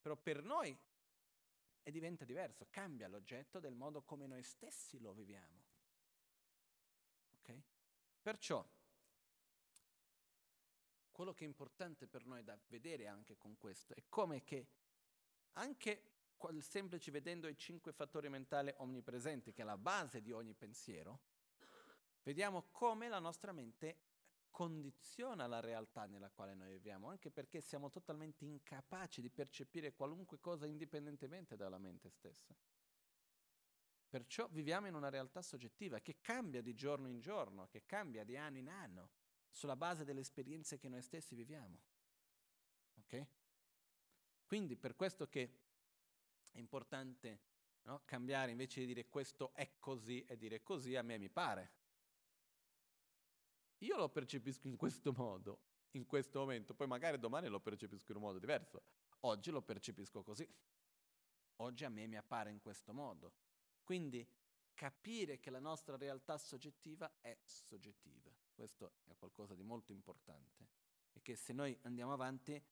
Però 0.00 0.16
per 0.16 0.42
noi 0.42 0.76
diventa 1.90 2.24
diverso, 2.24 2.66
cambia 2.70 3.08
l'oggetto 3.08 3.60
del 3.60 3.74
modo 3.74 4.02
come 4.02 4.26
noi 4.26 4.42
stessi 4.42 4.98
lo 4.98 5.12
viviamo. 5.12 5.64
Ok? 7.34 7.62
Perciò, 8.20 8.66
quello 11.12 11.34
che 11.34 11.44
è 11.44 11.46
importante 11.46 12.06
per 12.06 12.24
noi 12.26 12.44
da 12.44 12.58
vedere 12.68 13.06
anche 13.06 13.36
con 13.36 13.56
questo 13.56 13.94
è 13.94 14.04
come 14.08 14.44
che 14.44 14.68
anche 15.54 16.12
semplice 16.60 17.10
vedendo 17.10 17.48
i 17.48 17.56
cinque 17.56 17.92
fattori 17.92 18.28
mentali 18.28 18.72
omnipresenti, 18.76 19.52
che 19.52 19.62
è 19.62 19.64
la 19.64 19.76
base 19.76 20.22
di 20.22 20.30
ogni 20.30 20.54
pensiero, 20.54 21.20
vediamo 22.22 22.68
come 22.70 23.08
la 23.08 23.18
nostra 23.18 23.52
mente 23.52 24.07
condiziona 24.50 25.46
la 25.46 25.60
realtà 25.60 26.06
nella 26.06 26.30
quale 26.30 26.54
noi 26.54 26.70
viviamo, 26.70 27.08
anche 27.08 27.30
perché 27.30 27.60
siamo 27.60 27.90
totalmente 27.90 28.44
incapaci 28.44 29.20
di 29.20 29.30
percepire 29.30 29.94
qualunque 29.94 30.40
cosa 30.40 30.66
indipendentemente 30.66 31.56
dalla 31.56 31.78
mente 31.78 32.10
stessa. 32.10 32.54
Perciò 34.08 34.48
viviamo 34.48 34.86
in 34.86 34.94
una 34.94 35.10
realtà 35.10 35.42
soggettiva 35.42 36.00
che 36.00 36.20
cambia 36.20 36.62
di 36.62 36.74
giorno 36.74 37.08
in 37.08 37.20
giorno, 37.20 37.68
che 37.68 37.84
cambia 37.84 38.24
di 38.24 38.36
anno 38.36 38.56
in 38.56 38.68
anno, 38.68 39.10
sulla 39.50 39.76
base 39.76 40.04
delle 40.04 40.20
esperienze 40.20 40.78
che 40.78 40.88
noi 40.88 41.02
stessi 41.02 41.34
viviamo. 41.34 41.78
Ok? 43.00 43.26
Quindi 44.46 44.76
per 44.76 44.96
questo 44.96 45.28
che 45.28 45.58
è 46.50 46.58
importante 46.58 47.40
no, 47.82 48.02
cambiare 48.04 48.50
invece 48.50 48.80
di 48.80 48.86
dire 48.86 49.08
questo 49.08 49.52
è 49.54 49.78
così 49.78 50.24
e 50.24 50.36
dire 50.36 50.62
così, 50.62 50.96
a 50.96 51.02
me 51.02 51.18
mi 51.18 51.28
pare. 51.28 51.72
Io 53.78 53.96
lo 53.96 54.08
percepisco 54.08 54.66
in 54.66 54.76
questo 54.76 55.12
modo, 55.12 55.60
in 55.92 56.06
questo 56.06 56.40
momento, 56.40 56.74
poi 56.74 56.86
magari 56.86 57.18
domani 57.18 57.48
lo 57.48 57.60
percepisco 57.60 58.10
in 58.10 58.18
un 58.18 58.24
modo 58.24 58.38
diverso. 58.38 58.82
Oggi 59.20 59.50
lo 59.50 59.62
percepisco 59.62 60.22
così. 60.22 60.48
Oggi 61.56 61.84
a 61.84 61.88
me 61.88 62.06
mi 62.06 62.16
appare 62.16 62.50
in 62.50 62.60
questo 62.60 62.92
modo. 62.92 63.32
Quindi 63.82 64.26
capire 64.74 65.40
che 65.40 65.50
la 65.50 65.58
nostra 65.58 65.96
realtà 65.96 66.38
soggettiva 66.38 67.18
è 67.20 67.36
soggettiva. 67.44 68.30
Questo 68.52 68.94
è 69.04 69.16
qualcosa 69.16 69.54
di 69.54 69.62
molto 69.62 69.92
importante. 69.92 70.68
E 71.12 71.22
che 71.22 71.36
se 71.36 71.52
noi 71.52 71.76
andiamo 71.82 72.12
avanti, 72.12 72.62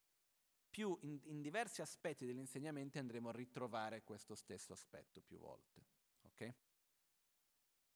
più 0.69 0.97
in, 1.01 1.19
in 1.23 1.41
diversi 1.41 1.81
aspetti 1.81 2.25
dell'insegnamento 2.25 2.99
andremo 2.99 3.29
a 3.29 3.33
ritrovare 3.33 4.03
questo 4.03 4.35
stesso 4.35 4.73
aspetto 4.73 5.21
più 5.21 5.39
volte. 5.39 5.85
Ok? 6.21 6.53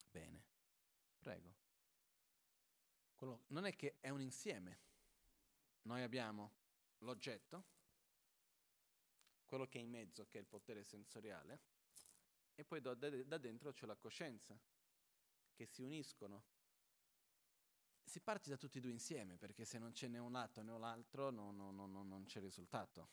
Bene. 0.09 0.43
Prego. 1.19 1.60
Quello 3.21 3.43
non 3.49 3.65
è 3.65 3.75
che 3.75 3.97
è 3.99 4.09
un 4.09 4.19
insieme. 4.19 4.79
Noi 5.83 6.01
abbiamo 6.01 6.53
l'oggetto, 7.01 7.65
quello 9.45 9.67
che 9.67 9.77
è 9.77 9.81
in 9.83 9.91
mezzo, 9.91 10.25
che 10.25 10.39
è 10.39 10.41
il 10.41 10.47
potere 10.47 10.83
sensoriale, 10.83 11.61
e 12.55 12.65
poi 12.65 12.81
da, 12.81 12.95
da 12.95 13.37
dentro 13.37 13.73
c'è 13.73 13.85
la 13.85 13.95
coscienza, 13.95 14.59
che 15.53 15.67
si 15.67 15.83
uniscono. 15.83 16.45
Si 18.03 18.19
parte 18.21 18.49
da 18.49 18.57
tutti 18.57 18.79
e 18.79 18.81
due 18.81 18.89
insieme, 18.89 19.37
perché 19.37 19.65
se 19.65 19.77
non 19.77 19.91
c'è 19.91 20.07
né 20.07 20.17
un 20.17 20.31
lato 20.31 20.63
né 20.63 20.75
l'altro 20.79 21.29
no, 21.29 21.51
no, 21.51 21.69
no, 21.69 21.85
non 21.85 22.25
c'è 22.25 22.39
risultato. 22.39 23.07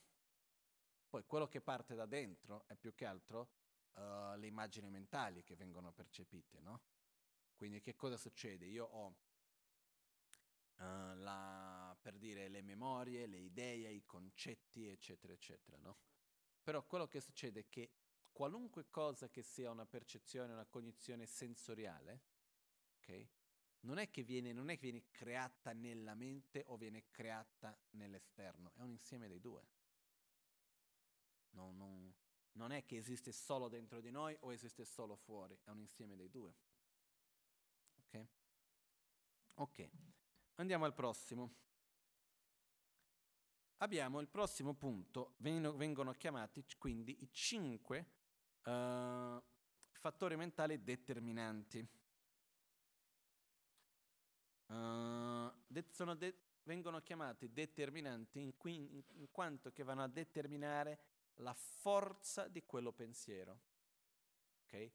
Poi 1.07 1.23
quello 1.27 1.49
che 1.49 1.61
parte 1.61 1.95
da 1.95 2.07
dentro 2.07 2.65
è 2.67 2.77
più 2.77 2.95
che 2.95 3.05
altro 3.05 3.51
uh, 3.93 4.37
le 4.37 4.47
immagini 4.47 4.89
mentali 4.89 5.43
che 5.43 5.55
vengono 5.55 5.93
percepite, 5.93 6.61
no? 6.61 6.81
Quindi 7.55 7.83
che 7.83 7.95
cosa 7.95 8.17
succede? 8.17 8.65
Io 8.65 8.87
ho 8.87 9.27
uh, 10.79 11.15
la, 11.17 11.97
per 12.01 12.17
dire 12.17 12.49
le 12.49 12.63
memorie, 12.63 13.27
le 13.27 13.39
idee, 13.39 13.91
i 13.91 14.05
concetti, 14.05 14.89
eccetera, 14.89 15.33
eccetera, 15.33 15.79
no? 15.79 15.99
Però 16.63 16.85
quello 16.85 17.07
che 17.07 17.21
succede 17.21 17.61
è 17.61 17.69
che 17.69 17.93
qualunque 18.33 18.89
cosa 18.91 19.29
che 19.29 19.43
sia 19.43 19.71
una 19.71 19.87
percezione, 19.87 20.53
una 20.53 20.67
cognizione 20.67 21.27
sensoriale, 21.27 22.23
ok? 22.99 23.29
Non 23.81 23.99
è, 23.99 24.11
che 24.11 24.23
viene, 24.23 24.53
non 24.53 24.71
è 24.71 24.75
che 24.77 24.91
viene 24.91 25.05
creata 25.11 25.73
nella 25.73 26.15
mente 26.15 26.65
o 26.67 26.77
viene 26.77 27.05
creata 27.11 27.79
nell'esterno, 27.91 28.73
è 28.75 28.83
un 28.83 28.91
insieme 28.91 29.29
dei 29.29 29.41
due. 29.41 29.67
Non, 31.51 31.77
non, 31.77 32.15
non 32.53 32.73
è 32.73 32.85
che 32.85 32.97
esiste 32.97 33.33
solo 33.33 33.69
dentro 33.69 34.01
di 34.01 34.11
noi 34.11 34.37
o 34.41 34.53
esiste 34.53 34.85
solo 34.85 35.17
fuori, 35.17 35.59
è 35.65 35.71
un 35.71 35.79
insieme 35.79 36.17
dei 36.17 36.29
due. 36.29 36.55
Ok? 37.97 38.27
Ok, 39.55 39.89
andiamo 40.59 40.85
al 40.85 40.95
prossimo. 40.95 41.55
Abbiamo 43.79 44.21
il 44.21 44.29
prossimo 44.29 44.75
punto, 44.75 45.35
vengono 45.37 46.13
chiamati 46.13 46.65
quindi 46.79 47.23
i 47.23 47.31
cinque 47.31 48.07
uh, 48.65 49.41
fattori 49.91 50.37
mentali 50.37 50.83
determinanti. 50.83 51.87
Uh, 54.67 55.51
de- 55.67 55.87
de- 56.17 56.39
vengono 56.65 57.01
chiamati 57.03 57.53
determinanti 57.53 58.41
in, 58.41 58.57
qui- 58.57 59.03
in 59.15 59.31
quanto 59.31 59.73
che 59.73 59.85
vanno 59.85 60.03
a 60.03 60.09
determinare 60.09 60.99
la 61.37 61.55
forza 61.55 62.49
di 62.49 62.65
quello 62.65 62.93
pensiero. 62.93 63.61
Okay? 64.65 64.93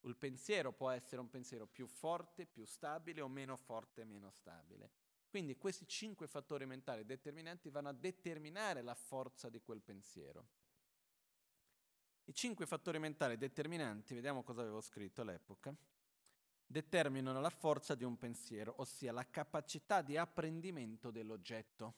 Il 0.00 0.16
pensiero 0.16 0.72
può 0.72 0.90
essere 0.90 1.20
un 1.20 1.30
pensiero 1.30 1.66
più 1.66 1.86
forte, 1.86 2.46
più 2.46 2.64
stabile 2.64 3.20
o 3.20 3.28
meno 3.28 3.56
forte, 3.56 4.04
meno 4.04 4.30
stabile. 4.30 4.90
Quindi 5.34 5.56
questi 5.56 5.84
cinque 5.88 6.28
fattori 6.28 6.64
mentali 6.64 7.04
determinanti 7.04 7.68
vanno 7.68 7.88
a 7.88 7.92
determinare 7.92 8.82
la 8.82 8.94
forza 8.94 9.48
di 9.50 9.60
quel 9.60 9.80
pensiero. 9.80 10.46
I 12.26 12.32
cinque 12.32 12.66
fattori 12.66 13.00
mentali 13.00 13.36
determinanti, 13.36 14.14
vediamo 14.14 14.44
cosa 14.44 14.60
avevo 14.60 14.80
scritto 14.80 15.22
all'epoca, 15.22 15.74
determinano 16.64 17.40
la 17.40 17.50
forza 17.50 17.96
di 17.96 18.04
un 18.04 18.16
pensiero, 18.16 18.74
ossia 18.76 19.10
la 19.10 19.28
capacità 19.28 20.02
di 20.02 20.16
apprendimento 20.16 21.10
dell'oggetto. 21.10 21.94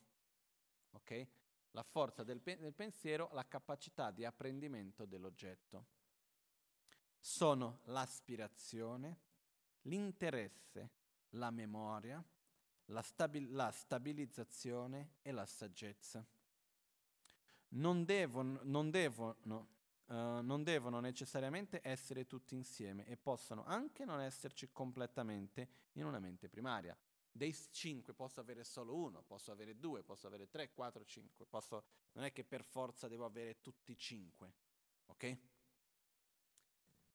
Ok? 0.93 1.27
La 1.73 1.83
forza 1.83 2.25
del, 2.25 2.41
pe- 2.41 2.57
del 2.57 2.73
pensiero, 2.73 3.29
la 3.35 3.47
capacità 3.47 4.11
di 4.13 4.25
apprendimento 4.25 5.05
dell'oggetto. 5.05 5.85
Sono 7.19 7.81
l'aspirazione, 7.85 9.19
l'interesse, 9.83 10.91
la 11.33 11.51
memoria, 11.51 12.25
la, 12.87 13.03
stabil- 13.03 13.53
la 13.53 13.71
stabilizzazione 13.71 15.17
e 15.23 15.33
la 15.33 15.47
saggezza. 15.47 16.25
Non 17.69 18.05
devono, 18.05 18.61
non, 18.63 18.91
devono, 18.91 19.69
uh, 20.07 20.41
non 20.41 20.63
devono 20.63 21.01
necessariamente 21.01 21.81
essere 21.83 22.27
tutti 22.27 22.55
insieme 22.55 23.05
e 23.07 23.17
possono 23.17 23.65
anche 23.65 24.05
non 24.05 24.21
esserci 24.21 24.71
completamente 24.73 25.69
in 25.93 26.05
una 26.05 26.19
mente 26.21 26.49
primaria. 26.49 26.97
Dei 27.31 27.55
cinque 27.71 28.15
posso 28.15 28.41
avere 28.41 28.65
solo 28.65 28.95
uno, 28.95 29.23
posso 29.23 29.53
avere 29.53 29.79
due, 29.79 30.03
posso 30.03 30.27
avere 30.27 30.49
tre, 30.49 30.73
quattro, 30.73 31.05
cinque. 31.05 31.45
Posso, 31.45 31.85
non 32.13 32.25
è 32.25 32.33
che 32.33 32.45
per 32.45 32.63
forza 32.63 33.09
devo 33.09 33.27
avere 33.27 33.61
tutti 33.61 33.95
cinque, 33.97 34.53
ok? 35.07 35.39